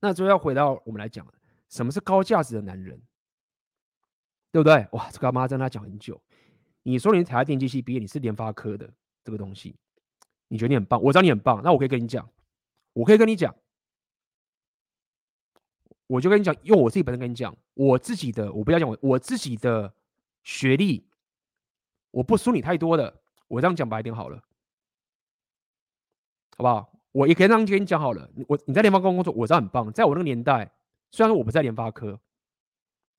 [0.00, 1.26] 那就要回到我们来讲，
[1.68, 3.00] 什么是高价值的男人？
[4.52, 4.86] 对不对？
[4.92, 6.22] 哇，这个妈跟他讲很久。
[6.84, 8.88] 你说你是台大电机系毕业，你是联发科的
[9.24, 9.74] 这个东西，
[10.48, 11.02] 你觉得你很棒？
[11.02, 12.30] 我知道你很棒，那我可以跟你讲，
[12.94, 13.54] 我可以跟你讲，
[16.06, 19.92] 我就跟你讲，用我自己本身跟你讲，我自己的，我不要讲我我自己的
[20.42, 21.06] 学历，
[22.10, 24.42] 我不输你太多的，我这样讲白一点好了，
[26.56, 26.98] 好不好？
[27.12, 30.72] 我也可以这样跟你讲好了，我你在联发科工作，我知道很棒，在我那个年代，
[31.10, 32.18] 虽然说我不在联发科，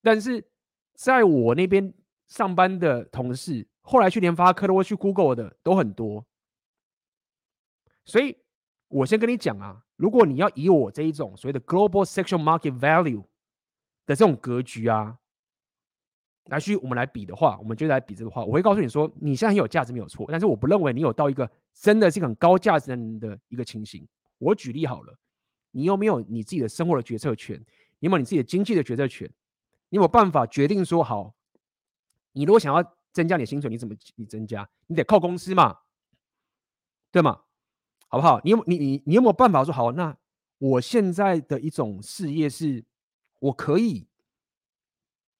[0.01, 0.43] 但是。
[0.97, 1.93] 在我那边
[2.29, 6.25] 上班的同事，后来去联发科的或去 Google 的都很多，
[8.05, 8.37] 所以
[8.87, 13.23] 我先跟你讲啊，如果你要以我这一种所谓的 Global Sexual Market Value
[14.05, 15.17] 的这种格局啊，
[16.45, 24.07] 来去我们来比的话，我们就来比这个话，我会告诉你说，你现在很有价值没有错，但是我不认为你有到一个真的是很高价值的一个情形。
[24.37, 25.17] 我举例好了，
[25.71, 27.57] 你有没有你自己的生活的决策权？
[27.99, 29.29] 你有没有你自己的经济的决策权？
[29.89, 31.33] 你有办法决定说好，
[32.33, 34.69] 你如果想要增加你的薪水，你怎么你增加？
[34.87, 35.79] 你得靠公司嘛，
[37.11, 37.41] 对吗？
[38.15, 38.39] 好不好？
[38.45, 39.91] 你有你你你有没有办法说好？
[39.91, 40.15] 那
[40.57, 42.81] 我现在的一种事业是，
[43.39, 44.07] 我可以，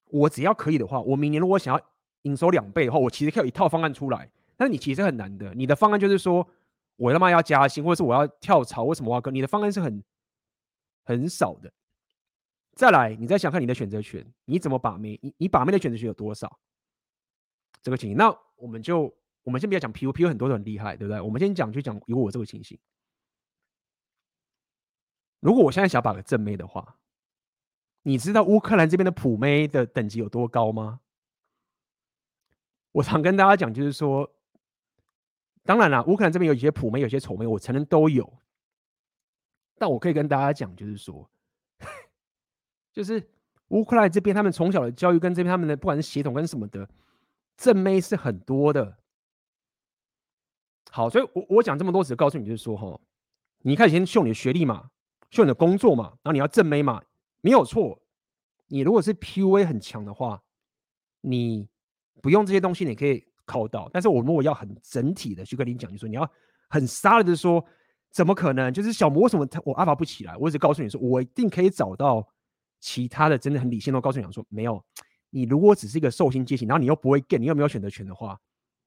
[0.09, 1.81] 我只要可以的话，我明年如果想要
[2.23, 4.29] 营收两倍的话，我其实可以有一套方案出来。
[4.57, 6.45] 但是你其实很难的，你的方案就是说
[6.97, 9.31] 我他妈要加薪，或者是我要跳槽，为什么挖哥？
[9.31, 10.03] 你的方案是很
[11.05, 11.71] 很少的。
[12.73, 15.17] 再来，你再想看你的选择权，你怎么把妹？
[15.23, 16.59] 你你把妹的选择权有多少？
[17.81, 19.15] 这个情形，那我们就
[19.45, 21.21] 我们先不要讲 PU，PU 很多都很厉害，对不对？
[21.21, 22.77] 我们先讲就讲有我这个情形。
[25.39, 26.97] 如果我现在想把个正妹的话，
[28.01, 30.99] 你知道乌克兰这边的普妹的等级有多高吗？
[32.91, 34.27] 我常跟大家讲，就是说，
[35.63, 38.41] 当然了，乌克兰这边有一些普妹，有些丑妹，我承认都有。
[39.77, 41.29] 但我可以跟大家讲，就是说。
[42.91, 43.21] 就是
[43.67, 46.89] 乌克兰这边，他们从小的教育跟这边他们的不管是血统跟什么的，
[47.57, 48.97] 正妹是很多的。
[50.95, 52.97] 好，所以我我讲这么多，只是告诉你，就是说哈，
[53.63, 54.89] 你开始先秀你的学历嘛，
[55.29, 57.03] 秀你的工作嘛，然后你要正妹嘛，
[57.41, 58.01] 没有错。
[58.67, 60.41] 你如果是 PUA 很强的话，
[61.19, 61.67] 你
[62.21, 63.89] 不用这些东西，你可以考到。
[63.91, 66.25] 但是我如果要很整体的去跟你讲，就说你要
[66.69, 67.61] 很杀的说，
[68.09, 68.71] 怎么可能？
[68.71, 70.37] 就是小魔什么他我阿法不起来？
[70.37, 72.25] 我只告诉你说，我一定可以找到。
[72.79, 74.81] 其他的真的很理性，都告诉你说没有。
[75.29, 78.39] 你如果只是一个受薪阶级，然后你又不会 get，你又没有选择权的话，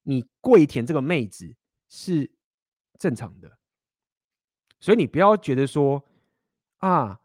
[0.05, 1.55] 你跪舔这个妹子
[1.89, 2.31] 是
[2.98, 3.59] 正常的。
[4.81, 6.02] 所以你不要觉得说
[6.78, 7.20] 啊，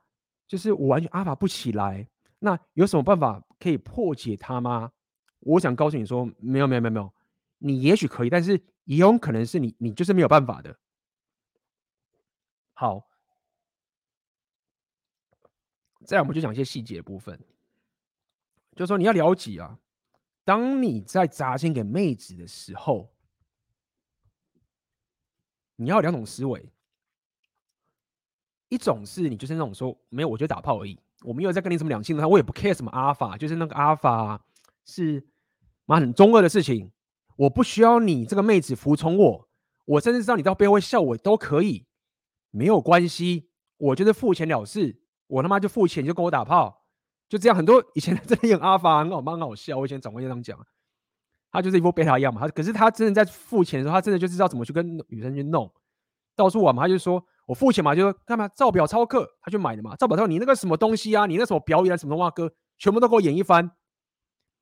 [0.48, 2.08] 就是我完全阿法不起来，
[2.40, 4.92] 那有什么办法可以破解它吗？
[5.40, 7.14] 我想告诉你说，没有没有没有没有，
[7.60, 10.76] 你也许可以，但是也有可能是你你就是没有办法的。
[12.74, 13.08] 好。
[16.06, 17.40] 再来，我们就讲一些细节部分，
[18.76, 19.80] 就是说你要了解啊，
[20.44, 23.13] 当你在砸钱给妹子的时候，
[25.76, 26.72] 你要两种思维，
[28.70, 34.46] 一种是你就是那种说没有，我就打炮而已，我没有在跟你什么两性的，我也不 care 什么阿法，就是那个阿法
[34.86, 35.28] 是
[35.86, 36.92] 妈很中二的事情，
[37.36, 39.50] 我不需要你这个妹子服从我，
[39.86, 41.86] 我甚至知道你到背后笑我都可以，
[42.52, 45.02] 没有关系，我就是付钱了事。
[45.28, 46.86] 我他妈就付钱，就跟我打炮，
[47.28, 47.58] 就这样。
[47.58, 49.76] 很多以前 真的演阿法很好，蛮好笑。
[49.78, 50.60] 我以前长官也这样讲，
[51.54, 52.42] 他就是一副贝塔一样嘛。
[52.42, 55.72] 他可是他真的在付钱的时候，他真的就知道怎么去跟女生去弄，
[56.36, 56.84] 到处玩嘛。
[56.84, 59.96] 他就说我付钱嘛，就说干嘛照表操课，他去买的嘛。
[59.96, 61.26] 照表操，你那个什么东西啊？
[61.26, 63.72] 你那什么表演什么动画歌，全部都给我演一番。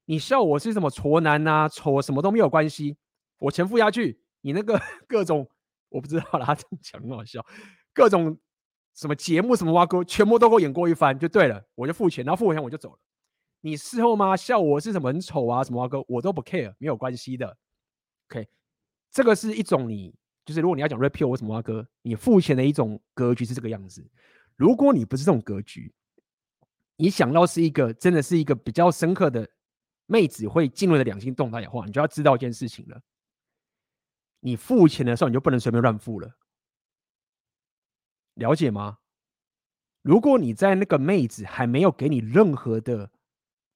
[0.06, 1.68] 你笑我是什么挫男啊？
[1.68, 2.98] 丑什么都没有关系，
[3.40, 5.50] 我钱付下去，你那个 各种
[5.90, 7.44] 我不知道啦，他讲很好笑，
[7.94, 8.38] 各种。
[8.94, 13.00] 什么节目什么哇哥，全部都给我演过一番就对了，我就付钱，然后付完钱我就走了。
[13.62, 14.36] 你事后吗？
[14.36, 15.64] 笑我是什么很丑啊？
[15.64, 17.58] 什么挖沟，我都不 care，没有关系的。
[18.30, 18.48] OK，
[19.12, 20.14] 这个是一种你
[20.44, 24.06] 就是如果你要讲 repeal 或什么挖沟，你付钱的一种格局是这个样子。
[24.56, 25.94] 如果你不是这种格局，
[26.96, 29.48] 你想到是一个真的是一个比较深刻的
[30.08, 33.00] 妹子会进入的两性动态的话，你就要知道一件事情了。
[34.40, 36.32] 你付钱的时候，你就不能随便乱付了。
[38.36, 38.98] 了解吗？
[40.02, 43.12] 如果你在那个妹子还没有给你任何的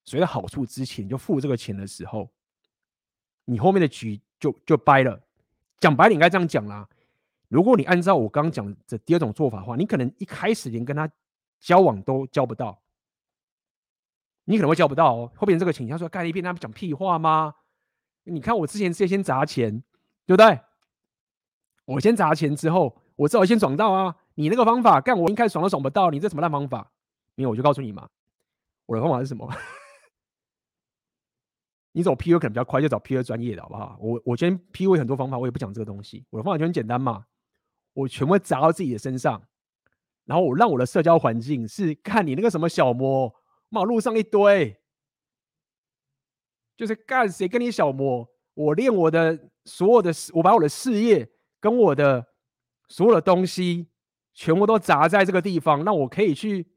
[0.06, 2.30] 所谓的好处之前，就付这个钱的时候，
[3.44, 5.20] 你后面的局就就掰了。
[5.80, 6.88] 讲白了，你应该这样讲啦。
[7.48, 11.10] 如果你按照我刚刚讲的第二种做法的话，你可能一开始连跟他
[11.60, 12.80] 交往都交不到，
[14.46, 15.32] 你可能会交不到哦。
[15.36, 17.56] 后面这个倾向说干一遍，他们讲屁话吗？
[18.24, 19.84] 你看我之前直接先砸钱，
[20.26, 20.60] 对不对？
[21.86, 24.16] 我先砸钱之后，我至少先爽到啊。
[24.36, 26.92] 你那个方法干，我一开始爽都爽不到，你这什么烂方法？
[27.36, 28.10] 没有，我就告诉你嘛，
[28.86, 29.48] 我的方法是什么？
[31.96, 33.98] 你走 PU 可能比较快，就找 PU 专业的好不好？
[34.02, 36.26] 我我今天 PU 很多方法，我也不讲这个东西。
[36.30, 37.26] 我的方法就很简单嘛，
[37.94, 39.42] 我全部砸到自己的身上，
[40.26, 43.34] 然后我让我的社交环境是看你那个什么小魔，
[43.70, 44.78] 马路上一堆，
[46.76, 51.32] 就是干谁跟你小魔，我练我的所有的，我把我的事业
[51.62, 52.28] 跟我的
[52.90, 53.88] 所有的东西。
[54.38, 56.68] 全部都砸在这个地方，那我可以去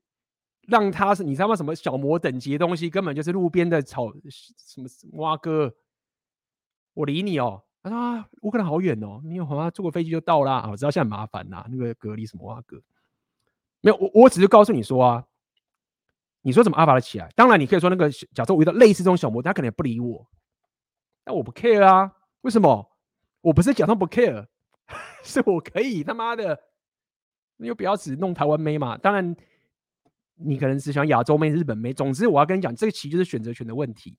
[0.68, 1.56] 让他是，你知道吗？
[1.56, 5.74] 什么小模等级的东西，根本就是路边的草，什么蛙哥，
[6.92, 7.64] 我理你哦。
[7.82, 10.68] 他说啊，乌克兰好远哦，你有好像坐个飞机就到啦。
[10.70, 12.76] 我知道现在很麻烦呐，那个隔离什么蛙哥，
[13.80, 15.24] 没有，我我只是告诉你说啊，
[16.42, 17.28] 你说怎么阿法的起来？
[17.34, 20.26] 当然你可以说那个，假设我遇到类似这种小模，他可能也不理我，
[21.24, 22.12] 但我不 care 啊。
[22.42, 22.90] 为什么？
[23.40, 24.46] 我不是假装不 care，
[25.24, 26.60] 是我可以他妈的。
[27.60, 29.34] 你就不要只弄台湾妹嘛，当然
[30.38, 31.92] 你可能只喜欢亚洲妹、日本妹。
[31.92, 34.16] 总之，我要跟你讲，这个其实就是选择权的问题。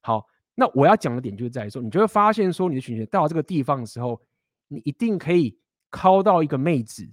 [0.00, 4.20] 好，那我要讲的点就是在于说，你就会发现说，你的选择到了这个地方的时候，
[4.68, 5.58] 你一定可以
[5.88, 7.08] 靠到一个妹子，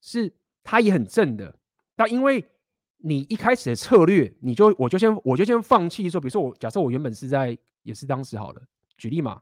[0.00, 1.54] 是她也很正的。
[1.94, 2.44] 但因为
[2.96, 8.62] 你一开始的策略，你就我就先我就先放弃说，比如说我假设我原本是在也是当时好了，
[8.96, 9.40] 举例嘛，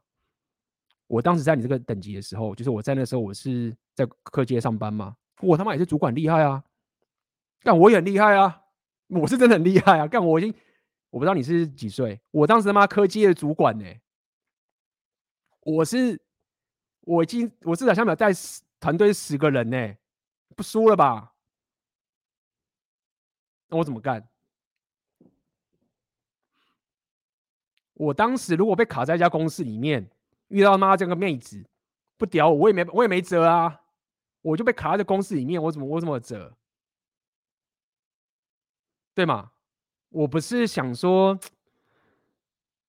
[1.07, 6.63] 我当时在你这个等级的时候，就是我在那时候我是在科技上班嘛，我他妈也是主管厉害啊，
[7.63, 8.63] 但我也很厉害啊，
[9.07, 10.53] 我是真的很厉害啊，干我已经。
[11.11, 13.85] 我不知道你是几岁，我当时他妈科技的主管呢、
[15.61, 16.21] 我是
[16.99, 19.95] 我已经我至少下面带十团队十个人呢、
[20.55, 21.33] 不输了吧？
[23.69, 24.29] 那我怎么干？
[27.95, 30.07] 我当时如果被卡在一家公司里面，
[30.49, 31.67] 遇到他妈这个妹子
[32.19, 33.81] 不屌我，我也没我也没辙啊，
[34.43, 36.55] 我就被卡在公司里面，我怎么我怎么辙？
[39.19, 39.51] 对吗？
[40.07, 41.37] 我不是想说，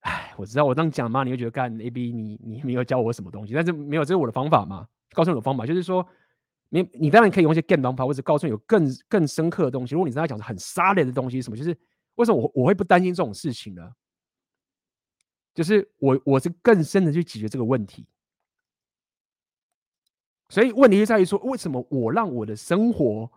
[0.02, 6.06] 哎，我知道我这样讲嘛，你会觉得干 A B，你你没有教我什么东西，但是没有，这是我的方法嘛，告诉你的方法，就是说，
[6.68, 9.96] 你你当然可以用一些 game 方法，或者告诉你有更更深刻的东西。
[9.96, 11.76] 如果你真的讲的很沙雷的东西，什么，就是
[12.14, 13.90] 为什么我我会不担心这种事情呢？
[15.52, 18.06] 就是我我是更深的去解决这个问题，
[20.48, 23.30] 所以问题就在于说，为什么我让我的生活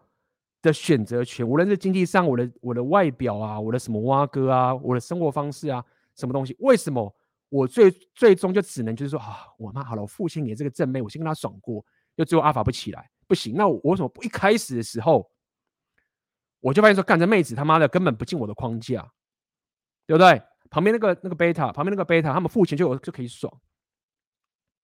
[0.64, 5.86] 的选择权，无论是经济上，我的我的外表啊，我的什么挖哥啊，我的生活方式啊，
[6.16, 6.56] 什么东西？
[6.60, 7.16] 为什么
[7.50, 11.86] 我最最终就只能就是说啊，我妈好了，我父亲也这个正妹，我先跟他爽过，
[12.16, 15.30] 又最后阿法不起来，不行，那我，我为什么不一开始的时候
[16.62, 19.12] 我就发现说，干这妹子他妈的根本不进我的框架，
[20.08, 20.42] 对不对？
[20.70, 23.54] 旁边那个那个贝塔，旁边那个贝塔，他们付钱就有就可以爽。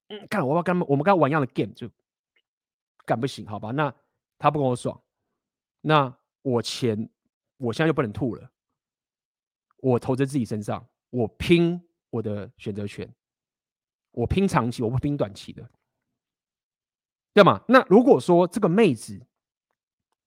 [0.10, 1.90] 嗯，干我要跟他们，我们跟他玩一样的 game 就
[3.06, 3.72] 干不行，好吧？
[3.72, 3.94] 那
[4.38, 5.02] 他不跟我爽。
[5.82, 7.10] 那我钱，
[7.58, 8.52] 我现在就不能吐了。
[9.78, 13.14] 我投在自己身上，我拼我的选择权，
[14.12, 15.70] 我拼长期，我不拼短期的，
[17.34, 17.64] 对吗？
[17.68, 19.26] 那如果说这个妹子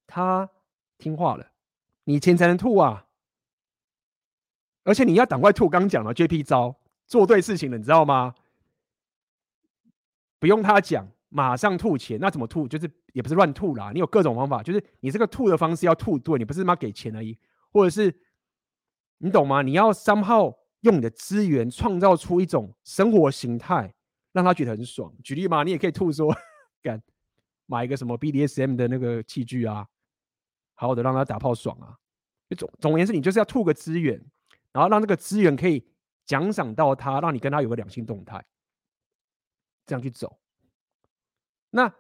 [0.07, 0.49] 她
[0.99, 1.53] 听话了，
[2.05, 3.07] 你钱才能吐啊！
[4.85, 8.35] 而且你要赶快吐，刚讲了 JP 招，做对事情了，你知道吗？
[10.39, 11.09] 不用他讲。
[11.35, 12.69] 马上吐钱，那怎么吐？
[12.69, 17.39] 就是也不是乱吐啦，你有各种方法，就是你这个吐的方式要吐对，你不是他妈给钱而已，
[17.73, 18.15] 或者是
[19.17, 19.63] 你懂吗？
[19.63, 23.95] 你要 somehow 用你的资源创造出一种生活形态，
[24.33, 25.11] 让他觉得很爽。
[25.25, 26.37] 举例嘛，你也可以吐说，
[26.83, 27.03] 干
[27.65, 29.87] 买一个什么 BDSM 的那个器具啊，
[30.75, 31.97] 好好的让他打炮爽啊。
[32.59, 34.23] 总总而言之，你就是要吐个资源，
[34.71, 35.83] 然后让这个资源可以
[36.27, 38.45] 奖赏到他，让你跟他有个两性动态，
[39.87, 40.39] 这样去走。
[41.75, 41.93] 那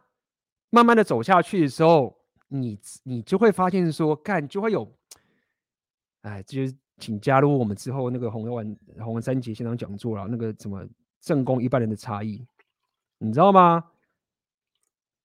[0.68, 2.14] 慢慢的走下去的时候，
[2.48, 4.86] 你你就会发现说，干就会有，
[6.20, 10.86] 哎，就是请加入我们之后那个洪文洪文三杰现场讲座了，那个什么
[11.20, 12.46] 正宫一般人的差异，
[13.16, 13.82] 你知道吗？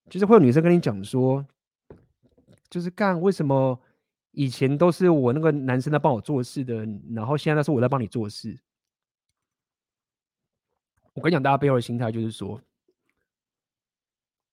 [0.10, 1.46] 就是会有女生跟你讲说，
[2.70, 3.78] 就是干为什么
[4.32, 8.58] 以前都是我那个男生在帮我做事的，然后现在是我在帮你做事。
[11.14, 12.62] 我跟你讲，大家背后的心态就是说。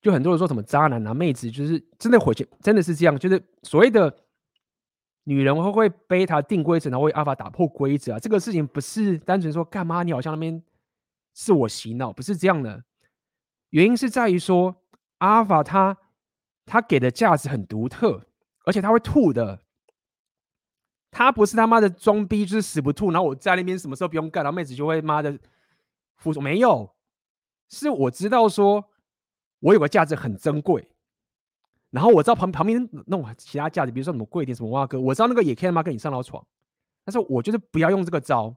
[0.05, 3.19] 就很多人说什么渣男啊，妹子就是真的回去，真的是这样。
[3.19, 4.15] 就是所谓的
[5.23, 8.19] 女人会不会被他定规则，然后为阿法打破规则啊？
[8.19, 10.63] 这个事情不是单纯说干嘛，你好像那边
[11.33, 12.85] 是我洗脑，不是这样的。
[13.71, 14.77] 原因是在于说
[15.21, 15.97] 阿法他
[16.67, 18.27] 他给的价值很独特，
[18.67, 19.59] 而且他会吐的。
[21.11, 23.11] 他不是他妈的装逼，就是死不吐。
[23.11, 25.39] 然后我在那边什么时候不用干，然后妹子就会妈的
[26.17, 26.43] 服从。
[26.43, 26.95] 没有，
[27.71, 28.85] 是我知道说。
[29.65, 30.87] 我有个价值很珍贵，
[31.89, 36.47] 然后我知道旁旁边那种其他价值，比如说什么贵点什么挖哥，我知道那个也可以他妈跟你上到床，
[37.03, 38.55] 但是我就是不要用这个招。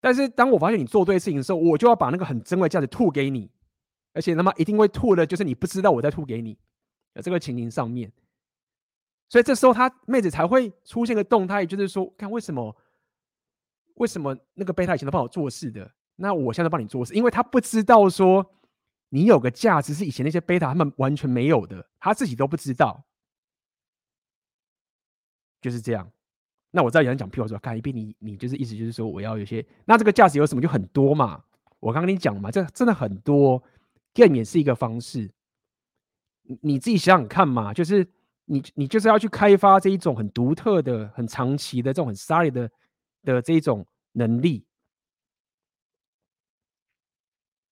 [0.00, 3.50] 但是当我发现你做对事情的时候，我就要把那个很珍贵的价值吐给你，
[4.12, 6.56] 而且他妈一定会吐的，就是你不知道我在吐给你，
[7.14, 8.12] 在这个情形上面，
[9.28, 12.76] 所以这时候他妹子才会出现个动态，就是说，看为什么
[13.94, 15.90] 为什么那个备胎以前都帮我做事的。
[16.16, 18.54] 那我现在帮你做事，因为他不知道说
[19.08, 23.04] 你有个价值是以前那些贝塔他们完全没有的，他自己都不知道，
[25.60, 26.10] 就是这样。
[26.70, 31.42] 那我知道有人讲，譬如说，看一遍你你就是意思就是说我要有些，那这个价值有什么就很多嘛。
[31.78, 33.62] 我刚跟你讲嘛，这真的很多
[34.12, 35.30] ，game 也是一个方式。
[36.60, 38.06] 你自己想想看嘛，就是
[38.46, 42.70] 你你就是要去开发这一种很独特的、很长期的这种很 solid 的
[43.22, 44.64] 的这一种能力。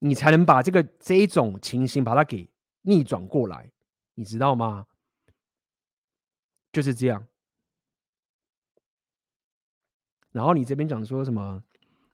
[0.04, 2.50] 你才能把这个这一种情形把它给
[2.80, 3.70] 逆转过来，
[4.14, 4.84] 你知道吗？
[6.72, 7.24] 就是这样。
[10.32, 11.62] 然后你这边讲说什么，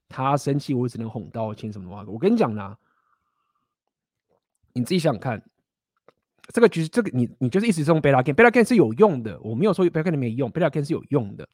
[0.07, 2.79] 他生气我只能哄道歉什么的，我跟你讲啦，
[4.75, 5.43] 你自己想想看，
[6.49, 11.49] 这个局这个你你就是一直用 beta gain，beta gain 是有用的，我没有说 beta gain 没用，beta gain 是有用的。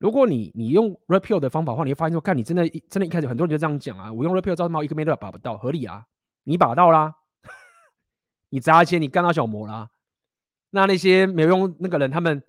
[0.00, 6.06] 如果你你用 repeal 的方法的话，你会发现说，看你真的真的，一开始很多人就这样讲啊，我用 repeal 招猫一个妹都把不到，合理啊？
[6.44, 7.14] 你把到啦，
[8.48, 9.90] 你砸钱，你干到小魔啦，
[10.70, 12.42] 那那些没有用那个人，他们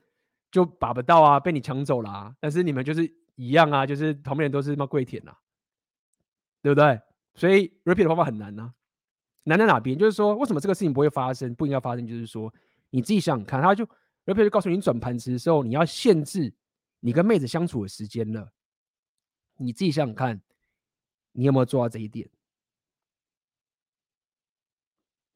[0.50, 2.34] 就把不到啊，被你抢走了啊。
[2.40, 3.04] 但是你们就是
[3.36, 5.34] 一样啊，就是旁边人都是他妈跪舔呐，
[6.62, 7.02] 对不对？
[7.36, 8.74] 所以 repeal 的方法很难啊，
[9.44, 9.98] 难在哪边？
[9.98, 12.08] 就是说，为什么这个事情不会发生，不应该发生？
[12.08, 12.54] 就是说，
[12.92, 13.86] 你自己想想看，他就
[14.26, 16.54] repeal 就告诉你转盘子的时候，你要限制。
[17.02, 18.54] 你跟妹子相处的时间了，
[19.58, 20.42] 你自己想想看，
[21.34, 22.30] 你有没有做到这一点？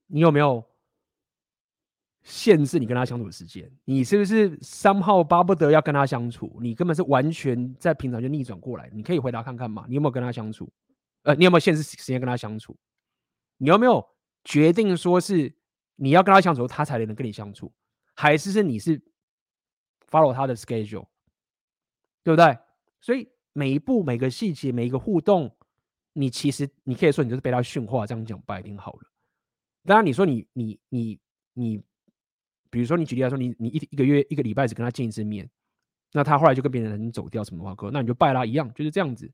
[0.08, 0.64] 你有没有
[2.22, 3.72] 限制你跟她相处的时间？
[3.84, 6.58] 你是不是三号巴不得要跟她相处？
[6.62, 8.88] 你根本是完全在平常就逆转过来。
[8.94, 9.86] 你可以回答看看嘛？
[9.88, 10.72] 你有没有跟她相处？
[11.24, 12.78] 呃，你有没有限制时间跟她相处？
[13.58, 14.08] 你有没有
[14.44, 15.52] 决定说是
[15.96, 17.74] 你要跟她相处，她才能跟你相处，
[18.14, 19.02] 还是是你是
[20.08, 21.08] follow 她的 schedule？
[22.26, 22.57] 对不对？
[22.99, 25.56] 所以每一步、每个细节、每一个互动，
[26.14, 29.02] 你其实你可以说你就是被他驯化，这样讲不一定好了。
[29.84, 31.19] 当然，你说你你你
[31.53, 31.84] 你，
[32.72, 35.47] 比如说你举例来说，你你一一个月一个礼拜只跟他见一次面，
[36.14, 39.31] 那他后来就跟别人走掉什么话哥，那你就拜啦一样，就是这样子，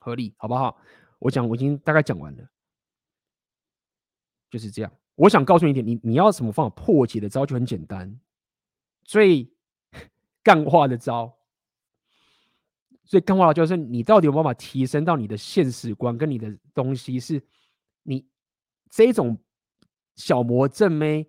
[0.00, 0.76] 合理好不好？
[1.20, 2.44] 我讲我已经大概讲完了，
[4.50, 4.92] 就是这样。
[5.14, 8.18] 我想告诉你一点，你你要什么方法破解的招就很简单，
[9.04, 9.48] 最
[10.42, 11.39] 干话的招。
[13.10, 17.42] 所以，干话就是你到底有没有办法提升到你的现实观，跟你的东西是，
[18.04, 18.24] 你
[18.88, 19.36] 这种
[20.14, 21.28] 小魔正妹，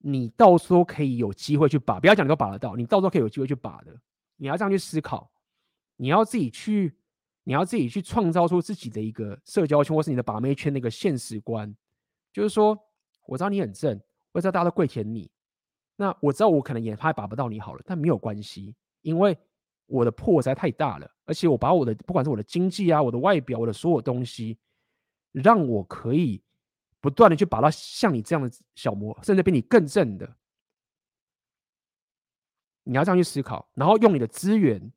[0.00, 3.98] 你到时候可以有机会去把，不要讲你都把得到，你到时候可以有机会去把的。
[4.36, 5.32] 你要这样去思考，
[5.96, 6.94] 你要自己去，
[7.44, 11.74] 你要自己去创造出自己的一个社交圈，或是你的把妹圈的一个现实观。
[12.34, 12.78] 就是说，
[13.26, 13.98] 我知道你很正，
[14.32, 15.30] 我知道大家都跪舔你，
[15.96, 19.34] 那我知道我可能也怕把不到你好了，但没有关系，因为。
[19.86, 24.58] 我的破实在太大了，而且我把我的不管是我的经济啊、我的外表、我的所有东西，
[25.32, 26.42] 让我可以
[27.00, 30.36] 不断的去把它像你这样的小魔，甚至比你更正的，
[32.84, 34.90] 你要这样去思考，然后用你的资源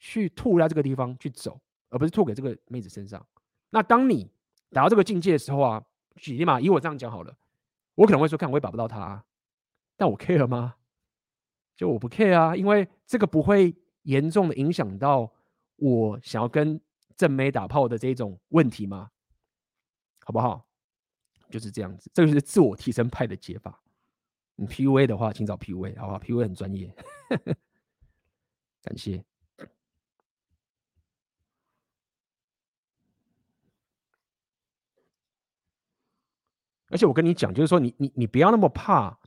[0.00, 3.24] 去吐在这个地方去走，而不是吐给这个妹子身上。
[3.70, 4.28] 那当你
[4.70, 5.84] 达到这个境界的时候啊，
[6.16, 7.32] 举例嘛，以我这样讲好了，
[7.94, 9.24] 我可能会说，看我也把不到他，
[9.96, 10.74] 但我 care 吗？
[11.76, 13.72] 就我不 care 啊，因为这个不会。
[14.02, 15.32] 严重的影响到
[15.76, 16.80] 我想要跟
[17.16, 19.10] 正妹打炮的这种问题吗？
[20.24, 20.66] 好不好？
[21.50, 23.82] 就是这样子，这个就是自我提升派的解法。
[24.54, 26.94] 你 PUA 的话，请找 PUA，好不好？PUA 很专业，
[28.84, 29.24] 感谢。
[36.88, 39.18] 而且我跟你讲，就是说你，你你不要那么怕，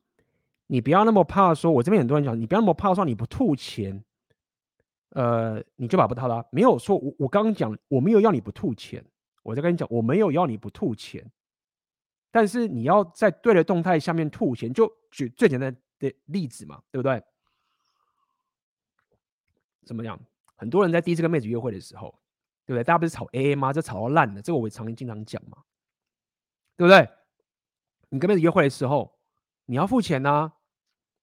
[0.68, 4.05] 你不要那么怕，说我这边很多人讲，你不要那么怕说你不吐钱。
[5.16, 6.98] 呃，你就把不到他，没有错。
[6.98, 9.02] 我我刚刚讲，我没有要你不吐钱。
[9.44, 11.26] 我在跟你讲，我没有要你不吐钱，
[12.32, 14.74] 但是你要在对的动态下面吐钱。
[14.74, 17.24] 就举最简单的例子嘛，对不对？
[19.86, 20.20] 怎么样？
[20.58, 22.14] 很多人在第一次跟妹子约会的时候，
[22.66, 22.84] 对不对？
[22.84, 23.72] 大家不是吵 AA 吗？
[23.72, 25.64] 这吵到烂了，这个我也常经常讲嘛，
[26.76, 27.08] 对不对？
[28.10, 29.18] 你跟妹子约会的时候，
[29.66, 30.52] 你要付钱呐、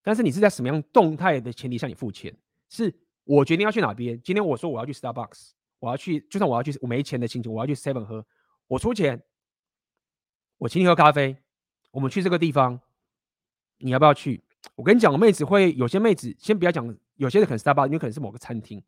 [0.02, 2.34] 但是你是在什么样动态的前提下你付钱？
[2.70, 2.94] 是。
[3.24, 4.20] 我决定要去哪边？
[4.20, 8.26] 今天我说我要去 Starbucks，我要去，就算我要去，我没钱的心情，我要去 Seven 喝，
[8.66, 9.22] 我出钱，
[10.58, 11.36] 我请你喝咖啡，
[11.92, 12.80] 我们去这个地方，
[13.78, 14.42] 你要不要去？
[14.74, 18.82] 我跟你讲，妹子会有些妹子，先不要讲，有些人可能 Starbucks，因为可能是某个餐厅，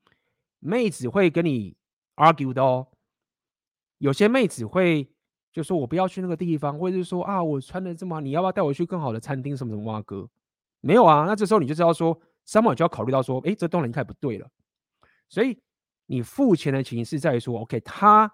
[0.58, 1.76] 妹子会跟你
[2.16, 2.88] argue 的哦。
[3.98, 5.08] 有些妹子会
[5.52, 9.56] 就说我不要去那个地方，或者是说啊，我穿的这么好，你要不要带我去更好的餐厅？
[9.56, 10.28] 什么什么哇哥，
[10.80, 12.20] 没有啊，那这时候你就知道说。
[12.44, 14.50] 三毛就要考虑到说，哎，这动能开始不对了，
[15.28, 15.58] 所以
[16.06, 18.30] 你付钱的情形是在于说，OK，他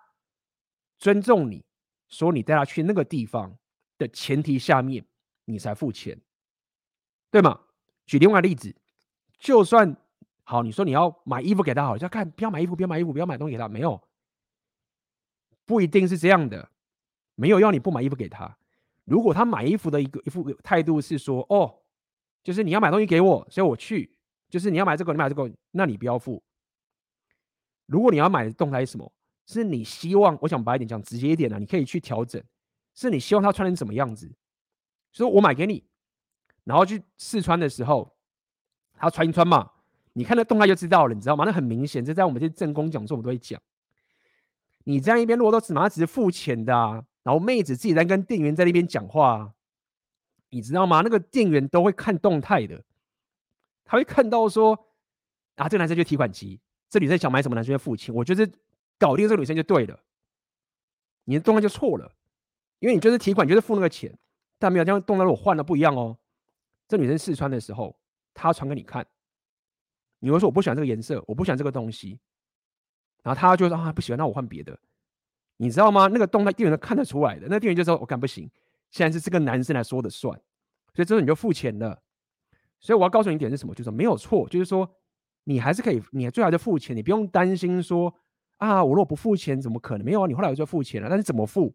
[0.98, 1.64] 尊重你，
[2.08, 3.56] 说你带他去那个地方
[3.96, 5.04] 的前提下面，
[5.44, 6.20] 你才付钱，
[7.30, 7.60] 对吗？
[8.04, 8.74] 举另外例子，
[9.38, 9.96] 就算
[10.42, 14.02] 好，你说你要买衣服给他，好，像看不要买衣服，不要买衣服，不要买东西给他，没有，
[15.64, 16.68] 不一定是这样的，
[17.36, 18.58] 没有要你不买衣服给他。
[19.04, 21.76] 如果他买衣服的一个一副态度是说，哦。
[22.42, 24.16] 就是你要买东西给我，所以我去。
[24.48, 26.42] 就是你要买这个，你买这个，那你不要付。
[27.86, 29.12] 如果你要买的动态是什么？
[29.46, 32.42] 是你希望，我想白一点讲，直接一点呢，你可以去调整。
[32.94, 34.30] 是你希望他穿成什么样子？
[35.12, 35.84] 所以我买给你，
[36.64, 38.16] 然后去试穿的时候，
[38.94, 39.70] 他穿一穿嘛，
[40.12, 41.44] 你看那动态就知道了，你知道吗？
[41.44, 43.60] 那很明显，这在我们这些正宫讲座，我们都会讲。
[44.84, 49.52] 你在一边如果都只拿只是付钱的啊，然后妹子自己在跟店员在那边讲话，
[50.50, 51.00] 你知道吗？
[51.02, 52.82] 那个店员都会看动态的，
[53.84, 54.74] 他会看到说
[55.56, 58.14] 啊，这个男生就提款机，这女生想买什么，男生就付钱。
[58.14, 58.50] 我觉得
[58.98, 59.98] 搞定这个女生就对了，
[61.24, 62.12] 你的动态就错了，
[62.80, 64.12] 因为你就是提款，就是付那个钱，
[64.58, 66.18] 但没有这样动态，我换了不一样哦。
[66.88, 67.96] 这女生试穿的时候，
[68.34, 69.06] 她传给你看，
[70.18, 72.18] 你会说我不喜欢这个颜色，我不喜欢这个东西。
[73.22, 74.78] 然后他就说啊，不喜欢，那我换别的，
[75.58, 76.08] 你知道吗？
[76.08, 77.46] 那个动态店员都看得出来的。
[77.50, 78.50] 那店员就说：“我干不行，
[78.90, 80.34] 现在是这个男生来说的算。”
[80.94, 82.02] 所以这时候你就付钱了。
[82.78, 83.74] 所以我要告诉你一点是什么？
[83.74, 84.90] 就是没有错，就是说
[85.44, 88.14] 你还是可以，你最好就付钱，你不用担心说
[88.56, 90.04] 啊，我如果不付钱怎么可能？
[90.04, 91.74] 没有啊，你后来就付钱了，但是怎么付？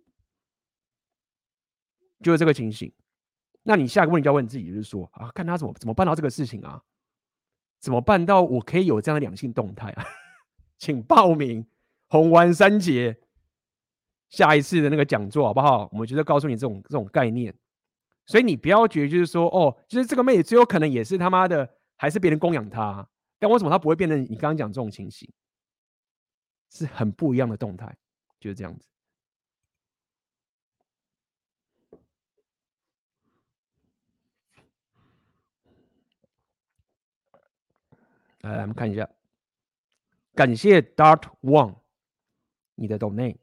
[2.22, 2.92] 就是这个情形。
[3.64, 6.82] 那你下一个问题就要问你自己，就是说啊，看他怎么怎么办到这个事情啊？
[7.80, 10.06] 怎么办到我可以有这样的两性动态啊？
[10.78, 11.68] 请报名
[12.08, 13.20] 红丸三杰
[14.30, 15.90] 下一次的那个讲座好不好？
[15.92, 17.54] 我们就是告诉你这种这种概念，
[18.26, 23.08] 所以你不要觉得就是说哦，就是这个妹子最有可能也是他妈的，还是别人供养她，
[23.40, 25.32] 但为什么她不会变成你刚刚讲这种情形？
[26.70, 27.96] 是很不一样的动态，
[28.40, 28.86] 就是这样子。
[38.42, 39.10] 来，我们看一下。
[40.34, 41.76] 感谢 Dart One，
[42.76, 43.38] 你的 donate。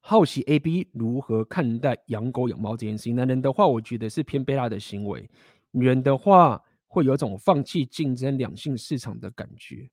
[0.00, 3.14] 好奇 AB 如何看待养狗养猫这件事情？
[3.14, 5.22] 男人的话，我觉得是偏贝拉的行为；
[5.70, 9.88] 女人的话，会有种放弃竞争两性市场的感觉。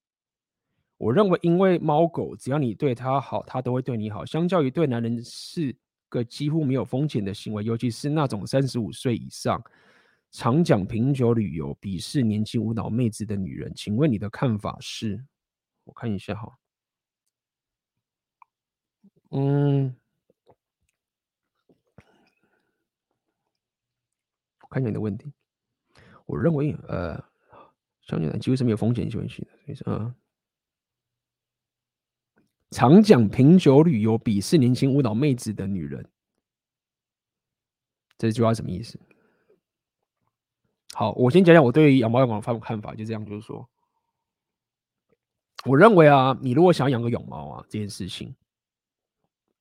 [0.98, 4.26] 我认为，因为猫狗只要你对它好，它都会对你好。
[4.26, 5.76] 相较于对男人是
[6.10, 9.62] 个几乎没有风险的行为，尤其是那种三十五岁以上
[10.32, 13.72] 常讲品酒旅游、鄙视年轻无脑妹子的女人。
[13.76, 15.24] 请问你的看法是？
[15.84, 16.52] 我看一下哈，
[19.30, 19.96] 嗯，
[24.62, 25.32] 我看一下你的问题。
[26.26, 27.24] 我认为，呃，
[28.02, 30.16] 相对来几乎是没有风险关系的，所以说，啊，
[32.72, 36.10] 常讲品酒旅游、鄙视年轻无脑妹子的女人，
[38.18, 39.00] 这句话什么意思？
[40.94, 43.70] 好，我先讲讲我对养猫养狗的发看法，就这样，就是说。
[45.66, 48.34] 我认为啊，你如果想养个养猫啊，这件事情，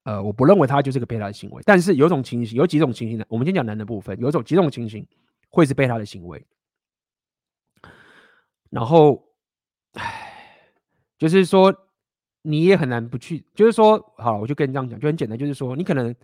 [0.06, 1.60] 呃，我不认为他就是个备胎的行为。
[1.66, 3.24] 但是有种情形，有几种情形呢？
[3.28, 5.04] 我们先讲男的部分，有种几种情形
[5.50, 6.46] 会是备胎的行为。
[8.70, 9.20] 然后，
[9.94, 10.70] 唉，
[11.18, 11.74] 就是说
[12.42, 16.14] 你也很难不去，就是说，好，我就跟你这样讲，就很简单，就是说，你可能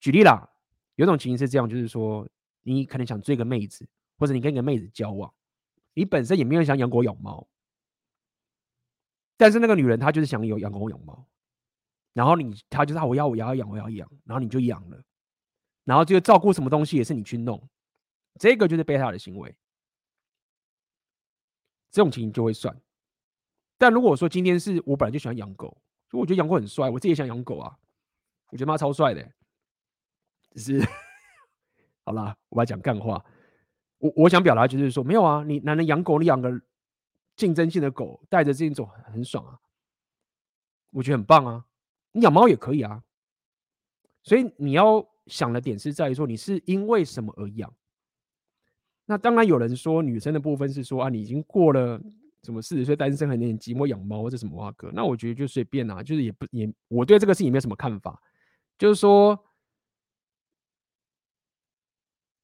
[0.00, 0.46] 举例啦，
[0.96, 2.28] 有种情形是这样，就是说，
[2.62, 3.88] 你可能想追个妹子，
[4.18, 5.32] 或者你跟一个妹子交往，
[5.94, 7.48] 你本身也没有想养狗养猫。
[9.38, 11.26] 但是那个女人她就是想有养狗养猫，
[12.14, 15.02] 然后你他就是我要我要养我要养，然后你就养了，
[15.84, 17.68] 然后这个照顾什么东西也是你去弄，
[18.40, 19.54] 这个就是贝塔的行为，
[21.90, 22.74] 这种情形就会算。
[23.76, 25.76] 但如果说今天是我本来就喜欢养狗，
[26.08, 27.78] 就我觉得养狗很帅，我自己也想养狗啊，
[28.50, 29.28] 我觉得妈超帅的，
[30.52, 30.88] 只是
[32.04, 33.22] 好啦，我要讲干话，
[33.98, 36.60] 我我想表达就是说没有啊，你男人养狗你养个。
[37.36, 39.58] 竞争性的狗带着这种很爽啊，
[40.92, 41.66] 我觉得很棒啊。
[42.16, 43.02] 你养猫也可以啊，
[44.22, 47.74] 所以你要想的点是在于说你是因为什么而养。
[49.04, 52.00] 那当然有人说女生的部分是说啊，你已经过了
[52.44, 54.92] 什么四十岁单身很点寂寞养猫这什么话哥？
[54.94, 58.22] 那我觉得就随便啊，就是也不也我对这个事情没有什么看法，
[58.78, 59.38] 就是说，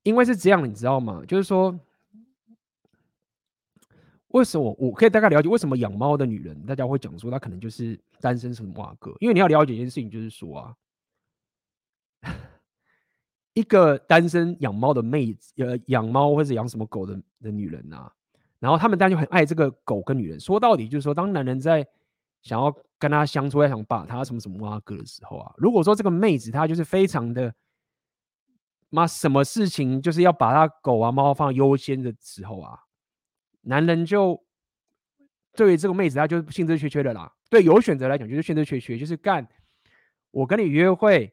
[0.02, 1.22] 因为是这样，你知道吗？
[1.26, 1.78] 就是说。
[4.31, 9.12] 为什么我可以大概了解为什么养猫的女人，大家会讲说她可能就是单身什么哇哥？
[9.19, 10.77] 因为你要了解一件事情，就是说啊，
[13.55, 18.12] 一个单身养猫的妹子，呃，养猫或者养什么狗的的女人啊，
[18.61, 20.39] 然后他们当然就很爱这个狗跟女人。
[20.39, 21.85] 说到底就是说，当男人在
[22.43, 27.52] 想要跟她相处，想把她什么什么哇哥的时候啊，如果说这个妹子她就是非常的
[28.90, 32.78] 妈，什么事情就是要把她狗啊猫放优先的时候啊。
[33.62, 34.43] 男人就
[35.55, 37.32] 对于这个妹子，他就兴致缺缺的啦。
[37.49, 39.47] 对有选择来讲，就是兴致缺缺，就是干。
[40.31, 41.32] 我跟你约会，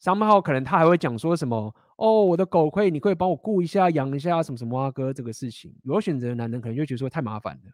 [0.00, 5.72] 三号可能他还会讲说什么哦，我的狗可以，你可以帮我顾一下、养一下什么什么啊哥，这个事情。
[5.84, 7.70] 有选择的男人可能就觉得说太麻烦了，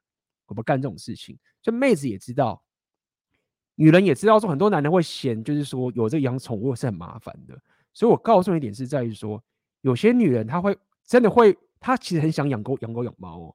[0.46, 1.38] 我不干这种事情。
[1.62, 2.62] 就妹子也知道，
[3.76, 7.58] 女人也知道说很多男人会嫌，就是说有这养宠物是很麻烦的。
[7.94, 9.42] 所以我告诉你一点是在于说，
[9.80, 10.76] 有些女人她会
[11.06, 13.54] 真的会，她其实很想养狗、养狗、养猫哦。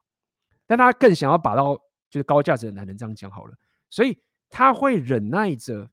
[0.65, 1.75] 但他更想要把到
[2.09, 3.53] 就是高价值的男人，这样讲好了，
[3.89, 4.17] 所以
[4.49, 5.89] 他会忍耐着，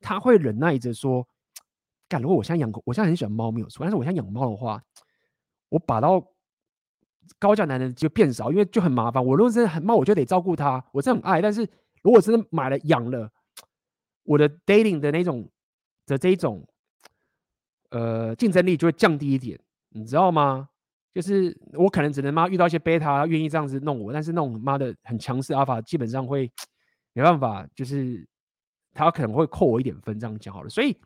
[0.00, 1.26] 他会忍耐着说，
[2.08, 4.82] 干，如果我现在养狗，我现在很喜欢猫没有错，但是我现在养猫的话，
[5.68, 6.22] 我把到
[7.38, 9.24] 高价男人就变少，因为就很麻烦。
[9.24, 11.40] 我如果真的很猫，我就得照顾它，我真的很爱。
[11.40, 11.68] 但是
[12.02, 13.30] 如果真的买了养了，
[14.24, 15.48] 我的 dating 的那种
[16.06, 16.66] 的这一种，
[17.90, 19.58] 呃，竞争力就会降低一点，
[19.90, 20.68] 你知道吗？
[21.12, 26.50] 就是我可能只能妈遇到一些贝塔愿意这样子弄我，但是那种妈的很强势阿法基本上会
[27.12, 28.26] 没办法，就是
[28.94, 30.70] 他可能会扣我一点分，这样讲好了。
[30.70, 30.96] 所以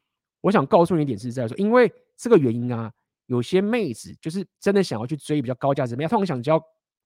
[0.41, 2.93] 我想告诉你一点是在说，因为这个原因啊，
[3.27, 6.63] 有些妹子就是真的想要去追比较高价值，没有，他们想交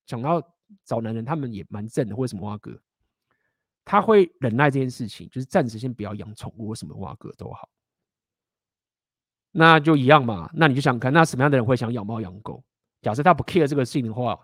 [0.06, 0.43] 想要
[0.85, 2.78] 找男人，他们也蛮正的，或者什么挖哥，
[3.85, 7.66] 他会忍耐这件事情，就是暂时先不要养宠物或什么挖哥都好，
[9.52, 10.51] 那就一样嘛。
[10.52, 12.62] 那你就想看，那什么样的人会想养猫养狗？
[13.02, 14.39] 假设他不 care 这个事情的话，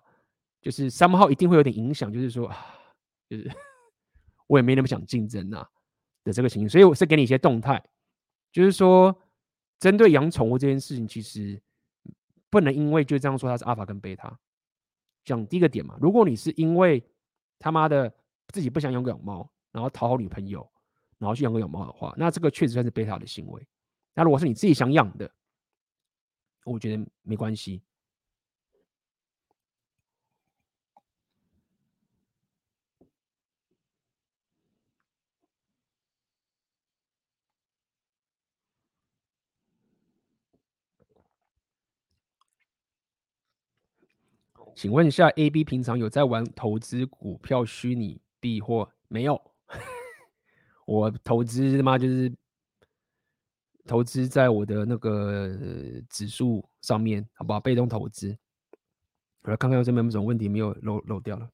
[0.60, 2.50] 就是 somehow 一定会有点影响，就是说，
[3.28, 3.50] 就是
[4.48, 5.66] 我也没那么想竞争呐
[6.24, 7.82] 的这个情形，所以我是给你一些动态，
[8.52, 9.16] 就是说，
[9.78, 11.60] 针对养宠物这件事情，其实
[12.48, 14.38] 不能因为就这样说它是阿法跟贝塔。
[15.24, 17.04] 讲第一个点嘛，如果你是因为
[17.58, 18.12] 他妈的
[18.48, 20.66] 自己不想养个养猫，然后讨好女朋友，
[21.18, 23.66] 然后去养个养猫的话，那这个确实算是贝塔的行为。
[24.14, 25.28] 那如果是你自己想养的，
[26.64, 27.82] 我觉得没关系。
[44.76, 49.40] 请问一下，A B 平常有在玩投资股票、虚拟币或没有？
[50.84, 52.30] 我投资他妈就是
[53.86, 55.50] 投资在我的那个
[56.10, 57.58] 指数上面，好不好？
[57.58, 58.36] 被动投资。
[59.44, 61.48] 我来看看有什么什么问题没有漏漏掉了。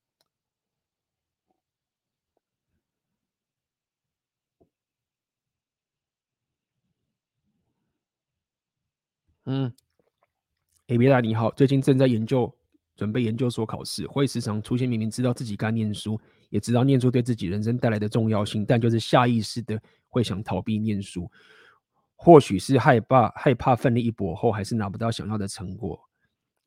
[9.45, 9.73] 嗯
[10.89, 12.53] ，A B 大你好，最近正在研究。
[12.95, 16.21] 准备研究所考试，会时常出现明明知道自己该念书，
[16.51, 21.31] 也知道念书对自己人生带来的重要性，但就是下意识的会想逃避念书。
[22.15, 25.99] 或许是害怕害怕奋力一搏后还是拿不到想要的成果，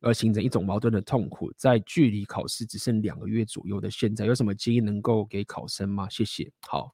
[0.01, 1.53] 而形成一种矛盾的痛苦。
[1.55, 6.09] 在距离考试只剩两个月左右的现在，有什么建议能够给考生吗？
[6.09, 6.51] 谢谢。
[6.67, 6.91] 好，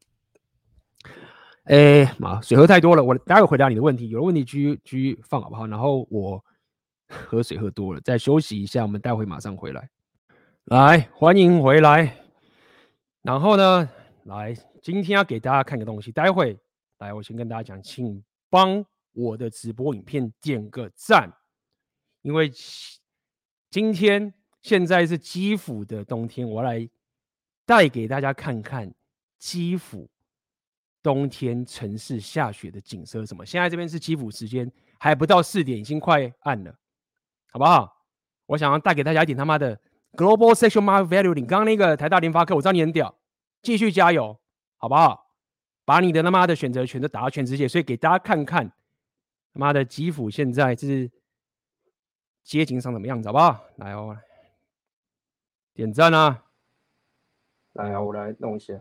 [1.63, 4.09] 哎妈，水喝太多了，我待会回答你的问题。
[4.09, 5.65] 有问题继续继续放好不好？
[5.65, 6.43] 然后我。
[7.11, 9.89] 喝水喝多了，再休息一下，我们待会马上回来。
[10.65, 12.17] 来，欢迎回来。
[13.21, 13.89] 然后呢，
[14.23, 16.11] 来，今天要给大家看个东西。
[16.11, 16.57] 待会，
[16.99, 21.31] 来，我先跟大家讲，请帮我的直播影片点个赞，
[22.21, 22.51] 因为
[23.69, 26.87] 今天现在是基辅的冬天，我来
[27.65, 28.91] 带给大家看看
[29.37, 30.09] 基辅
[31.03, 33.45] 冬天城市下雪的景色什么。
[33.45, 36.75] 现在这边是基辅时间，还不到四点，已经快暗了。
[37.51, 37.97] 好不好？
[38.47, 39.79] 我想要带给大家一点他妈的
[40.13, 41.33] global sexual market value。
[41.33, 43.13] 你刚刚那个台大联发科，我知道你很屌，
[43.61, 44.37] 继续加油，
[44.77, 45.29] 好不好？
[45.85, 51.09] 把你的他妈的选择权都打到全世界，所以给大家看看他妈的基辅现在是
[52.43, 53.65] 街景上怎么样子，好不好？
[53.77, 54.17] 来哦，
[55.73, 56.43] 点赞啊！
[57.73, 58.73] 来啊，我来弄一下。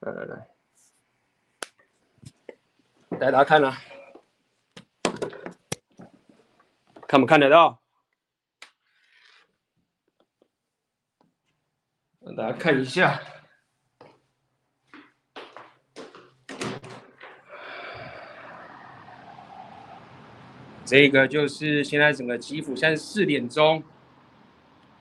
[0.00, 0.48] 来来来，
[3.18, 3.78] 带大家看啊！
[7.12, 7.82] 看不看得到？
[12.20, 13.20] 让大家看一下，
[20.86, 23.84] 这个就是现在整个基辅，现在四点钟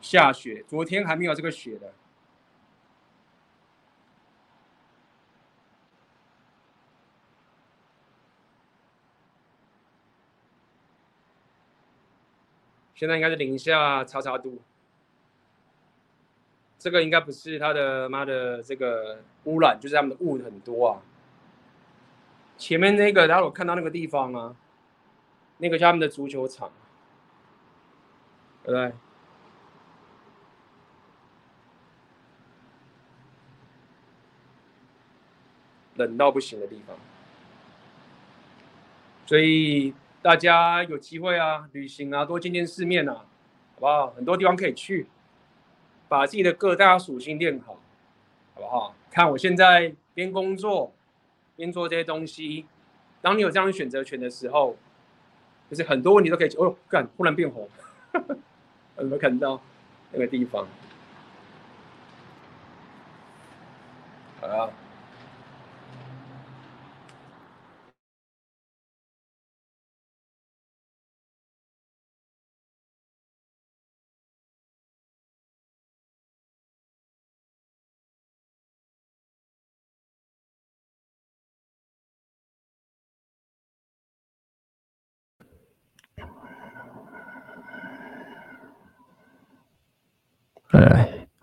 [0.01, 1.93] 下雪，昨天还没有这个雪的。
[13.01, 14.61] 现在应该是零下叉叉度，
[16.77, 21.01] 这个应该不是他的妈的这个污染，就是他们的雾很多啊。
[22.59, 24.55] 前面那个，大家有看到那个地方啊？
[25.57, 26.71] 那个叫他们的足球场，
[28.63, 28.93] 对不对？
[35.95, 36.95] 冷到不行的地方，
[39.25, 39.95] 所以。
[40.21, 43.25] 大家有机会啊，旅行啊，多见见世面啊，
[43.75, 44.07] 好不好？
[44.11, 45.07] 很多地方可以去，
[46.07, 47.79] 把自己的各大属性练好，
[48.53, 48.95] 好不好？
[49.09, 50.93] 看我现在边工作
[51.55, 52.67] 边做这些东西，
[53.19, 54.77] 当你有这样的选择权的时候，
[55.71, 57.67] 就是很多问题都可以哦，干，忽然变红，
[58.99, 59.59] 有没有看到
[60.11, 60.67] 那个地方？
[64.39, 64.69] 好啊。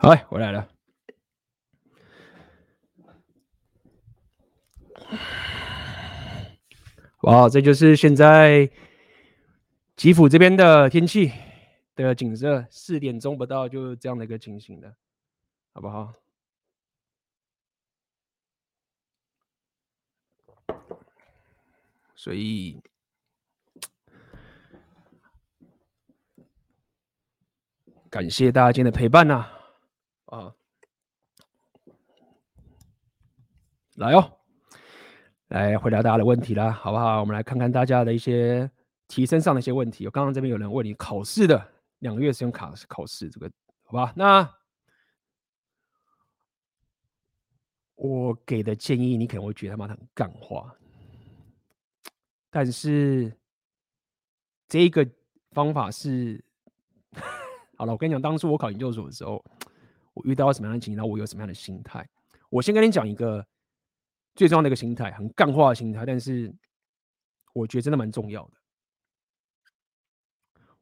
[0.09, 0.66] 哎，好，回来了。
[7.24, 8.70] 哇，这就是现在
[9.97, 11.30] 吉普这边的天气
[11.94, 14.94] 的景色，四点钟不到就这样的一个情形了，
[15.74, 16.14] 好不好？
[22.14, 22.80] 所以。
[28.10, 29.47] 感谢大家今天的陪伴呐、
[30.28, 30.55] 啊，
[33.94, 34.38] 来哦，
[35.48, 37.20] 来回答大家的问题啦，好不好？
[37.20, 38.70] 我们来看看大家的一些
[39.06, 40.05] 提升上的一些问题。
[40.05, 43.50] 我刚刚这边有人问你考试的两个月时间考考试这个，
[43.84, 44.12] 好吧？
[44.14, 44.46] 那
[47.94, 50.76] 我给的建议，你可能会觉得他妈很干话，
[52.50, 53.34] 但是
[54.68, 55.09] 这个
[55.52, 56.44] 方法是。
[57.78, 59.42] 好了，我跟你讲，当初我考研究所的时候，
[60.19, 62.07] 我遇到什么样的情况，然后我有什么样的心态。
[62.51, 63.47] 我先跟你讲一个
[64.35, 66.53] 最重要的一个心态，很干话的心态，但是
[67.53, 68.53] 我觉得真的蛮重要的。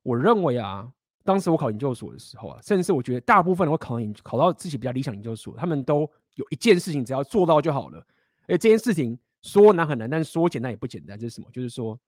[0.03, 0.91] 我认为啊，
[1.23, 7.99] 当时我考研究所的时候啊，甚至我觉得大部分人会考研考到自己比较理想研究所，他们都有一件事情，只要做到就好了。
[8.49, 11.19] 而这件事情说难很难，但是说简单也不简单。
[11.19, 11.51] 这是什么？
[11.53, 11.99] 就是说，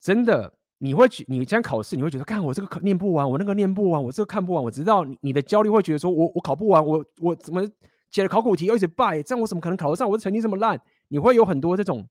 [0.00, 0.55] 真的。
[0.78, 4.62] 你会觉，你这样考试，你会觉得，看我这个考念不完，我那个念不完，我这个看不完。
[4.62, 7.66] 我知道你的焦虑会觉得说，我我考不完，我我怎么
[8.10, 10.08] 解了考古题又一直败，这样我怎么可能考得上？
[10.08, 10.78] 我的成绩这么烂，
[11.08, 12.06] 你会有很多这种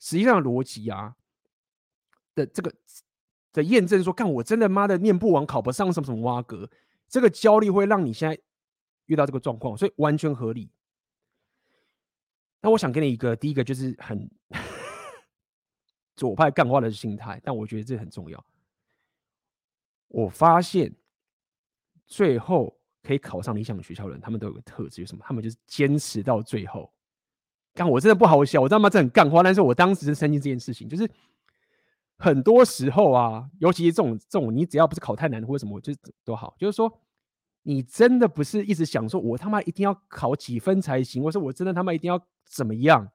[0.00, 1.14] 实际上的逻辑啊
[2.34, 2.74] 的这个
[3.52, 6.68] 的验证，说，看我真的妈的念不完，考不上什么什么挖格，
[7.08, 8.36] 这个焦虑会让你现在
[9.06, 10.70] 遇到这个状况，所以完全合理。
[12.60, 14.28] 那我想给你一个，第一个就是很。
[16.14, 18.44] 左派干话的心态，但我觉得这很重要。
[20.08, 20.94] 我发现
[22.06, 25.24] 最后可以考上理想的学校的人，他们都有个特质，是什么？
[25.26, 26.92] 他们就是坚持到最后。
[27.74, 28.90] 干，我真的不好笑，我知道吗？
[28.90, 31.10] 这很干话，但是我当时是相信这件事情，就是
[32.18, 36.54] 很多时候啊，尤其是这种这种，你只要不是考太难或者什么，就都好。
[36.58, 36.92] 就是说，
[37.62, 43.10] 你真的不是一直想说，我他妈一定要考几分才行，或者我真的他妈一定要怎么样？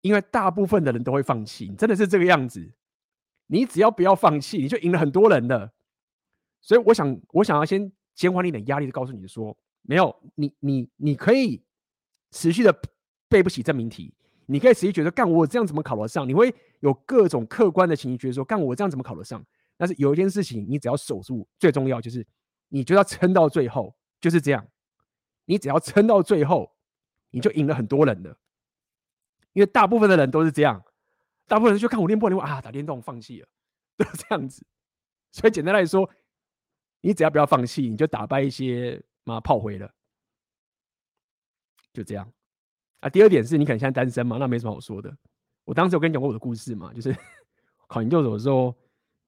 [0.00, 2.72] 因为大部分的人都会放弃，你真的是这个样子。
[3.46, 5.72] 你只要不要放弃，你就赢了很多人了。
[6.60, 11.62] 所以我想，我想要先减缓你一点压力，就告诉你说，没有你，你你可以
[12.30, 12.72] 持续的
[13.28, 14.14] 背不起证明题，
[14.46, 16.28] 你可以持续觉得，干我这样怎么考得上？
[16.28, 19.44] 你会有各种客观的情绪，觉得说，干我这样怎么考得上？
[19.76, 22.24] 但是有一件事情，你只要守住，最重要就是，
[22.68, 24.64] 你就要撑到最后，就是这样。
[25.46, 26.70] 你只要撑到最后，
[27.30, 28.36] 你就赢了很多人了。
[29.52, 30.82] 因为大部分的人都是这样，
[31.46, 33.48] 大部分人就看我练不练啊，打电动放弃了，
[33.96, 34.64] 都是这样子。
[35.32, 36.08] 所以简单来说，
[37.00, 39.92] 你只要不要放弃，你就打败一些妈炮灰了，
[41.92, 42.30] 就这样。
[43.00, 45.16] 啊，第二点是你可能现在单身嘛，那没什么好说的。
[45.64, 47.16] 我当时有跟你讲过我的故事嘛，就是
[47.86, 48.74] 考研究所的时候，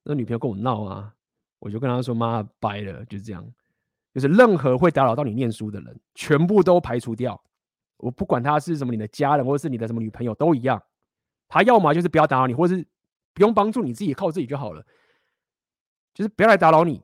[0.02, 1.14] 那女朋友跟我闹啊，
[1.58, 3.52] 我就跟她说妈掰了，就是这样，
[4.12, 7.42] 就是任何会打扰到你念书的人，全部都排除掉。
[8.02, 10.82] 我不管他是什么，你的家人或者是你的什么女朋友都一样，
[11.48, 12.84] 他要么就是不要打扰你，或者是
[13.32, 14.84] 不用帮助你自己，靠自己就好了，
[16.12, 17.00] 就是不要来打扰你。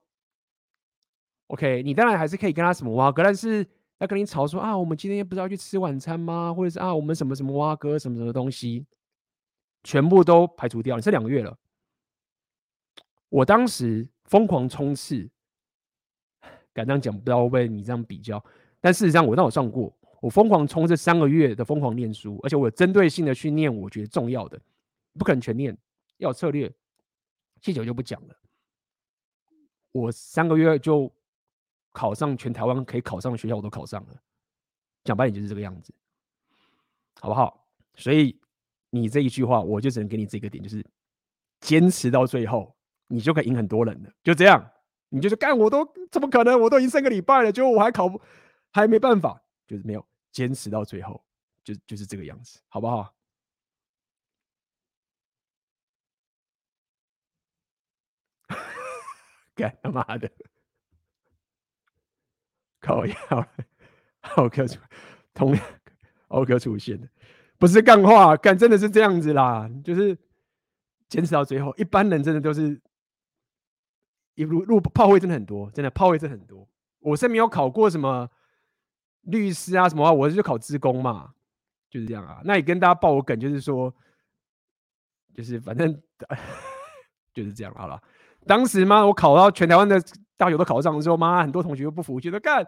[1.47, 3.65] OK，你当然还是可以跟他什么挖哥，但是
[3.99, 6.53] 要跟你吵说啊，我们今天不是要去吃晚餐吗？
[6.53, 8.85] 或者是啊，我们什么什么挖哥什么什么东西，
[9.85, 10.97] 全部都排除掉。
[10.97, 11.57] 你这两个月了，
[13.29, 15.31] 我当时疯狂冲刺，
[16.75, 18.45] 敢这样讲，不知道会不会你这样比较，
[18.81, 19.97] 但事实上我让我上过。
[20.21, 24.61] 我疯狂冲这三个月的疯狂念书，而且我有针对性的去念，我觉得重要的，
[25.19, 25.77] 不可能全念，
[26.17, 26.73] 要有策略。
[27.61, 28.37] 细节我就不讲了。
[29.93, 31.13] 我三个月就
[31.93, 34.15] 考上全台湾可以考上的学校，我都考上了。
[35.05, 35.93] 讲白点就是这个样子，
[37.21, 37.67] 好不好？
[37.95, 38.39] 所以
[38.91, 40.85] 你这一句话，我就只能给你这个点，就是
[41.61, 42.77] 坚持到最后，
[43.07, 44.11] 你就可以赢很多人了。
[44.23, 44.71] 就这样，
[45.09, 46.61] 你就是干，我都怎么可能？
[46.61, 48.21] 我都已经三个礼拜了，结果我还考不，
[48.73, 49.43] 还没办法。
[49.69, 51.23] 就是没有坚持到最后，
[51.63, 53.15] 就就是这个样子，好不好？
[59.55, 60.31] 干他妈的！
[62.81, 63.15] 考呀！
[64.21, 64.81] 好哥出，
[65.35, 65.63] 同样
[66.29, 67.07] 好哥出现的，
[67.59, 70.17] 不是干话，干真的是这样子啦，就是
[71.09, 71.75] 坚持到最后。
[71.77, 72.81] 一般人真的都是
[74.35, 76.67] 一路路炮灰真的很多，真的炮灰真的很多。
[77.01, 78.31] 我是没有考过什么。
[79.29, 81.33] 律师啊什么啊，我是就考资工嘛，
[81.91, 82.41] 就是这样啊。
[82.45, 83.95] 那也跟大家报个梗，就是说，
[85.35, 86.03] 就是反正
[87.33, 88.01] 就是这样好了。
[88.47, 90.03] 当时嘛，我考到全台湾的
[90.37, 92.67] 大学都考上的时候，妈，很多同学都不服觉得干，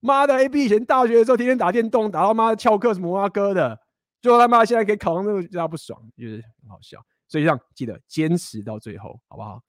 [0.00, 3.78] 妈的，A B 以前大学的时候天天打电动，打到妈的翘课什么啊哥的，
[4.20, 6.98] 最后他妈现在可以考上那个，大家不爽，就是很好笑。
[7.28, 9.62] 所以这样记得坚持到最后，好不好？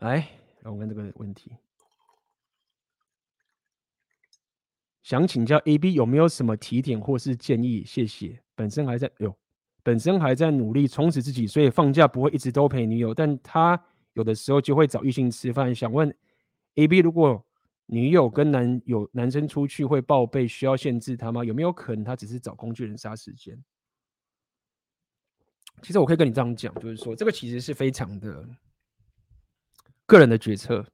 [0.00, 0.26] 来，
[0.62, 1.52] 我问这个问题。
[5.02, 7.84] 想请教 AB 有没有什么提点或是建议？
[7.84, 8.40] 谢谢。
[8.54, 9.36] 本身还在哟，
[9.82, 13.82] 本身还在努力充实自己，所以放假不会一直都陪女友，但他
[14.14, 15.74] 有的时候就会找异性吃饭。
[15.74, 16.14] 想问
[16.76, 17.44] AB，如果
[17.86, 21.44] 女友跟男友男生出去会报备，需要限制他吗？
[21.44, 23.62] 有没有可能他只是找工具人杀时间？
[25.82, 28.48] 其实我可以跟你这样讲，就是说这个其实是非常的
[30.10, 30.84] 个人的决策。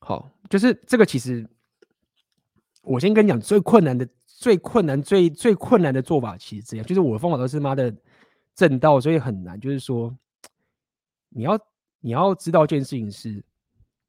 [0.00, 1.06] 好，就是这个。
[1.06, 1.48] 其实
[2.82, 7.90] 我先跟你讲，最困难的、最困难、最最困难的做法，其实这样，就是我的方法都是妈的
[8.54, 9.58] 正道，所以很难。
[9.58, 10.14] 就是说，
[11.30, 11.58] 你要
[12.00, 13.42] 你要知道一件事情是，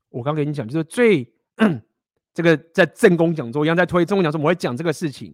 [0.09, 1.33] 我刚跟你讲，就是最
[2.33, 5.33] 这个在正宫讲座一样，在推正宫讲座，我会讲这个事情，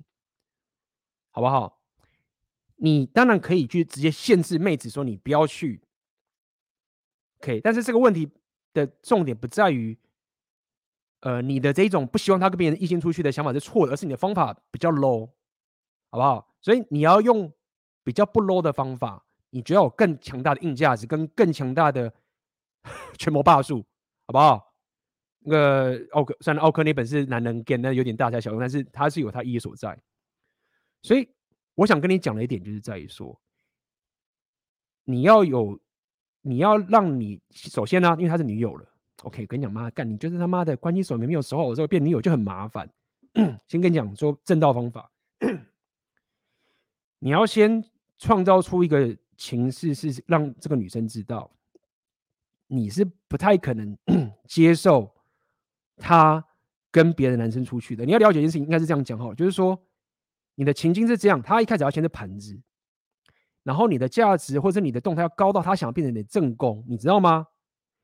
[1.32, 1.82] 好不好？
[2.80, 5.82] 你当然可以去直接限制妹子说你不要去，
[7.40, 8.30] 可以，但是这个问题
[8.74, 9.98] 的重点不在于。
[11.22, 15.26] 呃，你的这一种不希望他跟别人异性出去的想法是错的，而是你的方法比较 low，
[16.12, 16.48] 好不好？
[16.62, 17.52] 所以你要用
[18.04, 22.14] 比较不 low 的方法，你就要有更强大的硬价值跟更强大的
[23.18, 23.84] 权谋霸术，
[24.28, 24.72] 好不好？
[25.40, 30.00] 那个奥克，虽然奥克那本是男人 game，那有点大材小用，但是他是有他意义所在。
[31.02, 31.28] 所以
[31.74, 33.42] 我想跟你讲的一点就是在于说，
[35.04, 35.80] 你要有，
[36.48, 38.86] 你要让你首先呢，因为他是女友了。
[39.24, 42.90] OK，跟你讲妈干，你就是他妈的关系手没有守好的时候变女友就很麻烦。
[43.68, 45.12] 先跟你讲说正道方法，
[47.20, 47.84] 你要先
[48.18, 51.52] 创造出一个情势，是让这个女生知道
[52.68, 53.98] 你是不太可能
[54.48, 55.12] 接受
[55.98, 56.44] 她
[56.92, 58.06] 跟别的男生出去的。
[58.06, 59.80] 你要了解一件事情，应该是这样讲哈，就是说
[60.56, 62.60] 你的情境是这样，她一开始要先是盘子，
[63.68, 67.46] 然后你的价值或者你的动态要高到他想要变成你的正宫，你知道吗？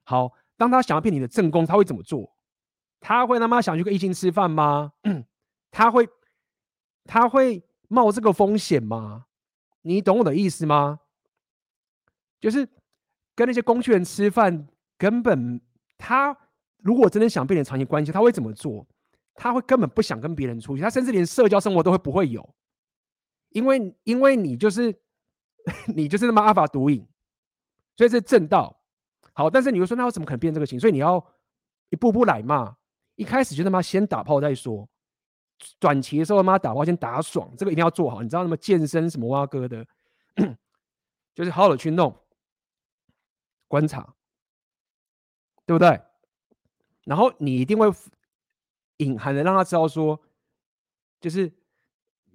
[0.04, 0.34] 好。
[0.56, 2.32] 当他想要变你的正宫，他会怎么做？
[3.00, 4.94] 他会他妈想去跟异性吃饭吗？
[5.72, 6.08] 他会
[7.06, 9.26] 他会冒这个风险吗？
[9.82, 11.00] 你懂我的意思吗？
[12.40, 12.70] 就是
[13.36, 14.68] 跟那些工具人吃饭，
[14.98, 15.60] 根本
[15.98, 16.38] 他
[16.78, 18.86] 如果真的想变成长期关系，他会怎么做？
[19.34, 22.48] 他会根本不想跟别人出去，他甚至连社交生活都会不会有，
[23.50, 24.96] 因为因为你就是
[25.96, 27.08] 你就是他妈阿法毒瘾，
[27.96, 28.82] 所以这是正道。
[29.34, 30.80] 好，但是你又说，那我怎么可能变这个型？
[30.80, 31.26] 所以你要
[31.90, 32.78] 一步步来嘛。
[33.16, 34.90] 一开始就他妈先打炮再说，
[35.80, 38.22] 短期的时候他妈打炮先打爽，这个一定要做好。
[38.22, 39.86] 你知道那么健身什么挖哥的，
[41.36, 42.16] 就是好好的去弄，
[43.68, 44.16] 观察，
[45.66, 46.02] 对不对？
[47.06, 47.88] 然后你一定会
[48.98, 50.20] 隐含的让他知道说，
[51.22, 51.52] 就是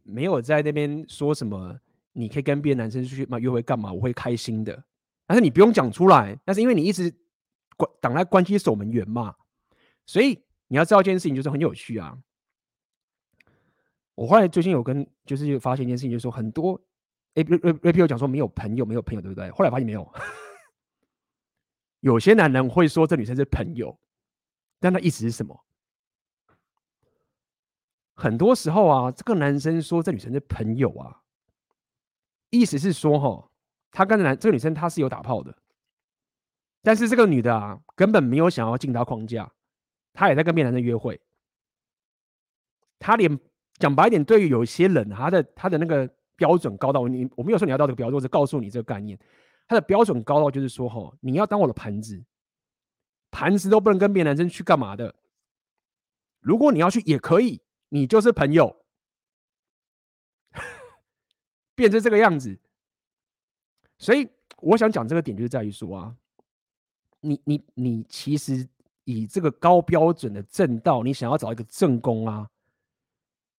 [0.05, 1.81] 没有在那边说什么，
[2.13, 4.85] 你可以跟别的男生出去嘛约会干嘛，我会开心的。
[5.27, 7.15] 但是你不用讲出来，但是因为你一直
[7.77, 9.35] 关挡在关系守门员嘛，
[10.07, 12.19] 所以你要知道一件事情，就是很有趣啊。
[14.15, 16.81] 我后来最近有跟就是发现一件事情，就是说很多
[17.35, 19.51] A P A P 有讲说没有朋友，没有朋友，对不对？
[19.51, 20.13] 后来发现没有，
[22.01, 23.97] 有些男人会说这女生是朋友，
[24.81, 25.65] 但他意思是什么？
[28.15, 31.23] 很多时候啊，这个男生说这女生是朋友啊，
[32.51, 33.45] 意思是说哈。
[33.91, 35.57] 他跟男这个女生，她是有打炮的，
[36.83, 39.51] 但是这个女的啊，根本没有想要进他框架，
[40.13, 41.19] 她也在跟别的男生约会。
[42.99, 43.41] 他连
[43.79, 49.19] 讲白一点，对于有些人，他的他的那个标准高到你，我没有说你要到这个标准，我只告诉你这个概念，
[49.67, 52.23] 他的标准高到就是说，哈，你要当我的盘子，
[53.31, 55.15] 盘子都不能跟别的男生去干嘛的。
[56.41, 58.78] 如果你要去也可以，你就是朋友，
[61.79, 62.59] 变成这个样子。
[63.99, 66.17] 所以我想讲这个点，就是在于说啊，
[67.21, 68.69] 你你你其实
[69.05, 72.51] 以这个高标准的正道，你想要找一个正宫啊，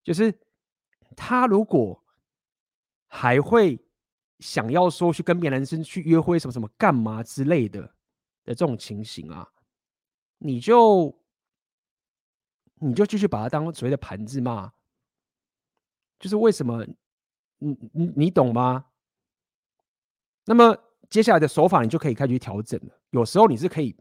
[0.03, 0.37] 就是
[1.15, 2.03] 他如果
[3.07, 3.79] 还会
[4.39, 7.81] 想要说去跟别的男生去约会什么什么干嘛之类的
[8.43, 9.49] 的这种情形啊，
[10.39, 11.17] 你就
[12.75, 14.73] 你就继续把他当所谓的盘子嘛，
[16.19, 16.85] 就是为什么？
[17.59, 18.85] 你你你懂吗？
[20.45, 20.75] 那么
[21.09, 22.99] 接下来的手法，你就可以开始去调整了。
[23.11, 23.95] 有时候你是可以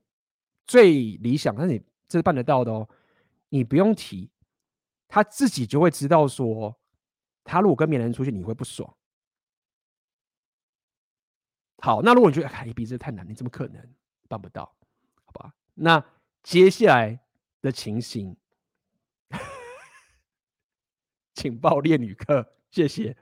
[0.66, 2.88] 最理想，但是你这是办得到的哦。
[3.50, 4.30] 你不用提，
[5.06, 6.74] 他自己就会知道说，
[7.44, 8.94] 他如果跟别人出去，你会不爽。
[11.78, 13.94] 好，那如果你觉得哎，比这太难，你怎么可能
[14.28, 14.64] 办不到？
[15.24, 15.54] 好吧？
[15.74, 16.04] 那
[16.42, 17.20] 接下来
[17.60, 18.36] 的情形，
[21.34, 23.16] 请报恋女客，谢谢。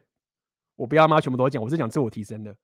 [0.77, 2.55] 我不要妈全部都讲，我是讲自我提升的，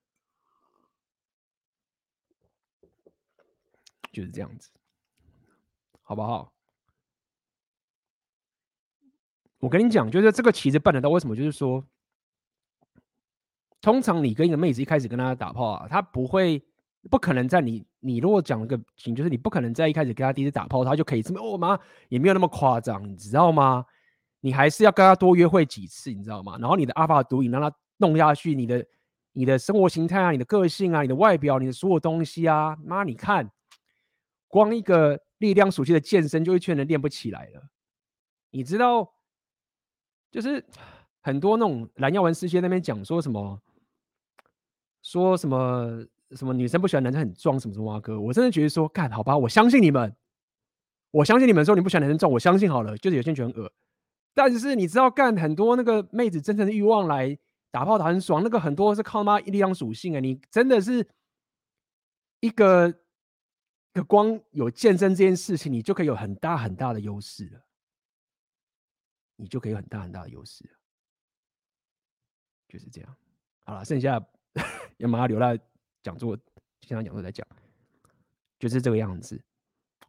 [4.13, 4.71] 就是这样子，
[6.03, 6.53] 好不好？
[9.61, 11.35] 我跟你讲，就是这个其实办得到，为什么？
[11.35, 11.83] 就是说，
[13.81, 16.63] 通常你跟一个妹子一开始跟她打炮啊，她不会，
[17.11, 21.81] 不可能在你，你如果讲个情，就是你不可能在一开始跟她第一次打炮，她就可以这么哦妈，
[22.11, 23.87] 也没有那么夸张，你知道吗？
[24.41, 26.59] 你还是要跟她多约会几次，你知道吗？
[26.59, 27.75] 然后你的阿法毒瘾让她。
[28.03, 28.85] 弄下去，你的
[29.33, 33.49] 你的生活形态啊，你的个性啊，你的外表，你的所有东西啊，妈，你看，
[34.49, 37.63] 光一个力量属性的健身，就一圈人练不起来了。
[38.51, 39.09] 你知道，
[40.31, 40.63] 就是
[41.23, 43.59] 很多那种蓝耀文师姐那边讲说什么，
[45.03, 50.15] 说什么什么女生不喜欢男生很壮，什么什么啊哥，我真的觉得说，干好吧，我相信你们，
[51.13, 53.73] 我相信你们说你不喜欢男生壮，我相信好了，就是有些人觉得很恶，
[54.35, 57.39] 但是你知道，干很多那个妹子真正的欲望来。
[57.73, 60.21] 打炮打很爽，那个很多是靠他妈力量属性啊！
[60.21, 61.09] 你真的是
[62.41, 62.93] 一个
[63.95, 67.65] 个光有健身这件事情，你就可以有很大很大的优势了，
[69.37, 70.73] 你就可以有很大很大的优势了，
[72.69, 73.17] 就是这样。
[73.65, 74.23] 好了，剩下
[74.99, 75.59] 要马上留在
[76.03, 76.37] 讲座，
[76.83, 77.47] 现场讲座再讲，
[78.59, 79.43] 就是这个样子，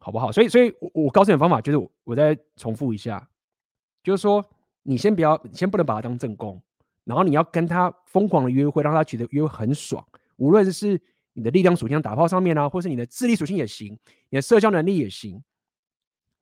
[0.00, 0.30] 好不好？
[0.30, 3.26] 所以，所以我我告诉你的方法就是我，我再重复一下，
[4.02, 4.44] 就是说，
[4.82, 6.60] 你先不要，先不能把它当正宫。
[7.04, 10.04] 然后你要跟他疯狂的约会，让他觉得约会很爽。
[10.36, 11.00] 无论是
[11.32, 13.98] 你的力量属性打炮上面啊，或是你的智力属性也行，
[14.30, 15.42] 你的社交能力也行。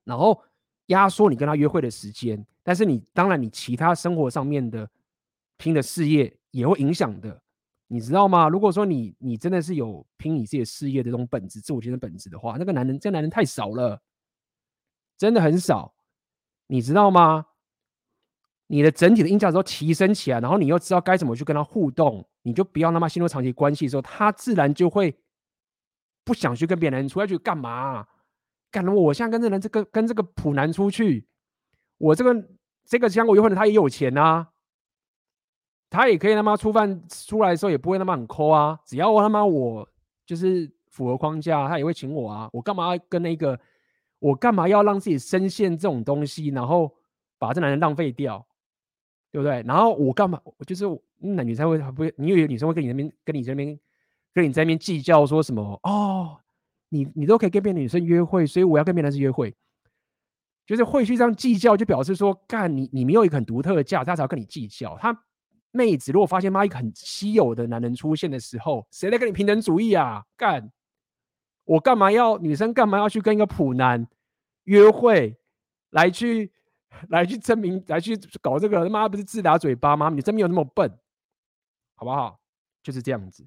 [0.03, 0.41] 然后
[0.87, 4.89] 压缩你跟他约会的时间，但是你当然你其他生活上面的
[5.57, 7.41] 拼的事业也会影响的，
[7.87, 8.49] 你知道吗？
[8.49, 14.01] 如果说你你真的是有拼你自己事业的这种本质，自我提升本质的话，那个男人这个男人太少了，
[15.17, 15.93] 真的很少，
[16.67, 17.45] 你知道吗？
[18.73, 25.15] 你的整体的硬价值都提升起来，然后你又知道该怎么去跟他互动，你就不要那么陷入长期关系的时候，他自然就会
[26.23, 28.07] 不想去跟别人出去干嘛、啊？
[28.71, 31.27] 干我我现在跟这人这个跟这个普男出去，
[31.99, 32.47] 我这个
[32.83, 34.49] 这个相我约会的他也有钱啊，
[35.91, 39.87] 他也可以他妈出饭出来的时候也不会那么很抠啊，只要他妈我
[40.25, 43.59] 就是符合框架，他也会请我啊，我干嘛要跟那个
[44.17, 46.91] 我干嘛要让自己深陷这种东西，然后
[47.37, 48.43] 把这男人浪费掉？
[49.33, 49.63] 对不对？
[49.65, 50.39] 然后我干嘛？
[50.43, 50.85] 我就是
[51.17, 52.13] 那女生会不会？
[52.17, 53.79] 你以为女生会跟你那边、跟你这边、
[54.31, 55.79] 跟你在那边计较说什么？
[55.81, 56.37] 哦，
[56.89, 59.51] 你你都可以跟别的女生约会，所以我要跟别的男生约会，
[60.67, 64.95] 就是会去这样计较，就表示说，干你你没有一个很独特的价值，他才要跟你计较。
[64.99, 65.19] 他
[65.71, 70.23] 妹子如果发现妈一个很稀有的男人出现的时候，谁来跟你平等主义啊？
[70.37, 70.71] 干
[71.65, 74.07] 我干嘛要女生干嘛要去跟一个普男
[74.65, 75.35] 约会
[75.89, 76.52] 来去？
[77.09, 80.09] 来去证明，来去搞这个，他妈不是自打嘴巴吗？
[80.09, 80.89] 你真没有那么笨，
[81.95, 82.39] 好不好？
[82.81, 83.45] 就是这样子。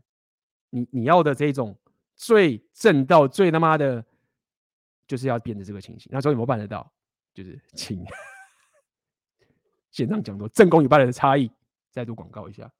[0.70, 1.76] 你你要的这种
[2.14, 4.04] 最正道、最他妈的，
[5.06, 6.10] 就是要变成这个情形。
[6.12, 6.90] 那时候有没办得到？
[7.32, 8.04] 就是请
[9.90, 11.50] 线上讲座正宫与败类的差异，
[11.90, 12.70] 再度广告一下。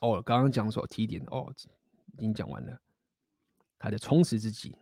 [0.00, 1.52] 哦，刚刚讲所提点哦，
[2.18, 2.80] 已经讲完了。
[3.78, 4.74] 还得充实自己，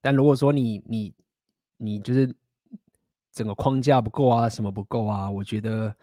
[0.00, 1.14] 但如果说你你
[1.76, 2.34] 你就是
[3.30, 5.30] 整个框架不够啊，什么不够啊？
[5.30, 5.94] 我觉得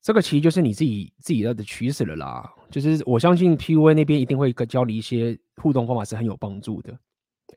[0.00, 2.54] 这个其实就是你自己自己要的取舍了啦。
[2.70, 6.98] 就是我相信 PUA 那边一定会教你一些互动方法是很有帮助的，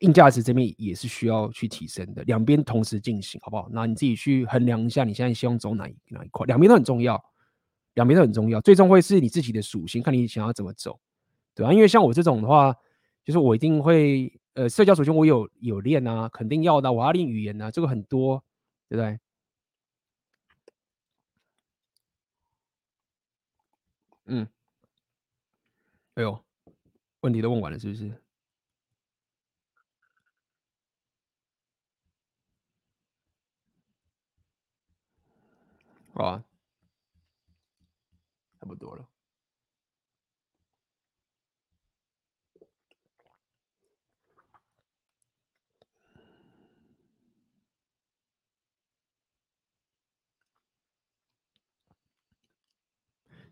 [0.00, 3.68] 硬价值这边也是需要去提升的，两边同时进行，好不好？
[3.70, 7.22] 那你自己去衡量一下，你现在希望走哪哪一块，两边都很重要，
[7.94, 10.98] 两边都很重要，最终会是你自己的属性，看你想要怎么走，
[11.54, 12.74] 对啊，因为像我这种的话，
[13.24, 14.32] 就是我一定会。
[14.54, 16.92] 呃，社交属性我有有练啊，肯定要的。
[16.92, 18.44] 我要练语言啊，这个很多，
[18.86, 19.18] 对不对？
[24.26, 24.46] 嗯，
[26.16, 26.38] 哎呦，
[27.22, 28.21] 问题都问完了，是不是？
[36.14, 36.44] 好啊，
[38.60, 39.08] 差不多了。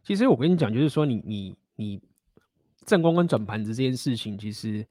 [0.02, 2.02] 其实我跟你讲，就是说你你你
[2.84, 4.86] 正宫跟转盘子这件事情，其实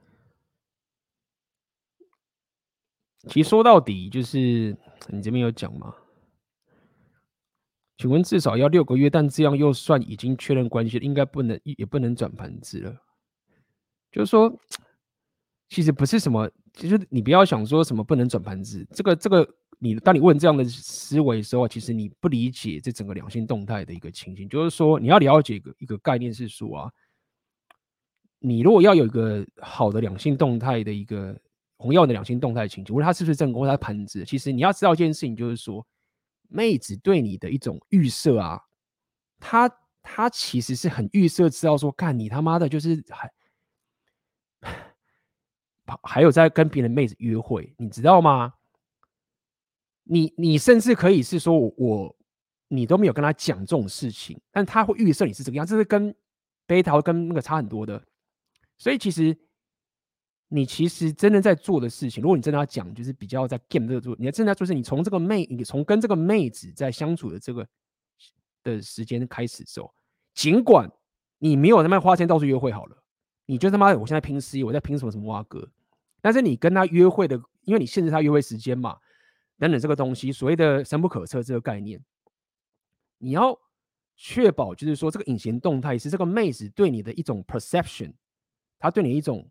[3.28, 4.78] 其实说到底就是
[5.10, 5.94] 你这边有讲吗？
[8.00, 12.96] 请问至少要六个月，但这样又算已经确认关系，应该不能也不能转盘子了。
[14.10, 14.58] 就是说，
[15.68, 19.48] 其实不是什么，其实你不要想说什么不能转盘子，这个这个。
[19.82, 26.92] 你当你问这样的思维的时候，其实你不理解这整个两性动态的一个情形，就是说你要了解一个一个概念是说啊，
[28.40, 31.34] 你如果要有一个好的两性动态的一个
[31.78, 35.88] 红曜的两性动态情形，无论他是不是正宫，他盘子，其实你要知道一件事情，就是说
[36.50, 38.62] 妹子对你的一种预设啊，
[39.40, 39.72] 他
[40.02, 43.32] 他其实是很预设知道说，干你他妈的就是还
[46.04, 48.54] 还有在跟别的妹子约会，你知道吗？
[50.04, 52.16] 你你甚至可以是说我，我
[52.68, 56.14] 你都没有跟他讲这种事情，但他会预设你是这个样，这是跟
[56.66, 58.04] 贝塔跟那个差很多的。
[58.78, 59.38] 所以其实
[60.50, 67.68] 你其实真的在做的事情，如果你真的要讲，就是比较在 game 这个做，你要真的要做是，你从这个妹，你从跟这个妹子在相处的这个
[68.64, 69.94] 的时间开始走，
[70.34, 70.92] 尽管
[71.38, 73.04] 你没有他妈花钱到处约会好了，
[73.46, 75.70] 你就他妈我现在拼事业，我在拼什么什么挖哥，
[76.20, 78.98] 但是你跟他约会的，因为你限制他约会时间嘛。
[79.60, 82.02] 等等，这个东西所谓的深不可测这个概念，
[83.18, 83.60] 你要
[84.16, 88.14] 确保就是说，这个隐形动态是这个妹子对你的一种 perception，
[88.80, 89.46] 她对你一种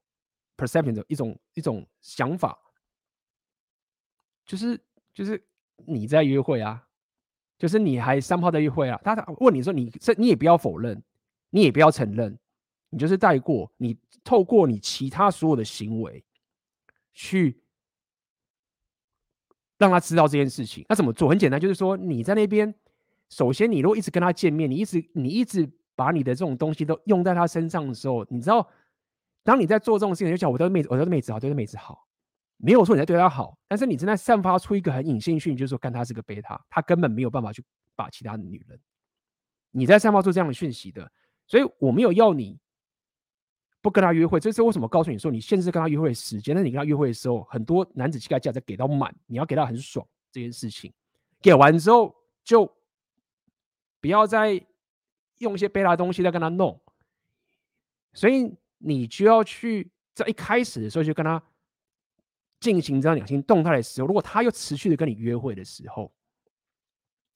[0.59, 2.59] perception 的一种一种想法，
[4.44, 4.78] 就是
[5.14, 5.43] 就是
[5.86, 6.86] 你在约会啊，
[7.56, 11.02] 就是你还三炮在约会啊，他问你说你这你也不要否认，
[11.48, 12.39] 你也不要承认，
[12.90, 16.22] 你就是带过，你透过你其他所有的行为
[17.14, 17.62] 去。
[19.80, 21.28] 让他知道这件事情，那怎么做？
[21.28, 22.74] 很简单，就是说你在那边，
[23.28, 28.68] 首先你如果一直跟他见面，你一直你一直把你的这种东西都用在他身上的时候，你知道，
[29.49, 32.07] 当你在做这种事情，就讲我对妹子，我对妹子好，对妹子好，
[32.59, 37.65] 没有说你在对她好，但是你正在散发出一个很隐性讯息，就是说看他是个贝塔，他根本没有办法去
[37.97, 38.79] 把其他的女人，
[39.70, 41.11] 你在散发出这样的讯息的，
[41.47, 42.61] 所以我没有要你。
[43.81, 44.89] 不跟他约会，这是为什么？
[44.89, 46.55] 告诉你说，你限制跟他约会的时间。
[46.55, 50.93] 那你跟他约会的时候，很多男子气概价值给到满，你要给到很爽这件事情。
[51.41, 52.12] 给完之后，
[52.43, 52.70] 就
[54.01, 54.61] 不要再
[55.39, 56.79] 用一些贝塔东西再跟他弄。
[58.15, 61.43] 所以你就要去在一开始的时候就跟他
[62.61, 66.13] 进行这样两性动态的时候，如果他又持续的跟你约会的时候，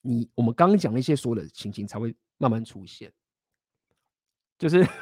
[0.01, 3.12] 你我们刚讲那些所有的情形才会慢慢出现，
[4.59, 4.86] 就是。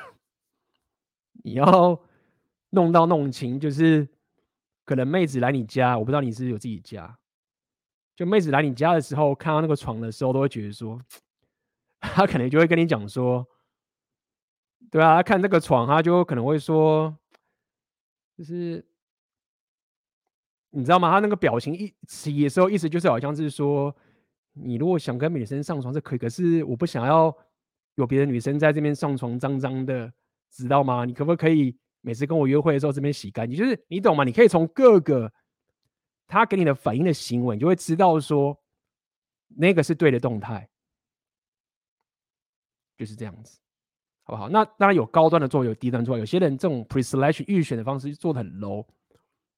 [1.43, 1.99] 你要
[2.69, 4.07] 弄到弄清，就是
[4.85, 7.19] 可能妹子来你家，我不知道你是不是有自己家。
[8.15, 11.01] 就妹子来你家的时候，看到那个床的时候，都会觉得说，
[12.01, 13.47] 他可能就会跟你讲说，
[14.91, 17.17] 对啊，他看这个床，他就可能会说，
[18.37, 18.85] 就是
[20.71, 21.11] 你知道吗？
[21.11, 23.95] 他那个表情一起的时候，意思就是好像是说，
[24.53, 27.35] 你如果想跟女生上床是可以，可是我不想要
[27.95, 30.13] 有别的女生在这边上床，脏脏的。
[30.53, 31.05] 知道吗？
[31.05, 33.57] 你可不可以每次跟我约会的时候这边洗干净？
[33.57, 34.25] 就是你懂吗？
[34.25, 35.33] 你可以从各个
[36.27, 38.61] 他给你的反应的行为，你就会知道说
[39.47, 40.69] 那个是对的动态，
[42.99, 43.60] 就是这样子，
[44.31, 44.49] 好不好？
[44.49, 46.17] 那当然有高端的做，有低端做。
[46.17, 48.87] 有些人这种 pre-selection 预选的方式做得很 low。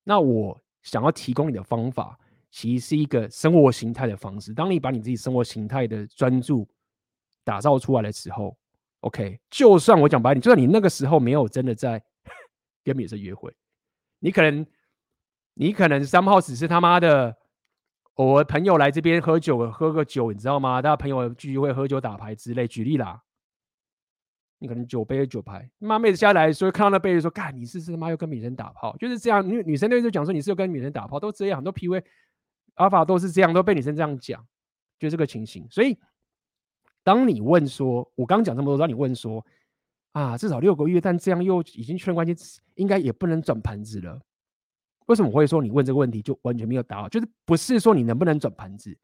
[0.04, 2.18] 那我想要提供你的方法，
[2.50, 4.52] 其实是一个生活形态的方式。
[4.54, 6.68] 当你把你自己生活形态的专注
[7.44, 8.56] 打造出来的时候。
[9.00, 12.00] OK，就算我讲白，你就算你那个时候没有真的在
[12.84, 13.52] 跟女生约会，
[14.20, 14.64] 你可能
[15.54, 17.36] 你可能三号只是他妈的
[18.14, 20.80] 偶尔朋友来这边喝酒喝个酒，你知道吗？
[20.80, 23.20] 大家朋友聚会喝酒打牌之类，举例啦。
[24.62, 29.44] 你可能酒杯酒牌，妈妹子下来说看到那杯子说，干你是是他妈又跟女生打炮，就是这样。
[29.44, 32.00] 女女生那边就讲说你是又跟女生打炮，都这样，很多 PV
[32.74, 34.46] 阿法都是这样，都被女生这样讲，
[35.00, 35.66] 就这个情形。
[35.68, 35.98] 所以
[37.02, 39.44] 当你问说，我刚讲这么多，当你问说
[40.12, 44.20] 啊，至少六个月，但这样又已经确认关系，应该也不能转盘子了。
[45.06, 47.10] 为什么会说你问这个问题就完全没有答案？
[47.10, 48.96] 就是不是说你能不能转盘子，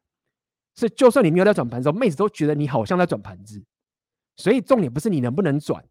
[0.77, 3.61] 是就算你没有在转盘子，妹子都觉得你好像在转盘子。
[4.39, 5.83] 所以重点不是你能不能转，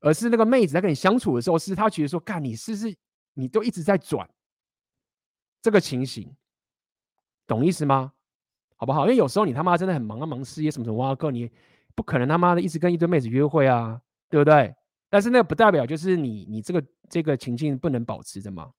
[0.00, 2.94] 而是那个妹子在跟你相处的时候，是她觉得说，干你是不是
[3.32, 4.28] 你都一直在转
[5.62, 6.36] 这个情形，
[7.46, 8.12] 懂意思吗？
[8.76, 9.06] 好不好？
[9.06, 11.50] 因为有时候你他妈真的很忙啊，忙事业什么什么哇，哥你
[11.94, 13.98] 不可能他妈的一直跟一堆妹子约会啊，
[14.28, 14.74] 对不对？
[15.08, 18.70] 但是那不代表就是你你这个这个情境不能保持着嘛。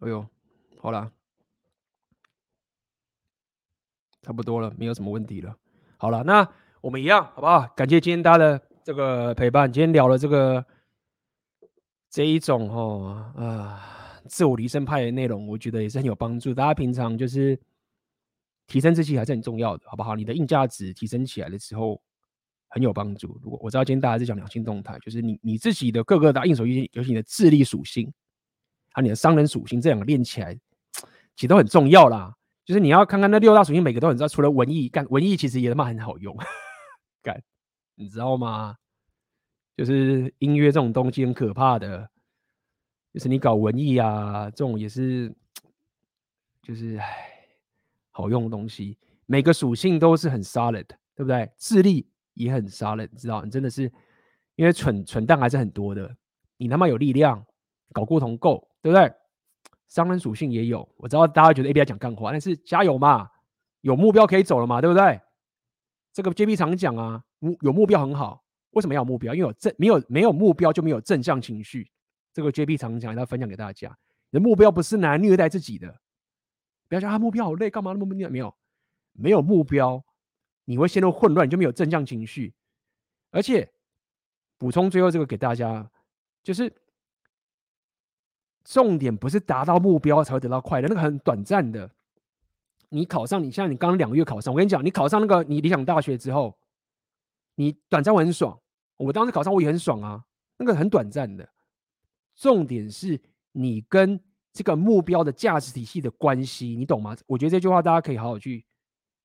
[0.00, 0.24] 哎呦，
[0.80, 1.10] 好啦，
[4.22, 5.56] 差不多了，没有什么问题了。
[5.96, 6.48] 好了，那
[6.80, 7.66] 我们一样，好不好？
[7.74, 9.72] 感谢今天大家的这个陪伴。
[9.72, 10.64] 今天聊了这个
[12.08, 16.54] 这一种哦啊，自我提升派的内容，我觉得也是很有帮助。
[16.54, 17.60] 大家平常就是
[18.68, 20.14] 提升自己还是很重要的，好不好？
[20.14, 22.00] 你的硬价值提升起来的时候
[22.68, 23.36] 很有帮助。
[23.42, 28.12] 如果我知道今天大家在讲两性动态，就是你你自己的各个大硬手硬，尤其你的智力属性。
[28.98, 30.52] 啊，你的商人属性这两个练起来，
[31.36, 32.34] 其实都很重要啦。
[32.64, 34.26] 就是你要看看那六大属性，每个都很知道。
[34.26, 36.36] 除了文艺，干文艺其实也他妈很好用，
[37.22, 37.40] 干，
[37.94, 38.74] 你知道吗？
[39.76, 42.10] 就是音乐这种东西很可怕的，
[43.14, 45.32] 就是你搞文艺啊，这种也是，
[46.60, 47.06] 就是唉，
[48.10, 48.98] 好用的东西。
[49.26, 51.48] 每个属性都是很 solid，对不对？
[51.56, 53.44] 智力也很 solid，你知道？
[53.44, 53.84] 你真的是
[54.56, 56.16] 因为蠢蠢蛋还是很多的，
[56.56, 57.46] 你他妈有力量，
[57.92, 58.66] 搞过同构。
[58.80, 59.12] 对不对？
[59.88, 63.28] 商人属性也有，我知道大家觉得 A B I 讲干话，但是加油嘛，
[63.80, 65.20] 有目标可以走了嘛，对不对？
[66.12, 67.24] 这个 J B 常讲啊，
[67.60, 68.44] 有目标很好。
[68.70, 69.34] 为什么要有目标？
[69.34, 71.90] 因为有正没有没有目标就没有正向情绪。
[72.32, 73.98] 这个 J B 常讲，要分享给大家。
[74.30, 75.92] 你的目标不是拿来虐待自己的，
[76.88, 78.28] 不要说啊，目标好累，干嘛那么虐？
[78.28, 78.54] 没有，
[79.12, 80.02] 没有目标，
[80.66, 82.54] 你会陷入混乱，就没有正向情绪。
[83.32, 83.68] 而且
[84.56, 85.90] 补充最后这个给大家，
[86.44, 86.72] 就是。
[88.68, 91.90] 重点不是达到目标才会得到快乐，那个很短暂的。
[92.90, 96.54] 你考上，你像你刚两个月考上，我跟你讲，你考上那个你理想大学之后，
[97.54, 98.58] 你短暂会很爽。
[98.98, 100.22] 我当时考上我也很爽啊，
[100.58, 101.48] 那个很短暂的。
[102.36, 103.18] 重点是
[103.52, 104.20] 你跟
[104.52, 107.16] 这个目标的价值体系的关系，你懂吗？
[107.26, 108.66] 我觉得这句话大家可以好好去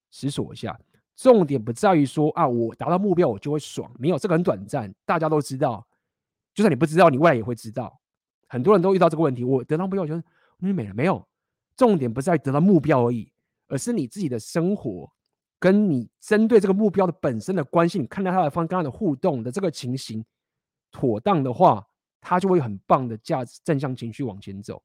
[0.10, 0.80] 思索一下。
[1.18, 5.86] 重点不在于说啊，我达到目标我就会爽，没有，这个很短暂，大家都知道。
[6.54, 8.00] 就算你不知道，你未来也会知道。
[8.54, 10.24] 很多人都遇到这个问题，我得到目标，我觉得
[10.60, 11.28] 你没了没有？
[11.76, 13.28] 重点不是在得到目标而已，
[13.68, 15.12] 而是你自己的生活
[15.58, 20.24] 跟你针对这个目标的本身的关系，你看到他的方跟他的互动的这个情形
[20.92, 21.84] 妥当的话，
[22.22, 24.80] 他就会很棒的价值正向情绪往前走。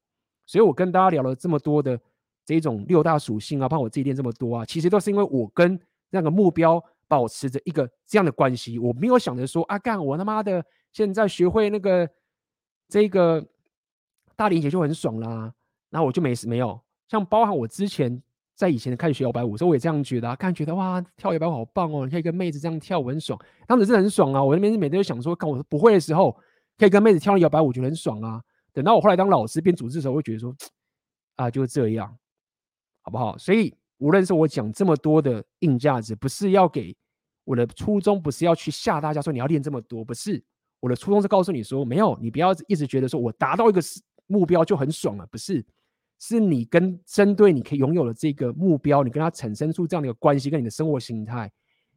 [0.47, 2.01] 所以我跟大家聊了这么多的
[2.47, 5.79] 这种六大属性啊，包括我自己练这么多啊，其实都是因为我跟
[6.09, 12.09] 那个目标保持着一个这样的关系，我没有想着说啊干我他妈的现在学会那个
[12.89, 13.47] 这个。
[14.39, 15.53] 大理解就很爽啦，
[15.91, 18.23] 然后我就没事没有，像包含我之前
[18.55, 23.37] 在以前开始学摇摆舞时候，我也这样觉得啊，看觉得哇，跳摇摆舞好棒哦，你可以跟妹子这样跳舞很爽，
[23.67, 24.41] 当时是很爽啊。
[24.41, 26.39] 我那边每天都想说，看我不会的时候，
[26.79, 28.41] 可以跟妹子跳摇摆舞，觉得很爽啊。
[28.73, 30.55] 等到我后来当老师变组织的时候，会觉得说，
[31.35, 32.17] 啊，就这样，
[33.03, 33.37] 好不好？
[33.37, 36.97] 所以无论是我讲这么多的硬价值，不是要给
[37.43, 40.41] 我的初衷，不是要去吓大家说你要练这么多，不是
[40.79, 43.81] 我的初衷是告诉你说，没有，你不要一直觉得说我达到一个
[44.29, 45.67] 目标就很爽了，不是？
[46.21, 51.49] 是你跟针对你可以拥有的这个目标，你跟他产生出这样的一个关系，跟你的生活形态，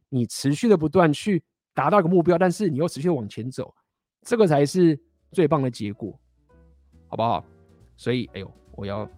[0.08, 1.42] 你持续的不断去
[1.74, 3.74] 达到一个目标，但是你又持续的往前走，
[4.20, 4.96] 这个才是
[5.32, 6.16] 最棒的结果，
[7.08, 7.44] 好不好？
[7.96, 9.10] 所以，哎呦，我要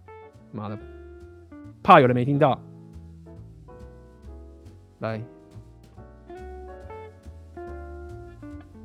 [0.52, 0.78] 妈的，
[1.82, 2.58] 怕有人没听到，
[5.00, 5.22] 来，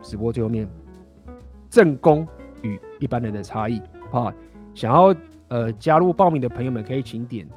[0.03, 0.67] 直播最后面，
[1.69, 2.27] 正宫
[2.61, 3.81] 与一般人的差异。
[4.11, 4.33] 好，
[4.73, 5.15] 想要
[5.49, 7.47] 呃加入报名的朋友们，可以请点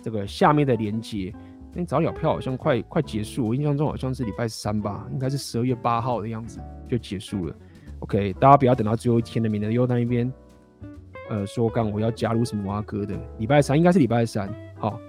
[0.00, 1.32] 这个下面的链接。
[1.74, 7.56] 那早鸟票好像快快结束，我印象中好像是礼拜三吧，应该是十二月八号的样子就结束了。
[8.00, 10.30] OK，大家不要等到最后一天的，免得又在那边
[11.30, 15.00] 呃说干我要加入什么挖哥的，礼拜三应该是礼拜三，好，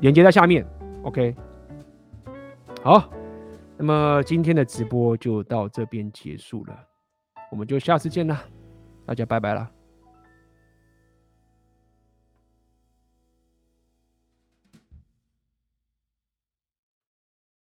[0.00, 0.66] 连接在下面
[1.04, 1.36] ，OK，
[2.82, 3.08] 好，
[3.76, 6.76] 那么今天的直播就到这边结束了，
[7.50, 8.42] 我们就下次见啦，
[9.06, 9.70] 大家拜拜啦。